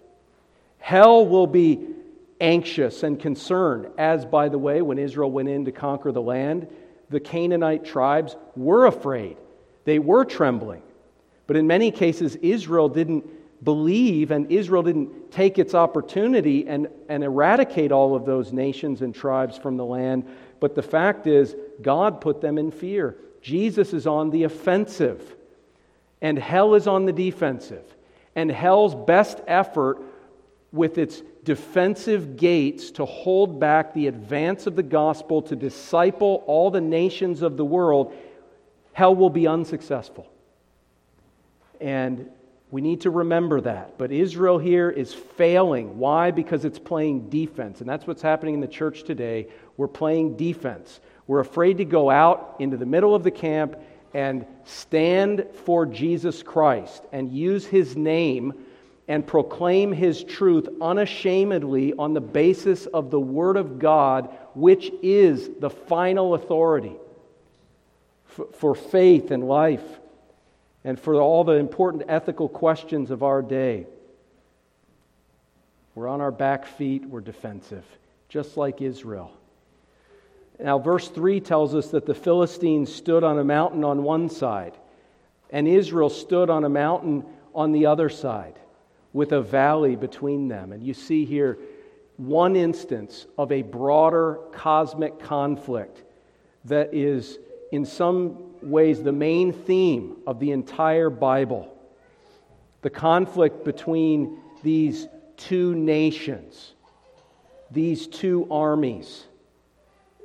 Hell 0.79 1.25
will 1.27 1.47
be 1.47 1.94
anxious 2.39 3.03
and 3.03 3.19
concerned, 3.19 3.87
as, 3.97 4.25
by 4.25 4.49
the 4.49 4.57
way, 4.57 4.81
when 4.81 4.97
Israel 4.97 5.31
went 5.31 5.49
in 5.49 5.65
to 5.65 5.71
conquer 5.71 6.11
the 6.11 6.21
land, 6.21 6.67
the 7.09 7.19
Canaanite 7.19 7.85
tribes 7.85 8.35
were 8.55 8.85
afraid. 8.85 9.37
They 9.85 9.99
were 9.99 10.25
trembling. 10.25 10.81
But 11.47 11.57
in 11.57 11.67
many 11.67 11.91
cases, 11.91 12.35
Israel 12.37 12.89
didn't 12.89 13.25
believe 13.63 14.31
and 14.31 14.51
Israel 14.51 14.83
didn't 14.83 15.31
take 15.31 15.57
its 15.57 15.73
opportunity 15.73 16.67
and, 16.67 16.87
and 17.09 17.23
eradicate 17.23 17.91
all 17.91 18.15
of 18.15 18.25
those 18.25 18.51
nations 18.51 19.01
and 19.01 19.13
tribes 19.13 19.57
from 19.57 19.77
the 19.77 19.85
land. 19.85 20.25
But 20.59 20.75
the 20.75 20.81
fact 20.81 21.27
is, 21.27 21.55
God 21.81 22.21
put 22.21 22.41
them 22.41 22.57
in 22.57 22.71
fear. 22.71 23.17
Jesus 23.41 23.93
is 23.93 24.07
on 24.07 24.31
the 24.31 24.43
offensive, 24.43 25.35
and 26.21 26.37
hell 26.37 26.73
is 26.73 26.87
on 26.87 27.05
the 27.05 27.13
defensive. 27.13 27.83
And 28.35 28.51
hell's 28.51 28.95
best 28.95 29.39
effort 29.47 30.01
with 30.75 30.97
its 30.97 31.21
defensive 31.43 32.37
gates 32.37 32.91
to 32.91 33.05
hold 33.05 33.59
back 33.59 33.93
the 33.93 34.07
advance 34.07 34.67
of 34.67 34.75
the 34.75 34.83
gospel, 34.83 35.41
to 35.43 35.55
disciple 35.55 36.43
all 36.47 36.69
the 36.69 36.81
nations 36.81 37.41
of 37.41 37.57
the 37.57 37.65
world, 37.65 38.13
hell 38.93 39.15
will 39.15 39.29
be 39.29 39.47
unsuccessful. 39.47 40.29
And 41.79 42.29
we 42.71 42.81
need 42.81 43.01
to 43.01 43.09
remember 43.09 43.61
that. 43.61 43.97
But 43.97 44.11
Israel 44.11 44.57
here 44.57 44.89
is 44.89 45.13
failing. 45.13 45.97
Why? 45.97 46.31
Because 46.31 46.65
it's 46.65 46.79
playing 46.79 47.29
defense. 47.29 47.79
And 47.79 47.89
that's 47.89 48.05
what's 48.05 48.21
happening 48.21 48.55
in 48.55 48.59
the 48.59 48.67
church 48.67 49.03
today. 49.03 49.47
We're 49.77 49.87
playing 49.87 50.35
defense. 50.35 50.99
We're 51.27 51.39
afraid 51.39 51.77
to 51.77 51.85
go 51.85 52.09
out 52.09 52.55
into 52.59 52.77
the 52.77 52.85
middle 52.85 53.15
of 53.15 53.23
the 53.23 53.31
camp 53.31 53.77
and 54.13 54.45
stand 54.63 55.45
for 55.65 55.85
Jesus 55.85 56.41
Christ 56.41 57.03
and 57.11 57.31
use 57.31 57.65
his 57.65 57.95
name 57.95 58.53
and 59.07 59.25
proclaim 59.25 59.91
his 59.91 60.23
truth 60.23 60.67
unashamedly 60.81 61.93
on 61.93 62.13
the 62.13 62.21
basis 62.21 62.85
of 62.87 63.11
the 63.11 63.19
Word 63.19 63.57
of 63.57 63.77
God, 63.77 64.35
which 64.55 64.91
is 65.03 65.49
the 65.59 65.69
final 65.69 66.33
authority 66.33 66.95
for 68.53 68.75
faith 68.75 69.31
and 69.31 69.47
life 69.47 69.83
and 70.83 70.99
for 70.99 71.15
all 71.15 71.43
the 71.43 71.53
important 71.53 72.03
ethical 72.07 72.49
questions 72.49 73.11
of 73.11 73.23
our 73.23 73.41
day. 73.41 73.85
We're 75.93 76.07
on 76.07 76.19
our 76.19 76.31
back 76.31 76.65
feet, 76.65 77.05
we're 77.05 77.21
defensive, 77.21 77.85
just 78.27 78.57
like 78.57 78.81
Israel. 78.81 79.31
Now, 80.59 80.77
verse 80.79 81.07
3 81.07 81.39
tells 81.39 81.75
us 81.75 81.87
that 81.89 82.05
the 82.05 82.13
Philistines 82.13 82.93
stood 82.93 83.23
on 83.23 83.39
a 83.39 83.43
mountain 83.43 83.83
on 83.83 84.03
one 84.03 84.29
side, 84.29 84.73
and 85.49 85.67
Israel 85.67 86.09
stood 86.09 86.49
on 86.49 86.63
a 86.63 86.69
mountain 86.69 87.25
on 87.53 87.71
the 87.71 87.85
other 87.85 88.09
side, 88.09 88.55
with 89.15 89.31
a 89.31 89.41
valley 89.41 89.95
between 89.95 90.49
them. 90.49 90.73
And 90.73 90.83
you 90.83 90.93
see 90.93 91.23
here 91.23 91.57
one 92.17 92.57
instance 92.57 93.27
of 93.37 93.49
a 93.49 93.61
broader 93.61 94.39
cosmic 94.51 95.19
conflict 95.19 96.03
that 96.65 96.93
is, 96.93 97.39
in 97.71 97.85
some 97.85 98.37
ways 98.61 99.01
the 99.01 99.13
main 99.13 99.53
theme 99.53 100.17
of 100.27 100.41
the 100.41 100.51
entire 100.51 101.09
Bible 101.09 101.71
the 102.81 102.89
conflict 102.91 103.63
between 103.63 104.37
these 104.61 105.07
two 105.37 105.73
nations, 105.73 106.73
these 107.71 108.05
two 108.05 108.45
armies, 108.51 109.23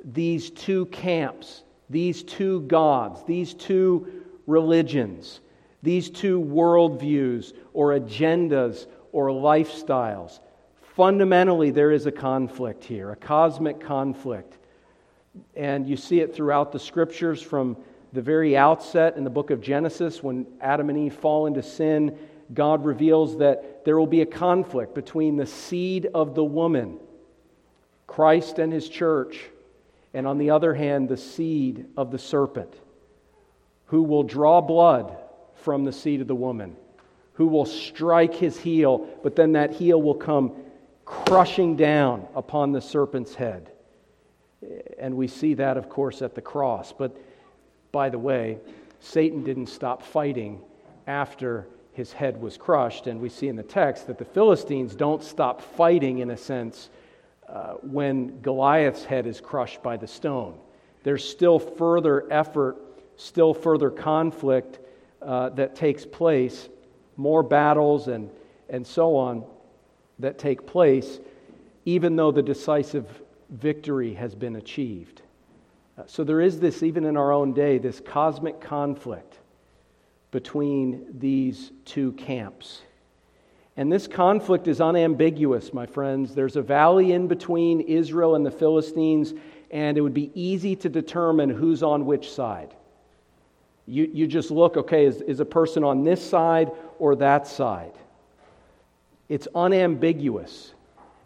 these 0.03 0.51
two 0.51 0.85
camps, 0.87 1.63
these 1.89 2.21
two 2.21 2.61
gods, 2.61 3.23
these 3.25 3.55
two 3.55 4.25
religions, 4.45 5.39
these 5.81 6.09
two 6.11 6.39
worldviews 6.39 7.53
or 7.73 7.89
agendas 7.99 8.87
or 9.11 9.29
lifestyles. 9.29 10.39
Fundamentally, 10.95 11.71
there 11.71 11.91
is 11.91 12.05
a 12.05 12.11
conflict 12.11 12.83
here, 12.83 13.11
a 13.11 13.15
cosmic 13.15 13.79
conflict. 13.79 14.57
And 15.55 15.87
you 15.87 15.95
see 15.95 16.19
it 16.19 16.35
throughout 16.35 16.71
the 16.71 16.79
scriptures 16.79 17.41
from 17.41 17.77
the 18.13 18.21
very 18.21 18.57
outset 18.57 19.15
in 19.15 19.23
the 19.23 19.29
book 19.29 19.51
of 19.51 19.61
Genesis, 19.61 20.21
when 20.21 20.45
Adam 20.59 20.89
and 20.89 20.97
Eve 20.97 21.13
fall 21.13 21.45
into 21.45 21.63
sin, 21.63 22.17
God 22.53 22.83
reveals 22.83 23.37
that 23.37 23.85
there 23.85 23.97
will 23.97 24.07
be 24.07 24.21
a 24.21 24.25
conflict 24.25 24.93
between 24.93 25.37
the 25.37 25.45
seed 25.45 26.07
of 26.13 26.35
the 26.35 26.43
woman, 26.43 26.99
Christ 28.07 28.59
and 28.59 28.73
his 28.73 28.89
church, 28.89 29.39
and 30.13 30.27
on 30.27 30.37
the 30.37 30.49
other 30.49 30.73
hand, 30.73 31.07
the 31.07 31.15
seed 31.15 31.85
of 31.95 32.11
the 32.11 32.19
serpent, 32.19 32.73
who 33.85 34.03
will 34.03 34.23
draw 34.23 34.59
blood 34.59 35.15
from 35.55 35.85
the 35.85 35.93
seed 35.93 36.19
of 36.19 36.27
the 36.27 36.35
woman, 36.35 36.75
who 37.41 37.47
will 37.47 37.65
strike 37.65 38.35
his 38.35 38.55
heel, 38.59 39.07
but 39.23 39.35
then 39.35 39.53
that 39.53 39.73
heel 39.73 39.99
will 39.99 40.13
come 40.13 40.53
crushing 41.05 41.75
down 41.75 42.27
upon 42.35 42.71
the 42.71 42.79
serpent's 42.79 43.33
head. 43.33 43.71
And 44.99 45.15
we 45.17 45.27
see 45.27 45.55
that, 45.55 45.75
of 45.75 45.89
course, 45.89 46.21
at 46.21 46.35
the 46.35 46.41
cross. 46.41 46.93
But 46.93 47.17
by 47.91 48.09
the 48.09 48.19
way, 48.19 48.59
Satan 48.99 49.43
didn't 49.43 49.69
stop 49.69 50.03
fighting 50.03 50.61
after 51.07 51.65
his 51.93 52.13
head 52.13 52.39
was 52.39 52.57
crushed. 52.57 53.07
And 53.07 53.19
we 53.19 53.29
see 53.29 53.47
in 53.47 53.55
the 53.55 53.63
text 53.63 54.05
that 54.05 54.19
the 54.19 54.25
Philistines 54.25 54.93
don't 54.93 55.23
stop 55.23 55.63
fighting, 55.63 56.19
in 56.19 56.29
a 56.29 56.37
sense, 56.37 56.91
uh, 57.49 57.73
when 57.81 58.39
Goliath's 58.41 59.03
head 59.03 59.25
is 59.25 59.41
crushed 59.41 59.81
by 59.81 59.97
the 59.97 60.05
stone. 60.05 60.59
There's 61.01 61.27
still 61.27 61.57
further 61.57 62.31
effort, 62.31 62.77
still 63.15 63.55
further 63.55 63.89
conflict 63.89 64.77
uh, 65.23 65.49
that 65.49 65.75
takes 65.75 66.05
place, 66.05 66.69
more 67.21 67.43
battles 67.43 68.07
and, 68.07 68.29
and 68.69 68.85
so 68.85 69.15
on 69.15 69.45
that 70.19 70.37
take 70.37 70.65
place, 70.65 71.19
even 71.85 72.15
though 72.15 72.31
the 72.31 72.41
decisive 72.41 73.07
victory 73.49 74.13
has 74.13 74.35
been 74.35 74.55
achieved. 74.55 75.21
Uh, 75.97 76.03
so 76.07 76.23
there 76.23 76.41
is 76.41 76.59
this, 76.59 76.83
even 76.83 77.05
in 77.05 77.17
our 77.17 77.31
own 77.31 77.53
day, 77.53 77.77
this 77.77 77.99
cosmic 77.99 78.59
conflict 78.59 79.37
between 80.31 81.05
these 81.19 81.71
two 81.85 82.13
camps. 82.13 82.81
And 83.77 83.91
this 83.91 84.07
conflict 84.07 84.67
is 84.67 84.81
unambiguous, 84.81 85.73
my 85.73 85.85
friends. 85.85 86.33
There's 86.33 86.55
a 86.55 86.61
valley 86.61 87.13
in 87.13 87.27
between 87.27 87.81
Israel 87.81 88.35
and 88.35 88.45
the 88.45 88.51
Philistines, 88.51 89.33
and 89.69 89.97
it 89.97 90.01
would 90.01 90.13
be 90.13 90.31
easy 90.33 90.75
to 90.77 90.89
determine 90.89 91.49
who's 91.49 91.83
on 91.83 92.05
which 92.05 92.31
side. 92.31 92.73
You, 93.85 94.09
you 94.13 94.27
just 94.27 94.51
look, 94.51 94.77
okay, 94.77 95.05
is, 95.05 95.21
is 95.21 95.39
a 95.39 95.45
person 95.45 95.83
on 95.83 96.03
this 96.03 96.23
side 96.27 96.71
or 97.01 97.15
that 97.15 97.47
side? 97.47 97.93
It's 99.27 99.47
unambiguous 99.55 100.73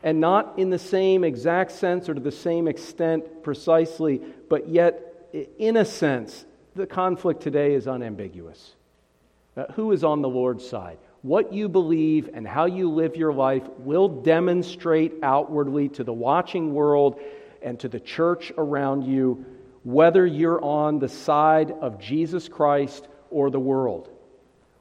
and 0.02 0.22
not 0.22 0.58
in 0.58 0.70
the 0.70 0.80
same 0.80 1.24
exact 1.24 1.72
sense 1.72 2.08
or 2.08 2.14
to 2.14 2.22
the 2.22 2.32
same 2.32 2.68
extent 2.68 3.44
precisely, 3.44 4.22
but 4.50 4.70
yet, 4.70 5.02
in 5.60 5.76
a 5.76 5.86
sense, 5.86 6.46
the 6.76 6.88
conflict 6.88 7.42
today 7.42 7.74
is 7.74 7.88
unambiguous. 7.88 8.76
Uh, 9.58 9.66
who 9.74 9.92
is 9.92 10.04
on 10.04 10.22
the 10.22 10.30
Lord's 10.30 10.68
side? 10.68 10.98
what 11.26 11.52
you 11.52 11.68
believe 11.68 12.30
and 12.36 12.48
how 12.48 12.66
you 12.66 12.88
live 12.92 13.16
your 13.16 13.34
life 13.34 13.64
will 13.80 14.08
demonstrate 14.08 15.12
outwardly 15.24 15.90
to 15.90 16.04
the 16.04 16.14
watching 16.14 16.72
world 16.72 17.20
and 17.64 17.80
to 17.80 17.90
the 17.90 18.00
church 18.00 18.54
around 18.60 19.02
you 19.02 19.44
whether 19.86 20.24
you're 20.24 20.64
on 20.64 21.00
the 21.00 21.10
side 21.10 21.72
of 21.72 22.00
Jesus 22.00 22.48
Christ 22.48 23.08
or 23.32 23.50
the 23.50 23.60
world, 23.60 24.10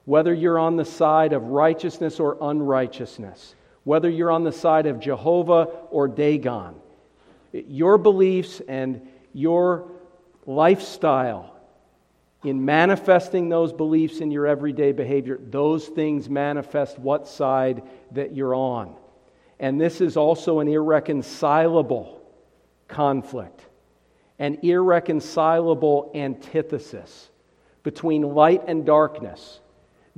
whether 0.05 0.33
you're 0.33 0.59
on 0.59 0.77
the 0.77 0.85
side 0.85 1.33
of 1.33 1.45
righteousness 1.45 2.21
or 2.21 2.37
unrighteousness, 2.41 3.55
whether 3.85 4.09
you're 4.09 4.31
on 4.31 4.45
the 4.45 4.53
side 4.53 4.87
of 4.87 5.01
Jehovah 5.01 5.69
or 5.91 6.09
Dagon. 6.09 6.75
Your 7.53 7.99
beliefs 7.99 8.61
and 8.67 9.07
your 9.33 9.91
lifestyle 10.47 11.55
in 12.43 12.65
manifesting 12.65 13.49
those 13.49 13.73
beliefs 13.73 14.21
in 14.21 14.31
your 14.31 14.47
everyday 14.47 14.93
behavior, 14.93 15.39
those 15.51 15.87
things 15.87 16.29
manifest 16.29 16.99
what 16.99 17.27
side 17.27 17.83
that 18.13 18.35
you're 18.35 18.55
on. 18.55 18.95
And 19.59 19.81
this 19.81 20.01
is 20.01 20.17
also 20.17 20.61
an 20.61 20.69
irreconcilable 20.69 22.21
conflict, 22.87 23.63
an 24.39 24.59
irreconcilable 24.63 26.11
antithesis 26.15 27.31
between 27.83 28.23
light 28.23 28.63
and 28.67 28.85
darkness. 28.85 29.61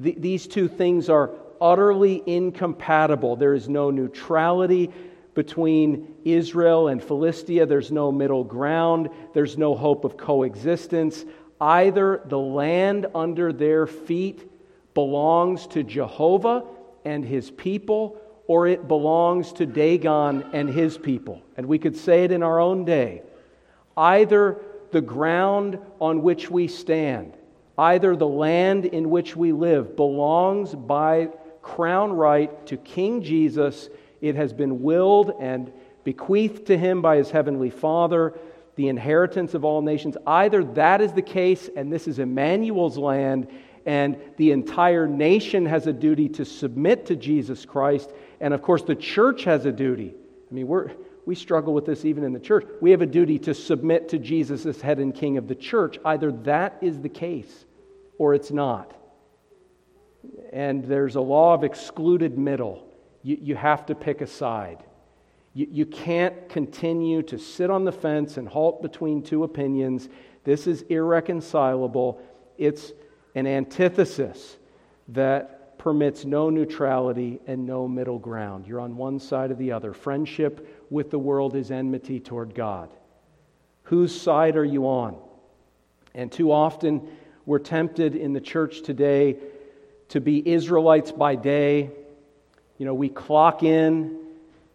Th- 0.02 0.16
these 0.18 0.46
two 0.46 0.68
things 0.68 1.08
are 1.08 1.30
utterly 1.60 2.22
incompatible. 2.26 3.36
There 3.36 3.54
is 3.54 3.68
no 3.68 3.90
neutrality 3.90 4.92
between 5.34 6.14
Israel 6.24 6.88
and 6.88 7.02
Philistia, 7.02 7.66
there's 7.66 7.92
no 7.92 8.10
middle 8.10 8.42
ground, 8.42 9.10
there's 9.34 9.58
no 9.58 9.74
hope 9.74 10.04
of 10.04 10.16
coexistence. 10.16 11.24
Either 11.60 12.22
the 12.26 12.38
land 12.38 13.06
under 13.14 13.52
their 13.52 13.86
feet 13.86 14.50
belongs 14.94 15.66
to 15.68 15.82
Jehovah 15.82 16.64
and 17.04 17.24
his 17.24 17.50
people, 17.50 18.18
or 18.46 18.66
it 18.66 18.88
belongs 18.88 19.52
to 19.52 19.66
Dagon 19.66 20.44
and 20.52 20.70
his 20.70 20.96
people. 20.96 21.42
And 21.56 21.66
we 21.66 21.78
could 21.78 21.96
say 21.96 22.24
it 22.24 22.32
in 22.32 22.42
our 22.42 22.58
own 22.58 22.84
day. 22.84 23.22
Either 23.96 24.58
the 24.90 25.00
ground 25.02 25.78
on 26.00 26.22
which 26.22 26.50
we 26.50 26.66
stand, 26.66 27.36
either 27.78 28.16
the 28.16 28.26
land 28.26 28.84
in 28.86 29.10
which 29.10 29.36
we 29.36 29.52
live, 29.52 29.96
belongs 29.96 30.74
by 30.74 31.28
crown 31.62 32.12
right 32.12 32.66
to 32.66 32.76
King 32.76 33.22
Jesus. 33.22 33.88
It 34.20 34.36
has 34.36 34.52
been 34.52 34.82
willed 34.82 35.32
and 35.40 35.72
bequeathed 36.04 36.66
to 36.66 36.78
him 36.78 37.02
by 37.02 37.16
his 37.16 37.30
heavenly 37.30 37.70
Father 37.70 38.34
the 38.76 38.88
inheritance 38.88 39.54
of 39.54 39.64
all 39.64 39.82
nations. 39.82 40.16
Either 40.26 40.62
that 40.62 41.00
is 41.00 41.12
the 41.12 41.22
case, 41.22 41.68
and 41.76 41.92
this 41.92 42.06
is 42.06 42.18
Emmanuel's 42.18 42.96
land, 42.96 43.48
and 43.86 44.16
the 44.36 44.52
entire 44.52 45.06
nation 45.06 45.64
has 45.66 45.86
a 45.86 45.92
duty 45.92 46.28
to 46.28 46.44
submit 46.44 47.06
to 47.06 47.16
Jesus 47.16 47.64
Christ. 47.64 48.12
And 48.40 48.52
of 48.52 48.62
course, 48.62 48.82
the 48.82 48.94
church 48.94 49.44
has 49.44 49.64
a 49.64 49.72
duty. 49.72 50.14
I 50.50 50.54
mean, 50.54 50.66
we're, 50.66 50.90
we 51.24 51.34
struggle 51.34 51.72
with 51.72 51.86
this 51.86 52.04
even 52.04 52.22
in 52.22 52.32
the 52.32 52.40
church. 52.40 52.66
We 52.80 52.90
have 52.90 53.02
a 53.02 53.06
duty 53.06 53.38
to 53.40 53.54
submit 53.54 54.10
to 54.10 54.18
Jesus 54.18 54.66
as 54.66 54.80
head 54.80 54.98
and 54.98 55.14
king 55.14 55.38
of 55.38 55.48
the 55.48 55.54
church. 55.54 55.98
Either 56.04 56.30
that 56.32 56.78
is 56.82 57.00
the 57.00 57.08
case 57.08 57.65
or 58.18 58.34
it's 58.34 58.50
not. 58.50 58.92
And 60.52 60.84
there's 60.84 61.16
a 61.16 61.20
law 61.20 61.54
of 61.54 61.64
excluded 61.64 62.38
middle. 62.38 62.86
You, 63.22 63.38
you 63.40 63.56
have 63.56 63.86
to 63.86 63.94
pick 63.94 64.20
a 64.20 64.26
side. 64.26 64.84
You, 65.54 65.66
you 65.70 65.86
can't 65.86 66.48
continue 66.48 67.22
to 67.24 67.38
sit 67.38 67.70
on 67.70 67.84
the 67.84 67.92
fence 67.92 68.36
and 68.36 68.48
halt 68.48 68.82
between 68.82 69.22
two 69.22 69.44
opinions. 69.44 70.08
This 70.44 70.66
is 70.66 70.82
irreconcilable. 70.82 72.20
It's 72.58 72.92
an 73.34 73.46
antithesis 73.46 74.56
that 75.08 75.78
permits 75.78 76.24
no 76.24 76.50
neutrality 76.50 77.38
and 77.46 77.64
no 77.64 77.86
middle 77.86 78.18
ground. 78.18 78.66
You're 78.66 78.80
on 78.80 78.96
one 78.96 79.20
side 79.20 79.50
or 79.50 79.54
the 79.54 79.72
other. 79.72 79.92
Friendship 79.92 80.86
with 80.90 81.10
the 81.10 81.18
world 81.18 81.54
is 81.54 81.70
enmity 81.70 82.18
toward 82.18 82.54
God. 82.54 82.90
Whose 83.84 84.18
side 84.18 84.56
are 84.56 84.64
you 84.64 84.86
on? 84.86 85.16
And 86.14 86.32
too 86.32 86.50
often, 86.50 87.08
we're 87.46 87.60
tempted 87.60 88.16
in 88.16 88.32
the 88.32 88.40
church 88.40 88.82
today 88.82 89.36
to 90.08 90.20
be 90.20 90.46
Israelites 90.46 91.12
by 91.12 91.36
day. 91.36 91.90
You 92.76 92.86
know, 92.86 92.94
we 92.94 93.08
clock 93.08 93.62
in 93.62 94.18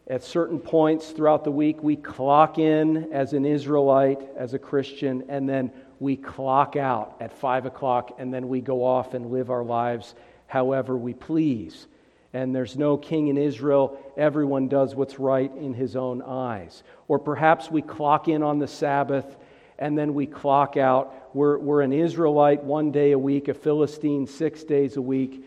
at 0.08 0.24
certain 0.24 0.58
points 0.58 1.12
throughout 1.12 1.44
the 1.44 1.52
week, 1.52 1.84
we 1.84 1.98
clock 1.98 2.58
in 2.58 3.12
as 3.12 3.34
an 3.34 3.46
Israelite, 3.46 4.22
as 4.38 4.54
a 4.54 4.60
Christian, 4.60 5.26
and 5.28 5.48
then 5.48 5.72
we 6.00 6.16
clock 6.16 6.76
out 6.78 7.18
at 7.20 7.34
5 7.34 7.66
o'clock, 7.66 8.16
and 8.18 8.34
then 8.34 8.48
we 8.48 8.62
go 8.62 8.84
off 8.84 9.14
and 9.14 9.32
live 9.32 9.50
our 9.50 9.64
lives 9.64 10.16
however 10.48 10.98
we 10.98 11.14
please. 11.14 11.88
And 12.34 12.56
there's 12.56 12.78
no 12.78 12.96
king 12.96 13.28
in 13.28 13.38
Israel. 13.38 14.00
Everyone 14.16 14.70
does 14.70 14.96
what's 14.96 15.20
right 15.20 15.52
in 15.58 15.74
his 15.74 15.98
own 15.98 16.22
eyes. 16.22 16.84
Or 17.10 17.20
perhaps 17.20 17.70
we 17.70 17.82
clock 17.82 18.30
in 18.30 18.42
on 18.42 18.60
the 18.60 18.68
Sabbath 18.68 19.36
and 19.82 19.98
then 19.98 20.14
we 20.14 20.28
clock 20.28 20.78
out. 20.78 21.32
We're, 21.34 21.58
we're 21.58 21.82
an 21.82 21.92
Israelite 21.92 22.64
one 22.64 22.92
day 22.92 23.12
a 23.12 23.20
week, 23.20 23.48
a 23.48 23.54
Philistine 23.54 24.28
six 24.28 24.64
days 24.64 24.96
a 24.96 25.02
week. 25.02 25.44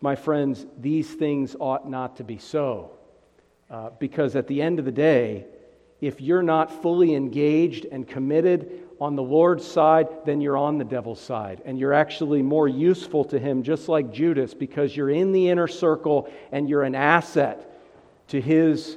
My 0.00 0.16
friends, 0.16 0.66
these 0.80 1.08
things 1.08 1.54
ought 1.60 1.88
not 1.88 2.16
to 2.16 2.24
be 2.24 2.38
so. 2.38 2.92
Uh, 3.70 3.90
because 3.98 4.36
at 4.36 4.46
the 4.46 4.60
end 4.62 4.78
of 4.78 4.86
the 4.86 4.92
day, 4.92 5.44
if 6.00 6.20
you're 6.20 6.42
not 6.42 6.82
fully 6.82 7.14
engaged 7.14 7.84
and 7.84 8.08
committed 8.08 8.80
on 9.00 9.16
the 9.16 9.22
Lord's 9.22 9.66
side, 9.66 10.08
then 10.24 10.40
you're 10.40 10.56
on 10.56 10.78
the 10.78 10.84
devil's 10.84 11.20
side. 11.20 11.60
And 11.66 11.78
you're 11.78 11.92
actually 11.92 12.40
more 12.40 12.68
useful 12.68 13.24
to 13.26 13.38
him, 13.38 13.62
just 13.62 13.88
like 13.88 14.12
Judas, 14.12 14.54
because 14.54 14.96
you're 14.96 15.10
in 15.10 15.32
the 15.32 15.50
inner 15.50 15.68
circle 15.68 16.30
and 16.52 16.70
you're 16.70 16.84
an 16.84 16.94
asset 16.94 17.70
to 18.28 18.40
his 18.40 18.96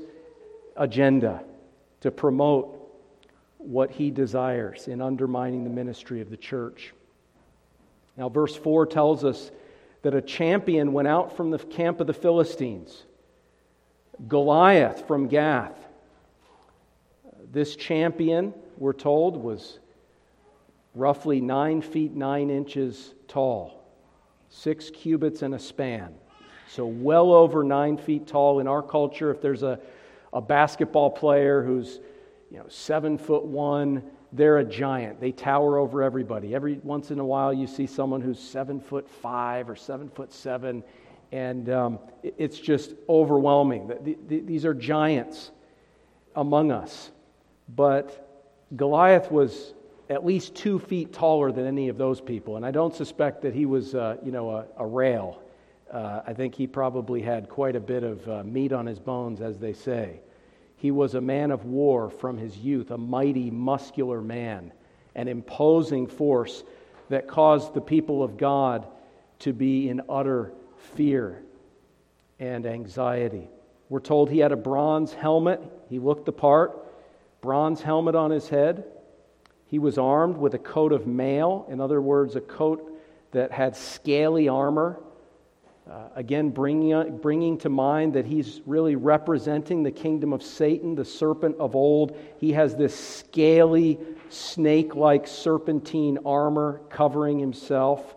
agenda 0.77 1.43
to 2.01 2.11
promote 2.11 2.76
what 3.67 3.91
he 3.91 4.09
desires 4.09 4.87
in 4.87 5.01
undermining 5.01 5.65
the 5.65 5.69
ministry 5.69 6.21
of 6.21 6.29
the 6.29 6.37
church. 6.37 6.93
Now, 8.15 8.29
verse 8.29 8.55
4 8.55 8.85
tells 8.85 9.25
us 9.25 9.51
that 10.03 10.15
a 10.15 10.21
champion 10.21 10.93
went 10.93 11.09
out 11.09 11.35
from 11.35 11.51
the 11.51 11.59
camp 11.59 11.99
of 11.99 12.07
the 12.07 12.13
Philistines 12.13 13.03
Goliath 14.27 15.05
from 15.05 15.27
Gath. 15.27 15.77
This 17.51 17.75
champion, 17.75 18.53
we're 18.77 18.93
told, 18.93 19.35
was 19.35 19.79
roughly 20.95 21.41
nine 21.41 21.81
feet 21.81 22.15
nine 22.15 22.49
inches 22.49 23.13
tall, 23.27 23.85
six 24.49 24.89
cubits 24.89 25.41
and 25.41 25.53
a 25.53 25.59
span. 25.59 26.15
So, 26.69 26.85
well 26.85 27.33
over 27.33 27.63
nine 27.63 27.97
feet 27.97 28.27
tall 28.27 28.59
in 28.59 28.67
our 28.67 28.81
culture. 28.81 29.29
If 29.29 29.41
there's 29.41 29.63
a, 29.63 29.79
a 30.31 30.41
basketball 30.41 31.11
player 31.11 31.61
who's 31.63 31.99
you 32.51 32.57
know, 32.57 32.65
seven 32.67 33.17
foot 33.17 33.45
one, 33.45 34.03
they're 34.33 34.57
a 34.57 34.63
giant. 34.63 35.19
They 35.19 35.31
tower 35.31 35.77
over 35.77 36.03
everybody. 36.03 36.53
Every 36.55 36.79
once 36.83 37.11
in 37.11 37.19
a 37.19 37.25
while, 37.25 37.53
you 37.53 37.67
see 37.67 37.87
someone 37.87 38.21
who's 38.21 38.39
seven 38.39 38.79
foot 38.79 39.09
five 39.09 39.69
or 39.69 39.75
seven 39.75 40.09
foot 40.09 40.33
seven 40.33 40.83
and 41.31 41.69
um, 41.69 41.99
it's 42.23 42.59
just 42.59 42.93
overwhelming. 43.09 43.91
These 44.27 44.65
are 44.65 44.73
giants 44.73 45.51
among 46.35 46.71
us. 46.71 47.11
But 47.75 48.65
Goliath 48.75 49.31
was 49.31 49.73
at 50.09 50.25
least 50.25 50.55
two 50.55 50.79
feet 50.79 51.11
taller 51.11 51.51
than 51.51 51.65
any 51.65 51.89
of 51.89 51.97
those 51.97 52.21
people, 52.21 52.55
and 52.55 52.65
I 52.65 52.71
don't 52.71 52.95
suspect 52.95 53.41
that 53.41 53.53
he 53.53 53.65
was, 53.65 53.93
uh, 53.93 54.17
you 54.23 54.31
know, 54.31 54.51
a, 54.51 54.65
a 54.77 54.85
rail. 54.85 55.41
Uh, 55.91 56.21
I 56.25 56.33
think 56.33 56.55
he 56.55 56.65
probably 56.65 57.21
had 57.21 57.49
quite 57.49 57.75
a 57.75 57.79
bit 57.79 58.03
of 58.03 58.27
uh, 58.29 58.43
meat 58.43 58.71
on 58.71 58.85
his 58.85 58.99
bones, 58.99 59.41
as 59.41 59.57
they 59.57 59.73
say. 59.73 60.21
He 60.77 60.91
was 60.91 61.15
a 61.15 61.21
man 61.21 61.51
of 61.51 61.65
war 61.65 62.09
from 62.09 62.37
his 62.37 62.57
youth, 62.57 62.91
a 62.91 62.97
mighty, 62.97 63.51
muscular 63.51 64.21
man, 64.21 64.71
an 65.15 65.27
imposing 65.27 66.07
force 66.07 66.63
that 67.09 67.27
caused 67.27 67.73
the 67.73 67.81
people 67.81 68.23
of 68.23 68.37
God 68.37 68.87
to 69.39 69.53
be 69.53 69.89
in 69.89 70.01
utter 70.07 70.53
fear 70.93 71.43
and 72.39 72.65
anxiety. 72.65 73.49
We're 73.89 73.99
told 73.99 74.29
he 74.29 74.39
had 74.39 74.51
a 74.51 74.57
bronze 74.57 75.13
helmet. 75.13 75.61
He 75.89 75.97
looked 75.97 76.25
the 76.25 76.31
part, 76.31 76.85
bronze 77.41 77.81
helmet 77.81 78.15
on 78.15 78.29
his 78.29 78.49
head. 78.49 78.85
He 79.65 79.79
was 79.79 79.97
armed 79.97 80.37
with 80.37 80.53
a 80.53 80.59
coat 80.59 80.91
of 80.91 81.07
mail, 81.07 81.65
in 81.69 81.81
other 81.81 82.01
words, 82.01 82.35
a 82.35 82.41
coat 82.41 82.91
that 83.31 83.51
had 83.51 83.75
scaly 83.75 84.47
armor. 84.47 84.99
Uh, 85.89 86.09
again, 86.15 86.49
bringing, 86.49 87.17
bringing 87.19 87.57
to 87.57 87.69
mind 87.69 88.13
that 88.13 88.25
he's 88.25 88.59
really 88.65 88.97
representing 88.97 89.83
the 89.83 89.91
kingdom 89.91 90.33
of 90.33 90.43
Satan, 90.43 90.95
the 90.95 91.05
serpent 91.05 91.55
of 91.59 91.77
old. 91.77 92.17
He 92.39 92.51
has 92.51 92.75
this 92.75 92.93
scaly, 92.93 93.97
snake 94.29 94.95
like 94.95 95.27
serpentine 95.27 96.17
armor 96.25 96.81
covering 96.89 97.39
himself. 97.39 98.15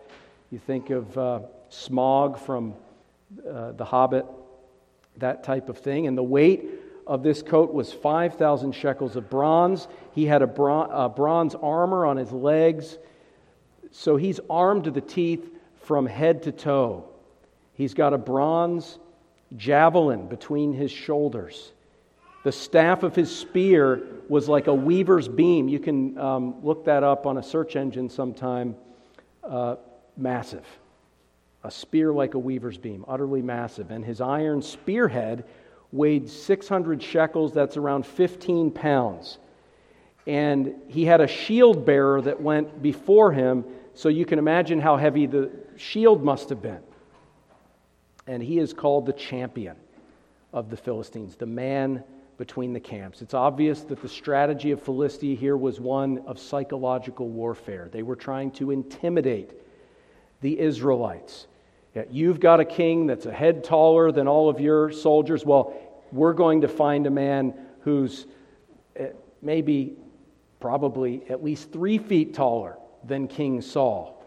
You 0.51 0.59
think 0.59 0.91
of 0.91 1.17
uh, 1.17 1.41
Smaug 1.71 2.41
from 2.41 2.75
uh, 3.49 3.71
The 3.73 3.85
Hobbit, 3.85 4.27
that 5.19 5.45
type 5.45 5.69
of 5.69 5.79
thing. 5.79 6.09
And 6.09 6.19
the 6.19 6.25
weight 6.25 6.65
of 7.07 7.23
this 7.23 7.41
coat 7.41 7.73
was 7.73 7.93
5,000 7.93 8.73
shekels 8.73 9.15
of 9.15 9.31
bronze. 9.31 9.87
He 10.13 10.27
had 10.27 10.43
a, 10.43 10.47
bron- 10.49 10.91
a 10.91 11.09
bronze 11.09 11.55
armor 11.55 12.05
on 12.05 12.17
his 12.17 12.33
legs. 12.33 12.99
So 13.93 14.17
he's 14.17 14.41
armed 14.51 14.85
to 14.85 14.91
the 14.91 15.01
teeth 15.01 15.49
from 15.83 16.07
head 16.07 16.43
to 16.45 16.53
toe. 16.53 17.10
He's 17.81 17.95
got 17.95 18.13
a 18.13 18.19
bronze 18.19 18.99
javelin 19.57 20.29
between 20.29 20.75
his 20.75 20.91
shoulders. 20.91 21.73
The 22.45 22.53
staff 22.53 23.05
of 23.05 23.17
his 23.17 23.35
spear 23.35 24.03
was 24.29 24.51
like 24.51 24.67
a 24.67 24.75
weaver's 24.75 25.29
beam. 25.29 25.67
You 25.67 25.79
can 25.81 26.19
um, 26.19 26.63
look 26.63 26.85
that 26.85 27.03
up 27.03 27.25
on 27.25 27.39
a 27.39 27.43
search 27.43 27.77
engine 27.77 28.11
sometime. 28.11 28.77
Uh, 29.43 29.77
massive. 30.15 30.67
A 31.65 31.71
spear 31.71 32.13
like 32.13 32.35
a 32.35 32.39
weaver's 32.39 32.77
beam, 32.77 33.03
utterly 33.09 33.41
massive. 33.41 33.91
And 33.91 34.05
his 34.05 34.21
iron 34.21 34.61
spearhead 34.61 35.45
weighed 35.91 36.29
600 36.29 37.03
shekels, 37.03 37.55
that's 37.55 37.79
around 37.79 38.05
15 38.05 38.73
pounds. 38.73 39.39
And 40.27 40.75
he 40.87 41.07
had 41.07 41.23
a 41.23 41.27
shield 41.27 41.87
bearer 41.87 42.21
that 42.21 42.43
went 42.43 42.83
before 42.83 43.33
him, 43.33 43.65
so 43.95 44.11
you 44.11 44.27
can 44.27 44.39
imagine 44.39 44.83
how 44.83 44.99
heavy 44.99 45.25
the 45.25 45.51
shield 45.79 46.23
must 46.23 46.51
have 46.51 46.61
been. 46.61 46.83
And 48.31 48.41
he 48.41 48.61
is 48.61 48.73
called 48.73 49.07
the 49.07 49.13
champion 49.13 49.75
of 50.53 50.71
the 50.71 50.77
Philistines, 50.77 51.35
the 51.35 51.47
man 51.47 52.05
between 52.39 52.73
the 52.73 52.79
camps. 52.79 53.23
It's 53.23 53.35
obvious 53.35 53.81
that 53.81 54.01
the 54.01 54.09
strategy 54.09 54.71
of 54.71 54.81
Philistia 54.81 55.35
here 55.35 55.57
was 55.57 55.81
one 55.81 56.23
of 56.29 56.39
psychological 56.39 57.29
warfare. 57.29 57.89
They 57.91 58.05
were 58.05 58.15
trying 58.15 58.53
to 58.53 58.71
intimidate 58.71 59.51
the 60.43 60.61
Israelites. 60.61 61.49
You've 62.09 62.39
got 62.39 62.61
a 62.61 62.65
king 62.65 63.09
that's 63.09 63.27
a 63.27 63.33
head 63.33 63.65
taller 63.65 64.13
than 64.13 64.29
all 64.29 64.49
of 64.49 64.61
your 64.61 64.93
soldiers. 64.93 65.45
Well, 65.45 65.75
we're 66.13 66.33
going 66.33 66.61
to 66.61 66.69
find 66.69 67.09
a 67.09 67.11
man 67.11 67.53
who's 67.81 68.27
eh, 68.95 69.09
maybe, 69.43 69.97
probably 70.61 71.29
at 71.29 71.43
least 71.43 71.73
three 71.73 71.99
feet 71.99 72.33
taller 72.33 72.79
than 73.03 73.27
King 73.27 73.61
Saul. 73.61 74.25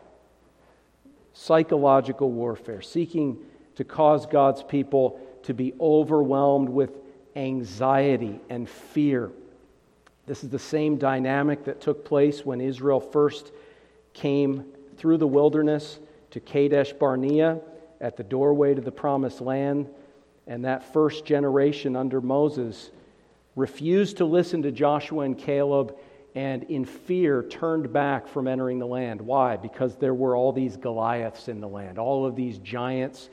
Psychological 1.31 2.29
warfare, 2.29 2.81
seeking 2.81 3.37
to 3.75 3.83
cause 3.83 4.25
God's 4.25 4.63
people 4.63 5.19
to 5.43 5.53
be 5.53 5.73
overwhelmed 5.79 6.69
with 6.69 6.91
anxiety 7.35 8.39
and 8.49 8.69
fear. 8.69 9.31
This 10.25 10.43
is 10.43 10.49
the 10.49 10.59
same 10.59 10.97
dynamic 10.97 11.65
that 11.65 11.81
took 11.81 12.05
place 12.05 12.45
when 12.45 12.61
Israel 12.61 12.99
first 12.99 13.51
came 14.13 14.65
through 14.97 15.17
the 15.17 15.27
wilderness 15.27 15.99
to 16.31 16.39
Kadesh 16.39 16.93
Barnea 16.93 17.59
at 17.99 18.15
the 18.15 18.23
doorway 18.23 18.73
to 18.73 18.81
the 18.81 18.91
promised 18.91 19.41
land. 19.41 19.89
And 20.47 20.65
that 20.65 20.93
first 20.93 21.25
generation 21.25 21.95
under 21.95 22.21
Moses 22.21 22.91
refused 23.55 24.17
to 24.17 24.25
listen 24.25 24.61
to 24.63 24.71
Joshua 24.71 25.25
and 25.25 25.37
Caleb 25.37 25.95
and 26.35 26.63
in 26.63 26.85
fear 26.85 27.43
turned 27.43 27.93
back 27.93 28.27
from 28.27 28.47
entering 28.47 28.79
the 28.79 28.87
land. 28.87 29.21
Why? 29.21 29.55
Because 29.55 29.95
there 29.95 30.13
were 30.13 30.35
all 30.35 30.51
these 30.51 30.77
Goliaths 30.77 31.47
in 31.47 31.61
the 31.61 31.67
land, 31.67 31.99
all 31.99 32.25
of 32.25 32.35
these 32.35 32.57
giants 32.59 33.29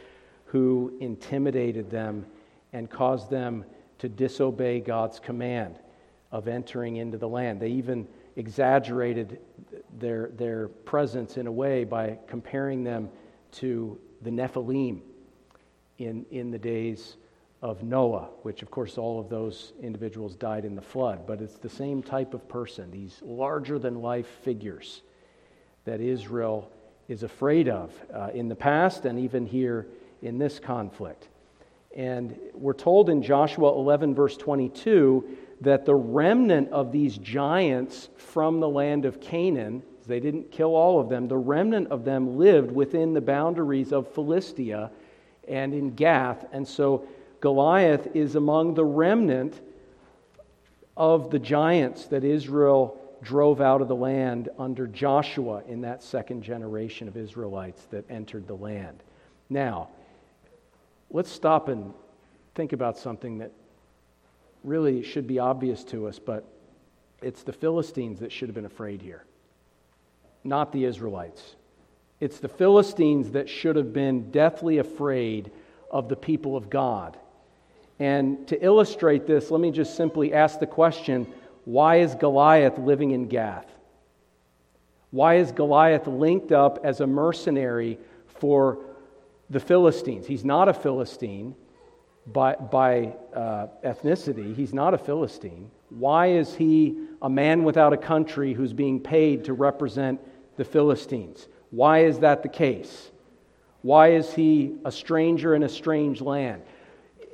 who 0.50 0.92
intimidated 1.00 1.90
them 1.90 2.26
and 2.72 2.90
caused 2.90 3.30
them 3.30 3.64
to 3.98 4.08
disobey 4.08 4.80
God's 4.80 5.20
command 5.20 5.78
of 6.32 6.48
entering 6.48 6.96
into 6.96 7.18
the 7.18 7.28
land. 7.28 7.60
They 7.60 7.68
even 7.68 8.08
exaggerated 8.34 9.38
their, 9.98 10.30
their 10.36 10.66
presence 10.68 11.36
in 11.36 11.46
a 11.46 11.52
way 11.52 11.84
by 11.84 12.18
comparing 12.26 12.82
them 12.82 13.10
to 13.52 14.00
the 14.22 14.30
Nephilim 14.30 15.00
in, 15.98 16.26
in 16.32 16.50
the 16.50 16.58
days 16.58 17.16
of 17.62 17.84
Noah, 17.84 18.30
which, 18.42 18.62
of 18.62 18.72
course, 18.72 18.98
all 18.98 19.20
of 19.20 19.28
those 19.28 19.72
individuals 19.80 20.34
died 20.34 20.64
in 20.64 20.74
the 20.74 20.82
flood. 20.82 21.28
But 21.28 21.40
it's 21.40 21.58
the 21.58 21.68
same 21.68 22.02
type 22.02 22.34
of 22.34 22.48
person, 22.48 22.90
these 22.90 23.20
larger 23.22 23.78
than 23.78 24.02
life 24.02 24.28
figures 24.42 25.02
that 25.84 26.00
Israel 26.00 26.72
is 27.06 27.22
afraid 27.22 27.68
of 27.68 27.92
uh, 28.12 28.30
in 28.34 28.48
the 28.48 28.56
past 28.56 29.04
and 29.04 29.18
even 29.20 29.46
here 29.46 29.86
in 30.22 30.38
this 30.38 30.58
conflict. 30.58 31.28
And 31.96 32.38
we're 32.54 32.72
told 32.72 33.10
in 33.10 33.22
Joshua 33.22 33.72
11, 33.72 34.14
verse 34.14 34.36
22, 34.36 35.36
that 35.62 35.84
the 35.84 35.94
remnant 35.94 36.70
of 36.70 36.92
these 36.92 37.18
giants 37.18 38.08
from 38.16 38.60
the 38.60 38.68
land 38.68 39.04
of 39.04 39.20
Canaan, 39.20 39.82
they 40.06 40.20
didn't 40.20 40.50
kill 40.50 40.74
all 40.74 41.00
of 41.00 41.08
them, 41.08 41.28
the 41.28 41.36
remnant 41.36 41.88
of 41.88 42.04
them 42.04 42.38
lived 42.38 42.70
within 42.70 43.12
the 43.12 43.20
boundaries 43.20 43.92
of 43.92 44.12
Philistia 44.12 44.90
and 45.46 45.74
in 45.74 45.94
Gath. 45.94 46.46
And 46.52 46.66
so 46.66 47.06
Goliath 47.40 48.08
is 48.14 48.36
among 48.36 48.74
the 48.74 48.84
remnant 48.84 49.60
of 50.96 51.30
the 51.30 51.38
giants 51.38 52.06
that 52.06 52.24
Israel 52.24 52.96
drove 53.22 53.60
out 53.60 53.82
of 53.82 53.88
the 53.88 53.96
land 53.96 54.48
under 54.58 54.86
Joshua 54.86 55.62
in 55.66 55.82
that 55.82 56.02
second 56.02 56.42
generation 56.42 57.06
of 57.08 57.16
Israelites 57.16 57.86
that 57.90 58.04
entered 58.10 58.46
the 58.46 58.54
land. 58.54 59.02
Now, 59.48 59.88
let's 61.10 61.30
stop 61.30 61.68
and 61.68 61.92
think 62.54 62.72
about 62.72 62.96
something 62.96 63.38
that 63.38 63.52
really 64.64 65.02
should 65.02 65.26
be 65.26 65.38
obvious 65.38 65.84
to 65.84 66.06
us, 66.06 66.18
but 66.18 66.44
it's 67.22 67.42
the 67.42 67.52
Philistines 67.52 68.20
that 68.20 68.32
should 68.32 68.48
have 68.48 68.54
been 68.54 68.66
afraid 68.66 69.02
here, 69.02 69.24
not 70.44 70.72
the 70.72 70.84
Israelites. 70.84 71.56
It's 72.20 72.38
the 72.38 72.48
Philistines 72.48 73.32
that 73.32 73.48
should 73.48 73.76
have 73.76 73.92
been 73.92 74.30
deathly 74.30 74.78
afraid 74.78 75.50
of 75.90 76.08
the 76.08 76.16
people 76.16 76.56
of 76.56 76.70
God. 76.70 77.16
And 77.98 78.46
to 78.48 78.62
illustrate 78.64 79.26
this, 79.26 79.50
let 79.50 79.60
me 79.60 79.70
just 79.70 79.96
simply 79.96 80.32
ask 80.32 80.60
the 80.60 80.66
question 80.66 81.26
why 81.64 81.96
is 81.96 82.14
Goliath 82.14 82.78
living 82.78 83.10
in 83.10 83.28
Gath? 83.28 83.66
Why 85.10 85.36
is 85.36 85.52
Goliath 85.52 86.06
linked 86.06 86.52
up 86.52 86.80
as 86.84 87.00
a 87.00 87.06
mercenary 87.06 87.98
for 88.38 88.78
the 89.50 89.60
Philistines. 89.60 90.26
He's 90.26 90.44
not 90.44 90.68
a 90.68 90.74
Philistine 90.74 91.54
by, 92.26 92.54
by 92.54 93.14
uh, 93.34 93.66
ethnicity, 93.84 94.54
he's 94.54 94.72
not 94.72 94.94
a 94.94 94.98
Philistine. 94.98 95.70
Why 95.88 96.28
is 96.28 96.54
he 96.54 96.96
a 97.20 97.28
man 97.28 97.64
without 97.64 97.92
a 97.92 97.96
country 97.96 98.54
who's 98.54 98.72
being 98.72 99.00
paid 99.00 99.44
to 99.46 99.52
represent 99.52 100.20
the 100.56 100.64
Philistines? 100.64 101.48
Why 101.70 102.04
is 102.04 102.20
that 102.20 102.42
the 102.42 102.48
case? 102.48 103.10
Why 103.82 104.12
is 104.12 104.32
he 104.32 104.76
a 104.84 104.92
stranger 104.92 105.54
in 105.54 105.62
a 105.62 105.68
strange 105.68 106.20
land? 106.20 106.62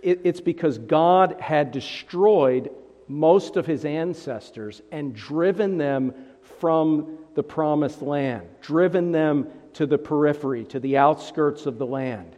It, 0.02 0.20
it's 0.24 0.40
because 0.40 0.78
God 0.78 1.36
had 1.40 1.72
destroyed 1.72 2.70
most 3.08 3.56
of 3.56 3.66
his 3.66 3.84
ancestors 3.84 4.80
and 4.90 5.14
driven 5.14 5.76
them 5.76 6.14
from 6.60 7.18
the 7.34 7.42
promised 7.42 8.02
land, 8.02 8.48
driven 8.62 9.12
them 9.12 9.48
to 9.76 9.86
the 9.86 9.98
periphery, 9.98 10.64
to 10.64 10.80
the 10.80 10.96
outskirts 10.96 11.66
of 11.66 11.76
the 11.76 11.86
land. 11.86 12.34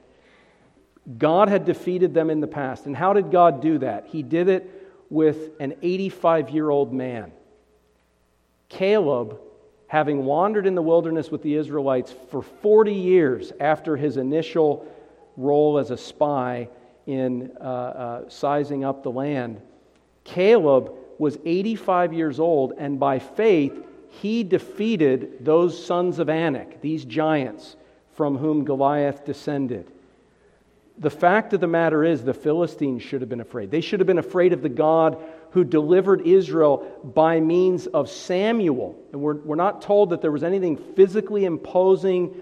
God 1.16 1.48
had 1.48 1.64
defeated 1.64 2.12
them 2.12 2.30
in 2.30 2.40
the 2.40 2.48
past. 2.48 2.86
And 2.86 2.96
how 2.96 3.12
did 3.12 3.30
God 3.30 3.62
do 3.62 3.78
that? 3.78 4.06
He 4.08 4.22
did 4.22 4.48
it 4.48 4.68
with 5.08 5.52
an 5.60 5.74
85 5.80 6.50
year 6.50 6.68
old 6.68 6.92
man. 6.92 7.32
Caleb, 8.68 9.38
having 9.86 10.24
wandered 10.24 10.66
in 10.66 10.74
the 10.74 10.82
wilderness 10.82 11.30
with 11.30 11.42
the 11.42 11.54
Israelites 11.54 12.12
for 12.30 12.42
40 12.42 12.92
years 12.92 13.52
after 13.60 13.96
his 13.96 14.16
initial 14.16 14.86
role 15.36 15.78
as 15.78 15.90
a 15.92 15.96
spy 15.96 16.68
in 17.06 17.52
uh, 17.60 17.64
uh, 17.64 18.28
sizing 18.28 18.84
up 18.84 19.04
the 19.04 19.10
land, 19.10 19.62
Caleb 20.24 20.92
was 21.18 21.38
85 21.44 22.12
years 22.12 22.38
old, 22.40 22.74
and 22.76 22.98
by 22.98 23.18
faith, 23.18 23.84
he 24.22 24.42
defeated 24.42 25.44
those 25.44 25.84
sons 25.84 26.18
of 26.18 26.28
Anak, 26.28 26.80
these 26.80 27.04
giants 27.04 27.76
from 28.14 28.36
whom 28.36 28.64
Goliath 28.64 29.24
descended. 29.24 29.90
The 30.98 31.10
fact 31.10 31.52
of 31.52 31.60
the 31.60 31.68
matter 31.68 32.04
is, 32.04 32.24
the 32.24 32.34
Philistines 32.34 33.02
should 33.02 33.20
have 33.20 33.30
been 33.30 33.40
afraid. 33.40 33.70
They 33.70 33.80
should 33.80 34.00
have 34.00 34.06
been 34.08 34.18
afraid 34.18 34.52
of 34.52 34.62
the 34.62 34.68
God 34.68 35.16
who 35.52 35.62
delivered 35.62 36.26
Israel 36.26 37.00
by 37.04 37.38
means 37.38 37.86
of 37.86 38.10
Samuel. 38.10 38.98
And 39.12 39.20
we're, 39.20 39.36
we're 39.36 39.54
not 39.54 39.82
told 39.82 40.10
that 40.10 40.20
there 40.20 40.32
was 40.32 40.42
anything 40.42 40.76
physically 40.76 41.44
imposing 41.44 42.34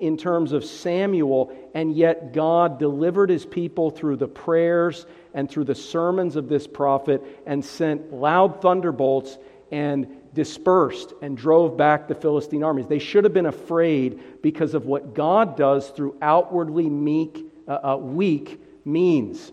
in 0.00 0.16
terms 0.16 0.52
of 0.52 0.64
Samuel, 0.64 1.52
and 1.74 1.94
yet 1.94 2.32
God 2.32 2.78
delivered 2.78 3.30
his 3.30 3.46
people 3.46 3.90
through 3.90 4.16
the 4.16 4.26
prayers 4.26 5.06
and 5.34 5.48
through 5.48 5.64
the 5.64 5.74
sermons 5.74 6.34
of 6.36 6.48
this 6.48 6.66
prophet 6.66 7.22
and 7.46 7.64
sent 7.64 8.12
loud 8.12 8.60
thunderbolts 8.62 9.38
and 9.70 10.19
dispersed 10.34 11.12
and 11.22 11.36
drove 11.36 11.76
back 11.76 12.06
the 12.06 12.14
Philistine 12.14 12.62
armies. 12.62 12.86
They 12.86 12.98
should 12.98 13.24
have 13.24 13.34
been 13.34 13.46
afraid 13.46 14.42
because 14.42 14.74
of 14.74 14.86
what 14.86 15.14
God 15.14 15.56
does 15.56 15.88
through 15.90 16.16
outwardly 16.22 16.88
meek, 16.88 17.46
uh, 17.66 17.92
uh, 17.92 17.96
weak 17.96 18.60
means. 18.84 19.52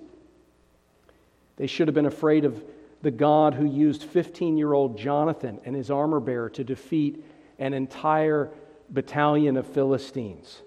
They 1.57 1.67
should 1.67 1.87
have 1.87 1.95
been 1.95 2.05
afraid 2.05 2.45
of 2.45 2.63
the 3.01 3.11
God 3.11 3.53
who 3.53 3.65
used 3.65 4.03
15 4.03 4.57
year 4.57 4.73
old 4.73 4.97
Jonathan 4.97 5.59
and 5.65 5.75
his 5.75 5.89
armor 5.89 6.19
bearer 6.19 6.49
to 6.51 6.63
defeat 6.63 7.23
an 7.59 7.73
entire 7.73 8.49
battalion 8.89 9.57
of 9.57 9.67
Philistines. 9.67 10.61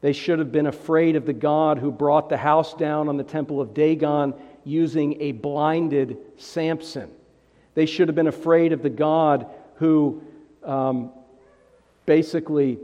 They 0.00 0.12
should 0.12 0.38
have 0.38 0.52
been 0.52 0.66
afraid 0.66 1.16
of 1.16 1.26
the 1.26 1.32
God 1.32 1.78
who 1.78 1.90
brought 1.90 2.28
the 2.28 2.36
house 2.36 2.74
down 2.74 3.08
on 3.08 3.16
the 3.16 3.24
temple 3.24 3.60
of 3.60 3.74
Dagon 3.74 4.34
using 4.64 5.20
a 5.20 5.32
blinded 5.32 6.18
Samson. 6.36 7.10
They 7.76 7.84
should 7.84 8.08
have 8.08 8.14
been 8.14 8.26
afraid 8.26 8.72
of 8.72 8.82
the 8.82 8.90
God 8.90 9.46
who 9.74 10.22
um, 10.64 11.12
basically 12.06 12.78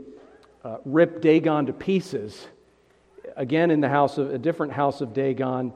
uh, 0.63 0.77
ripped 0.85 1.23
Dagon 1.23 1.65
to 1.65 1.73
pieces 1.73 2.47
again 3.35 3.71
in 3.71 3.81
the 3.81 3.89
house 3.89 4.19
of 4.19 4.31
a 4.31 4.37
different 4.37 4.71
house 4.71 5.01
of 5.01 5.11
Dagon 5.11 5.73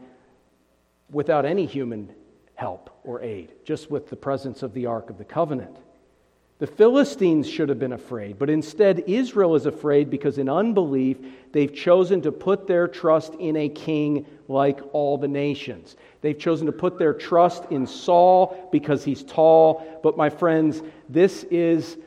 without 1.10 1.46
any 1.46 1.66
human 1.66 2.14
help 2.54 2.92
or 3.04 3.24
aid, 3.24 3.54
just 3.66 3.90
with 3.90 4.08
the 4.08 4.16
presence 4.16 4.62
of 4.62 4.76
the 4.76 4.86
Ark 4.86 5.10
of 5.10 5.18
the 5.18 5.26
Covenant. 5.26 5.76
The 6.60 6.68
Philistines 6.68 7.50
should 7.50 7.70
have 7.70 7.80
been 7.80 7.94
afraid, 7.94 8.38
but 8.38 8.52
instead 8.52 9.04
Israel 9.08 9.56
is 9.56 9.66
afraid 9.66 10.12
because 10.12 10.38
in 10.38 10.48
unbelief 10.48 11.18
they've 11.52 11.74
chosen 11.74 12.22
to 12.22 12.32
put 12.32 12.68
their 12.68 12.88
trust 12.88 13.34
in 13.36 13.56
a 13.56 13.70
king 13.70 14.28
like 14.48 14.80
all 14.94 15.18
the 15.18 15.28
nations. 15.28 15.96
They've 16.22 16.38
chosen 16.38 16.66
to 16.66 16.72
put 16.72 16.98
their 16.98 17.14
trust 17.14 17.66
in 17.70 17.86
Saul 17.86 18.70
because 18.72 19.04
he's 19.04 19.24
tall. 19.24 20.00
But 20.04 20.18
my 20.18 20.30
friends, 20.30 20.82
this 21.10 21.44
is 21.52 21.98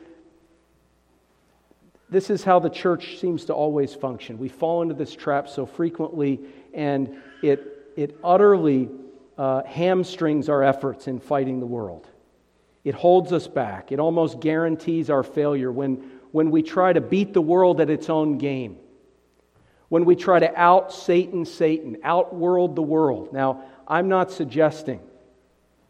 this 2.11 2.29
is 2.29 2.43
how 2.43 2.59
the 2.59 2.69
church 2.69 3.19
seems 3.19 3.45
to 3.45 3.53
always 3.53 3.95
function. 3.95 4.37
We 4.37 4.49
fall 4.49 4.81
into 4.81 4.93
this 4.93 5.15
trap 5.15 5.47
so 5.47 5.65
frequently, 5.65 6.41
and 6.73 7.21
it, 7.41 7.93
it 7.95 8.17
utterly 8.21 8.89
uh, 9.37 9.63
hamstrings 9.63 10.49
our 10.49 10.61
efforts 10.61 11.07
in 11.07 11.21
fighting 11.21 11.61
the 11.61 11.65
world. 11.65 12.09
It 12.83 12.95
holds 12.95 13.31
us 13.31 13.47
back. 13.47 13.93
It 13.93 13.99
almost 13.99 14.41
guarantees 14.41 15.09
our 15.09 15.23
failure 15.23 15.71
when, 15.71 16.19
when 16.33 16.51
we 16.51 16.63
try 16.63 16.91
to 16.91 16.99
beat 16.99 17.33
the 17.33 17.41
world 17.41 17.79
at 17.79 17.89
its 17.89 18.09
own 18.09 18.37
game. 18.37 18.77
When 19.87 20.03
we 20.03 20.17
try 20.17 20.39
to 20.39 20.53
out 20.59 20.91
Satan 20.91 21.45
Satan, 21.45 21.97
outworld 22.03 22.75
the 22.75 22.81
world. 22.81 23.31
Now, 23.31 23.63
I'm 23.91 24.07
not 24.07 24.31
suggesting 24.31 25.01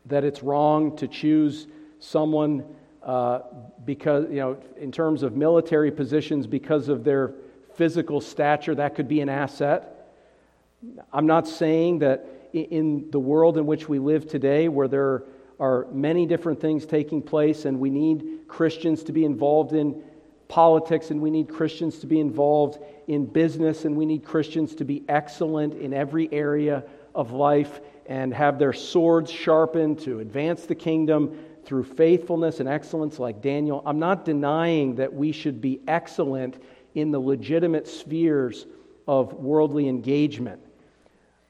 that 0.07 0.23
it's 0.23 0.41
wrong 0.41 0.97
to 0.97 1.07
choose 1.07 1.67
someone 1.99 2.65
uh, 3.03 3.41
because, 3.85 4.25
you 4.27 4.37
know, 4.37 4.57
in 4.75 4.91
terms 4.91 5.21
of 5.21 5.35
military 5.35 5.91
positions 5.91 6.47
because 6.47 6.89
of 6.89 7.03
their 7.03 7.35
physical 7.75 8.19
stature, 8.19 8.73
that 8.73 8.95
could 8.95 9.07
be 9.07 9.21
an 9.21 9.29
asset. 9.29 10.09
I'm 11.13 11.27
not 11.27 11.47
saying 11.47 11.99
that 11.99 12.25
in 12.53 13.11
the 13.11 13.19
world 13.19 13.59
in 13.59 13.67
which 13.67 13.87
we 13.87 13.99
live 13.99 14.27
today, 14.27 14.67
where 14.67 14.87
there 14.87 15.23
are 15.59 15.85
many 15.91 16.25
different 16.25 16.59
things 16.59 16.87
taking 16.87 17.21
place, 17.21 17.65
and 17.65 17.79
we 17.79 17.91
need 17.91 18.47
Christians 18.47 19.03
to 19.03 19.11
be 19.11 19.25
involved 19.25 19.73
in 19.73 20.01
politics, 20.47 21.11
and 21.11 21.21
we 21.21 21.29
need 21.29 21.49
Christians 21.49 21.99
to 21.99 22.07
be 22.07 22.19
involved 22.19 22.79
in 23.07 23.27
business, 23.27 23.85
and 23.85 23.95
we 23.95 24.07
need 24.07 24.25
Christians 24.25 24.73
to 24.75 24.85
be 24.85 25.03
excellent 25.07 25.75
in 25.75 25.93
every 25.93 26.27
area 26.33 26.83
of 27.13 27.31
life 27.31 27.79
and 28.05 28.33
have 28.33 28.59
their 28.59 28.73
swords 28.73 29.31
sharpened 29.31 29.99
to 29.99 30.19
advance 30.19 30.65
the 30.65 30.75
kingdom 30.75 31.37
through 31.65 31.83
faithfulness 31.83 32.59
and 32.59 32.67
excellence, 32.67 33.19
like 33.19 33.41
Daniel. 33.41 33.81
I'm 33.85 33.99
not 33.99 34.25
denying 34.25 34.95
that 34.95 35.13
we 35.13 35.31
should 35.31 35.61
be 35.61 35.79
excellent 35.87 36.61
in 36.95 37.11
the 37.11 37.19
legitimate 37.19 37.87
spheres 37.87 38.65
of 39.07 39.33
worldly 39.33 39.87
engagement. 39.87 40.61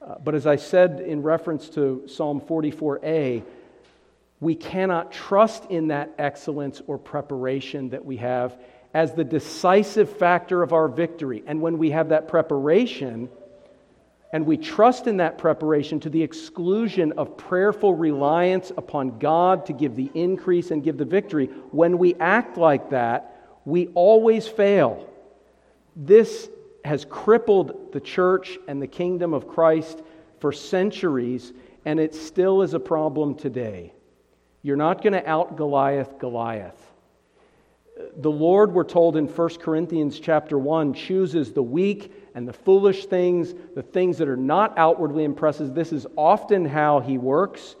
Uh, 0.00 0.16
but 0.22 0.34
as 0.34 0.46
I 0.46 0.56
said 0.56 1.00
in 1.00 1.22
reference 1.22 1.68
to 1.70 2.04
Psalm 2.08 2.40
44a, 2.40 3.42
we 4.40 4.54
cannot 4.56 5.12
trust 5.12 5.66
in 5.70 5.88
that 5.88 6.12
excellence 6.18 6.82
or 6.86 6.98
preparation 6.98 7.90
that 7.90 8.04
we 8.04 8.16
have 8.16 8.58
as 8.92 9.14
the 9.14 9.24
decisive 9.24 10.18
factor 10.18 10.62
of 10.62 10.72
our 10.72 10.88
victory. 10.88 11.42
And 11.46 11.62
when 11.62 11.78
we 11.78 11.92
have 11.92 12.10
that 12.10 12.28
preparation, 12.28 13.30
and 14.32 14.46
we 14.46 14.56
trust 14.56 15.06
in 15.06 15.18
that 15.18 15.36
preparation 15.36 16.00
to 16.00 16.10
the 16.10 16.22
exclusion 16.22 17.12
of 17.12 17.36
prayerful 17.36 17.94
reliance 17.94 18.72
upon 18.76 19.18
God 19.18 19.66
to 19.66 19.74
give 19.74 19.94
the 19.94 20.10
increase 20.14 20.70
and 20.70 20.82
give 20.82 20.96
the 20.96 21.04
victory, 21.04 21.46
when 21.70 21.98
we 21.98 22.14
act 22.14 22.56
like 22.56 22.90
that, 22.90 23.60
we 23.66 23.88
always 23.88 24.48
fail. 24.48 25.08
This 25.94 26.48
has 26.84 27.04
crippled 27.04 27.92
the 27.92 28.00
church 28.00 28.58
and 28.66 28.80
the 28.80 28.86
kingdom 28.86 29.34
of 29.34 29.46
Christ 29.46 30.02
for 30.40 30.50
centuries, 30.50 31.52
and 31.84 32.00
it 32.00 32.14
still 32.14 32.62
is 32.62 32.72
a 32.74 32.80
problem 32.80 33.34
today. 33.34 33.92
You're 34.62 34.76
not 34.76 35.02
going 35.02 35.12
to 35.12 35.28
out 35.28 35.56
Goliath 35.56 36.18
Goliath. 36.18 36.91
The 38.16 38.30
Lord, 38.30 38.72
we're 38.72 38.84
told 38.84 39.16
in 39.16 39.26
1 39.26 39.48
Corinthians 39.56 40.18
chapter 40.18 40.58
1, 40.58 40.94
chooses 40.94 41.52
the 41.52 41.62
weak 41.62 42.12
and 42.34 42.48
the 42.48 42.52
foolish 42.52 43.06
things, 43.06 43.54
the 43.74 43.82
things 43.82 44.18
that 44.18 44.28
are 44.28 44.36
not 44.36 44.78
outwardly 44.78 45.24
impressive. 45.24 45.74
This 45.74 45.92
is 45.92 46.06
often 46.16 46.64
how 46.64 47.00
he 47.00 47.18
works. 47.18 47.76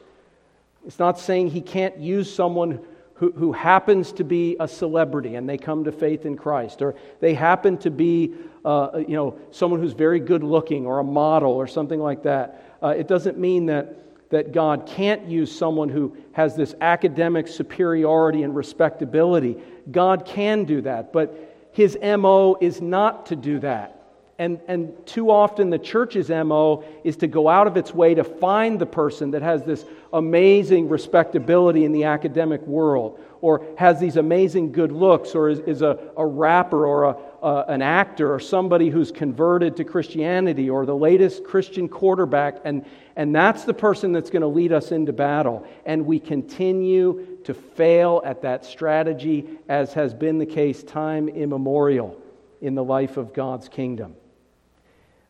It's 0.86 0.98
not 0.98 1.18
saying 1.18 1.48
he 1.48 1.62
can't 1.62 1.98
use 1.98 2.32
someone 2.32 2.80
who, 3.14 3.32
who 3.32 3.52
happens 3.52 4.12
to 4.12 4.24
be 4.24 4.56
a 4.60 4.68
celebrity 4.68 5.36
and 5.36 5.48
they 5.48 5.56
come 5.56 5.84
to 5.84 5.92
faith 5.92 6.26
in 6.26 6.36
Christ, 6.36 6.82
or 6.82 6.94
they 7.20 7.34
happen 7.34 7.78
to 7.78 7.90
be 7.90 8.34
uh, 8.64 8.98
you 8.98 9.16
know, 9.16 9.38
someone 9.50 9.80
who's 9.80 9.92
very 9.92 10.20
good 10.20 10.42
looking 10.42 10.86
or 10.86 10.98
a 10.98 11.04
model 11.04 11.52
or 11.52 11.66
something 11.66 12.00
like 12.00 12.24
that. 12.24 12.78
Uh, 12.82 12.88
it 12.88 13.08
doesn't 13.08 13.38
mean 13.38 13.66
that 13.66 13.96
that 14.32 14.50
God 14.50 14.86
can't 14.86 15.26
use 15.26 15.54
someone 15.54 15.90
who 15.90 16.16
has 16.32 16.56
this 16.56 16.74
academic 16.80 17.46
superiority 17.46 18.42
and 18.42 18.56
respectability. 18.56 19.58
God 19.90 20.24
can 20.24 20.64
do 20.64 20.80
that, 20.80 21.12
but 21.12 21.68
his 21.72 21.98
MO 22.02 22.56
is 22.58 22.80
not 22.80 23.26
to 23.26 23.36
do 23.36 23.58
that. 23.60 23.98
And, 24.38 24.58
and 24.68 25.06
too 25.06 25.30
often, 25.30 25.68
the 25.68 25.78
church's 25.78 26.30
MO 26.30 26.82
is 27.04 27.16
to 27.18 27.26
go 27.26 27.46
out 27.46 27.66
of 27.66 27.76
its 27.76 27.94
way 27.94 28.14
to 28.14 28.24
find 28.24 28.78
the 28.78 28.86
person 28.86 29.30
that 29.32 29.42
has 29.42 29.64
this 29.64 29.84
amazing 30.14 30.88
respectability 30.88 31.84
in 31.84 31.92
the 31.92 32.04
academic 32.04 32.62
world, 32.62 33.20
or 33.42 33.66
has 33.76 34.00
these 34.00 34.16
amazing 34.16 34.72
good 34.72 34.92
looks, 34.92 35.34
or 35.34 35.50
is, 35.50 35.58
is 35.60 35.82
a, 35.82 35.98
a 36.16 36.24
rapper 36.24 36.86
or 36.86 37.04
a, 37.04 37.16
uh, 37.42 37.64
an 37.66 37.82
actor 37.82 38.32
or 38.32 38.38
somebody 38.38 38.88
who's 38.88 39.10
converted 39.10 39.76
to 39.76 39.84
Christianity 39.84 40.70
or 40.70 40.86
the 40.86 40.94
latest 40.96 41.44
Christian 41.44 41.88
quarterback, 41.88 42.58
and, 42.64 42.86
and 43.16 43.34
that's 43.34 43.64
the 43.64 43.74
person 43.74 44.12
that's 44.12 44.30
going 44.30 44.42
to 44.42 44.48
lead 44.48 44.72
us 44.72 44.92
into 44.92 45.12
battle. 45.12 45.66
And 45.84 46.06
we 46.06 46.20
continue 46.20 47.38
to 47.44 47.52
fail 47.52 48.22
at 48.24 48.42
that 48.42 48.64
strategy, 48.64 49.58
as 49.68 49.92
has 49.94 50.14
been 50.14 50.38
the 50.38 50.46
case 50.46 50.84
time 50.84 51.28
immemorial 51.28 52.16
in 52.60 52.76
the 52.76 52.84
life 52.84 53.16
of 53.16 53.34
God's 53.34 53.68
kingdom. 53.68 54.14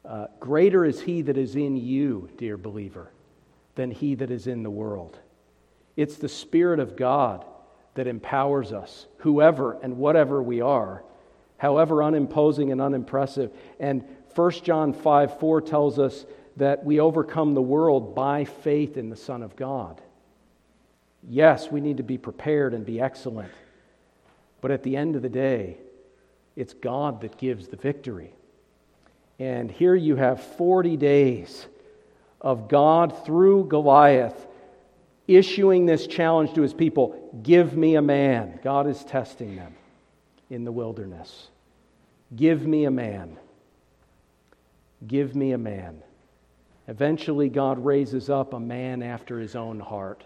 Uh, 0.05 0.27
greater 0.39 0.85
is 0.85 1.01
he 1.01 1.23
that 1.23 1.39
is 1.39 1.57
in 1.57 1.77
you, 1.77 2.29
dear 2.37 2.59
believer, 2.59 3.11
than 3.75 3.91
he 3.91 4.15
that 4.17 4.31
is 4.31 4.47
in 4.47 4.63
the 4.63 4.71
world. 4.71 5.19
It's 5.97 6.17
the 6.17 6.29
Spirit 6.29 6.79
of 6.79 6.97
God 6.97 7.47
that 7.95 8.07
empowers 8.07 8.73
us, 8.73 9.07
whoever 9.19 9.79
and 9.83 9.97
whatever 9.97 10.43
we 10.43 10.61
are, 10.61 11.05
however 11.63 12.03
unimposing 12.03 12.73
and 12.73 12.81
unimpressive. 12.81 13.53
And 13.79 14.03
1 14.35 14.51
John 14.65 14.93
5 14.93 15.39
4 15.39 15.61
tells 15.61 16.01
us 16.01 16.27
that 16.57 16.85
we 16.85 16.99
overcome 16.99 17.55
the 17.55 17.63
world 17.63 18.17
by 18.17 18.45
faith 18.45 18.97
in 18.97 19.11
the 19.11 19.17
Son 19.17 19.45
of 19.45 19.55
God. 19.55 20.01
Yes, 21.23 21.71
we 21.71 21.81
need 21.81 21.99
to 21.99 22.03
be 22.03 22.19
prepared 22.19 22.75
and 22.75 22.85
be 22.85 23.01
excellent. 23.01 23.53
But 24.61 24.73
at 24.73 24.83
the 24.83 24.97
end 24.97 25.15
of 25.15 25.23
the 25.23 25.29
day, 25.29 25.77
it's 26.57 26.75
God 26.75 27.21
that 27.21 27.39
gives 27.39 27.69
the 27.69 27.77
victory. 27.77 28.33
And 29.39 29.71
here 29.71 29.95
you 29.95 30.17
have 30.17 30.43
40 30.43 30.97
days 30.97 31.65
of 32.41 32.67
God 32.67 33.25
through 33.25 33.67
Goliath 33.67 34.49
issuing 35.29 35.87
this 35.87 36.09
challenge 36.09 36.55
to 36.55 36.63
his 36.63 36.75
people 36.75 37.31
give 37.45 37.77
me 37.77 37.95
a 37.95 38.03
man. 38.03 38.59
God 38.65 38.89
is 38.89 39.05
testing 39.05 39.55
them 39.55 39.77
in 40.51 40.65
the 40.65 40.73
wilderness. 40.73 41.51
Give 42.35 42.66
me 42.66 42.85
a 42.85 42.91
man. 42.91 43.37
Give 45.07 45.35
me 45.35 45.53
a 45.53 45.59
man. 45.59 46.03
Eventually, 46.89 47.49
God 47.49 47.85
raises 47.85 48.30
up 48.30 48.55
a 48.55 48.61
man 48.61 49.03
after 49.03 49.39
his 49.39 49.55
own 49.55 49.80
heart 49.80 50.24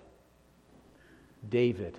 David, 1.49 1.97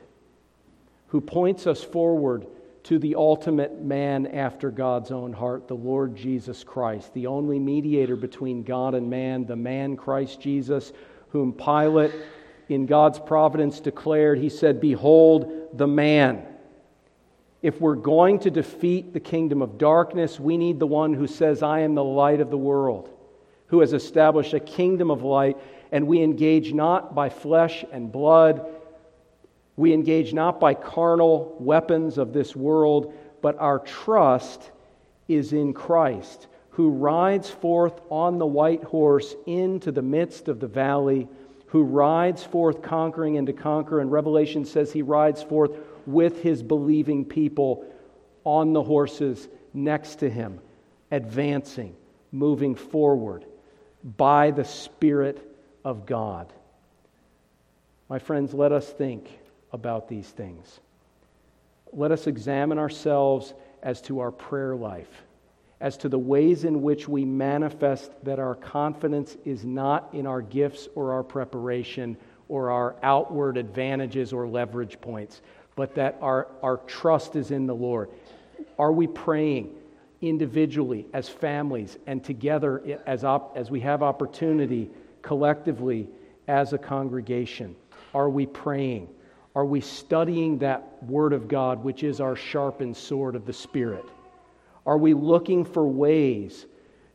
who 1.08 1.22
points 1.22 1.68
us 1.68 1.84
forward 1.84 2.46
to 2.84 3.00
the 3.00 3.16
ultimate 3.16 3.82
man 3.82 4.28
after 4.28 4.72
God's 4.72 5.12
own 5.12 5.34
heart, 5.34 5.68
the 5.68 5.76
Lord 5.76 6.16
Jesus 6.16 6.64
Christ, 6.64 7.14
the 7.14 7.28
only 7.28 7.60
mediator 7.60 8.16
between 8.16 8.64
God 8.64 8.96
and 8.96 9.10
man, 9.10 9.46
the 9.46 9.56
man 9.56 9.96
Christ 9.96 10.40
Jesus, 10.40 10.94
whom 11.30 11.54
Pilate, 11.54 12.14
in 12.70 12.86
God's 12.86 13.20
providence, 13.20 13.80
declared, 13.80 14.40
He 14.40 14.50
said, 14.50 14.82
Behold 14.82 15.70
the 15.74 15.88
man. 15.88 16.46
If 17.62 17.82
we're 17.82 17.96
going 17.96 18.40
to 18.40 18.52
defeat 18.52 19.14
the 19.14 19.20
kingdom 19.20 19.62
of 19.62 19.78
darkness, 19.78 20.40
we 20.40 20.58
need 20.58 20.80
the 20.80 20.88
one 20.88 21.14
who 21.14 21.28
says, 21.28 21.64
I 21.64 21.80
am 21.80 21.96
the 21.96 22.04
light 22.04 22.40
of 22.40 22.52
the 22.52 22.58
world, 22.58 23.10
who 23.68 23.80
has 23.80 23.94
established 23.94 24.54
a 24.54 24.60
kingdom 24.60 25.10
of 25.10 25.24
light, 25.24 25.58
and 25.92 26.06
we 26.08 26.22
engage 26.22 26.74
not 26.74 27.16
by 27.16 27.30
flesh 27.30 27.84
and 27.92 28.12
blood. 28.12 28.66
We 29.76 29.94
engage 29.94 30.34
not 30.34 30.60
by 30.60 30.76
carnal 30.76 31.56
weapons 31.60 32.18
of 32.18 32.34
this 32.34 32.56
world, 32.56 33.14
but 33.42 33.58
our 33.60 33.80
trust 33.80 34.72
is 35.28 35.54
in 35.54 35.74
Christ, 35.74 36.48
who 36.72 36.90
rides 36.90 37.50
forth 37.50 38.00
on 38.10 38.38
the 38.38 38.46
white 38.46 38.84
horse 38.84 39.36
into 39.48 39.92
the 39.92 40.02
midst 40.02 40.48
of 40.48 40.60
the 40.60 40.68
valley, 40.68 41.28
who 41.68 41.84
rides 41.84 42.44
forth 42.44 42.82
conquering 42.82 43.38
and 43.38 43.48
to 43.48 43.54
conquer. 43.54 44.00
And 44.00 44.12
Revelation 44.12 44.64
says 44.64 44.92
he 44.92 45.02
rides 45.02 45.42
forth 45.42 45.72
with 46.08 46.42
his 46.42 46.64
believing 46.64 47.26
people 47.26 47.86
on 48.44 48.74
the 48.74 48.82
horses 48.82 49.48
next 49.74 50.16
to 50.16 50.30
him, 50.30 50.60
advancing, 51.12 51.96
moving 52.32 52.74
forward 52.74 53.46
by 54.16 54.50
the 54.52 54.64
Spirit 54.64 55.56
of 55.84 56.06
God. 56.06 56.52
My 58.10 58.20
friends, 58.20 58.54
let 58.54 58.72
us 58.72 58.88
think 58.90 59.30
about 59.74 60.08
these 60.08 60.28
things. 60.28 60.80
Let 61.92 62.12
us 62.12 62.26
examine 62.26 62.80
ourselves 62.80 63.54
as 63.84 64.02
to 64.04 64.20
our 64.20 64.32
prayer 64.32 64.78
life, 64.78 65.24
as 65.82 65.98
to 65.98 66.10
the 66.10 66.18
ways 66.18 66.64
in 66.64 66.82
which 66.82 67.10
we 67.10 67.26
manifest 67.26 68.12
that 68.24 68.40
our 68.40 68.56
confidence 68.56 69.36
is 69.44 69.66
not 69.66 70.10
in 70.14 70.26
our 70.26 70.42
gifts 70.42 70.88
or 70.96 71.12
our 71.12 71.24
preparation 71.24 72.16
or 72.48 72.72
our 72.72 72.96
outward 73.04 73.58
advantages 73.58 74.32
or 74.32 74.48
leverage 74.48 75.02
points, 75.02 75.42
but 75.78 75.96
that 75.96 76.18
our, 76.22 76.48
our 76.62 76.78
trust 76.88 77.38
is 77.38 77.52
in 77.52 77.68
the 77.68 77.76
Lord. 77.76 78.10
Are 78.78 78.92
we 78.92 79.08
praying 79.08 79.76
individually, 80.22 81.06
as 81.14 81.30
families, 81.30 82.00
and 82.08 82.22
together 82.24 83.00
as, 83.06 83.24
op- 83.24 83.56
as 83.56 83.70
we 83.70 83.80
have 83.82 84.02
opportunity 84.02 84.90
collectively 85.22 86.10
as 86.48 86.74
a 86.74 86.80
congregation? 86.80 87.76
Are 88.16 88.30
we 88.30 88.48
praying? 88.48 89.08
Are 89.56 89.66
we 89.66 89.80
studying 89.80 90.58
that 90.60 91.02
Word 91.04 91.32
of 91.32 91.48
God, 91.48 91.84
which 91.84 92.04
is 92.04 92.20
our 92.20 92.36
sharpened 92.36 92.98
sword 92.98 93.36
of 93.36 93.46
the 93.46 93.54
Spirit? 93.54 94.06
Are 94.88 94.98
we 94.98 95.14
looking 95.14 95.64
for 95.64 95.88
ways 95.88 96.66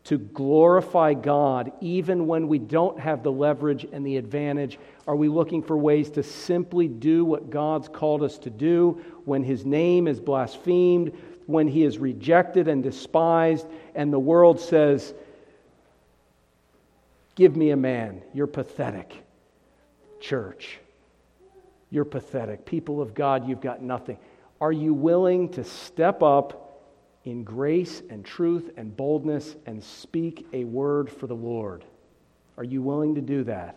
to 0.05 0.18
glorify 0.18 1.14
God 1.14 1.72
even 1.80 2.26
when 2.26 2.48
we 2.48 2.59
don't 2.59 2.98
have 2.98 3.22
the 3.22 3.30
leverage 3.30 3.86
and 3.92 4.05
the 4.05 4.16
advantage? 4.16 4.78
Are 5.07 5.14
we 5.14 5.28
looking 5.28 5.62
for 5.62 5.76
ways 5.76 6.11
to 6.11 6.22
simply 6.22 6.88
do 6.88 7.24
what 7.24 7.50
God's 7.50 7.88
called 7.88 8.22
us 8.22 8.38
to 8.38 8.50
do 8.50 9.00
when 9.24 9.44
His 9.44 9.64
name 9.64 10.09
is 10.09 10.18
blasphemed, 10.18 11.12
when 11.46 11.68
He 11.68 11.84
is 11.84 11.98
rejected 11.98 12.68
and 12.68 12.82
despised, 12.82 13.66
and 13.94 14.12
the 14.12 14.18
world 14.18 14.61
says, 14.61 15.14
Give 17.34 17.57
me 17.57 17.70
a 17.70 17.76
man, 17.76 18.22
you're 18.34 18.46
pathetic? 18.46 19.24
Church, 20.20 20.78
you're 21.90 22.05
pathetic. 22.05 22.66
People 22.66 23.00
of 23.00 23.14
God, 23.14 23.48
you've 23.48 23.61
got 23.61 23.82
nothing. 23.82 24.18
Are 24.61 24.72
you 24.72 24.94
willing 24.94 25.48
to 25.50 25.64
step 25.64 26.22
up? 26.22 26.62
In 27.25 27.45
grace 27.45 28.03
and 28.11 28.25
truth 28.25 28.70
and 28.77 28.97
boldness 28.97 29.55
and 29.66 29.83
speak 29.83 30.47
a 30.53 30.64
word 30.64 31.11
for 31.11 31.27
the 31.27 31.35
Lord. 31.35 31.85
Are 32.57 32.64
you 32.64 32.83
willing 32.83 33.14
to 33.14 33.20
do 33.20 33.45
that 33.45 33.77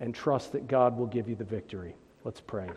and 0.00 0.14
trust 0.14 0.52
that 0.52 0.66
God 0.66 0.96
will 0.96 1.06
give 1.06 1.28
you 1.28 1.34
the 1.34 1.44
victory? 1.44 1.94
Let's 2.24 2.40
pray. 2.40 2.68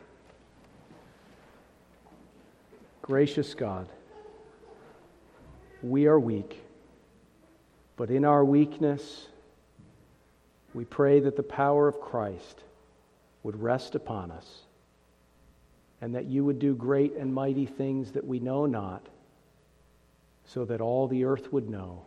Gracious 3.02 3.56
God, 3.56 3.88
we 5.82 6.06
are 6.06 6.20
weak, 6.20 6.62
but 7.96 8.12
in 8.12 8.24
our 8.24 8.46
weakness, 8.46 9.28
we 10.74 10.86
pray 10.86 11.20
that 11.22 11.36
the 11.36 11.42
power 11.42 11.88
of 11.88 12.00
Christ 12.00 12.64
would 13.42 13.60
rest 13.60 13.96
upon 13.96 14.30
us 14.30 14.62
and 16.02 16.14
that 16.14 16.26
you 16.26 16.46
would 16.46 16.60
do 16.60 16.76
great 16.76 17.16
and 17.16 17.34
mighty 17.34 17.66
things 17.66 18.12
that 18.12 18.28
we 18.28 18.40
know 18.40 18.66
not 18.66 19.08
so 20.52 20.66
that 20.66 20.82
all 20.82 21.08
the 21.08 21.24
earth 21.24 21.54
would 21.54 21.70
know 21.70 22.04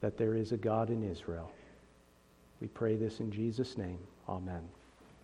that 0.00 0.16
there 0.16 0.36
is 0.36 0.52
a 0.52 0.56
God 0.56 0.88
in 0.88 1.02
Israel. 1.02 1.50
We 2.60 2.68
pray 2.68 2.94
this 2.94 3.18
in 3.18 3.32
Jesus' 3.32 3.76
name. 3.76 3.98
Amen. 4.28 4.62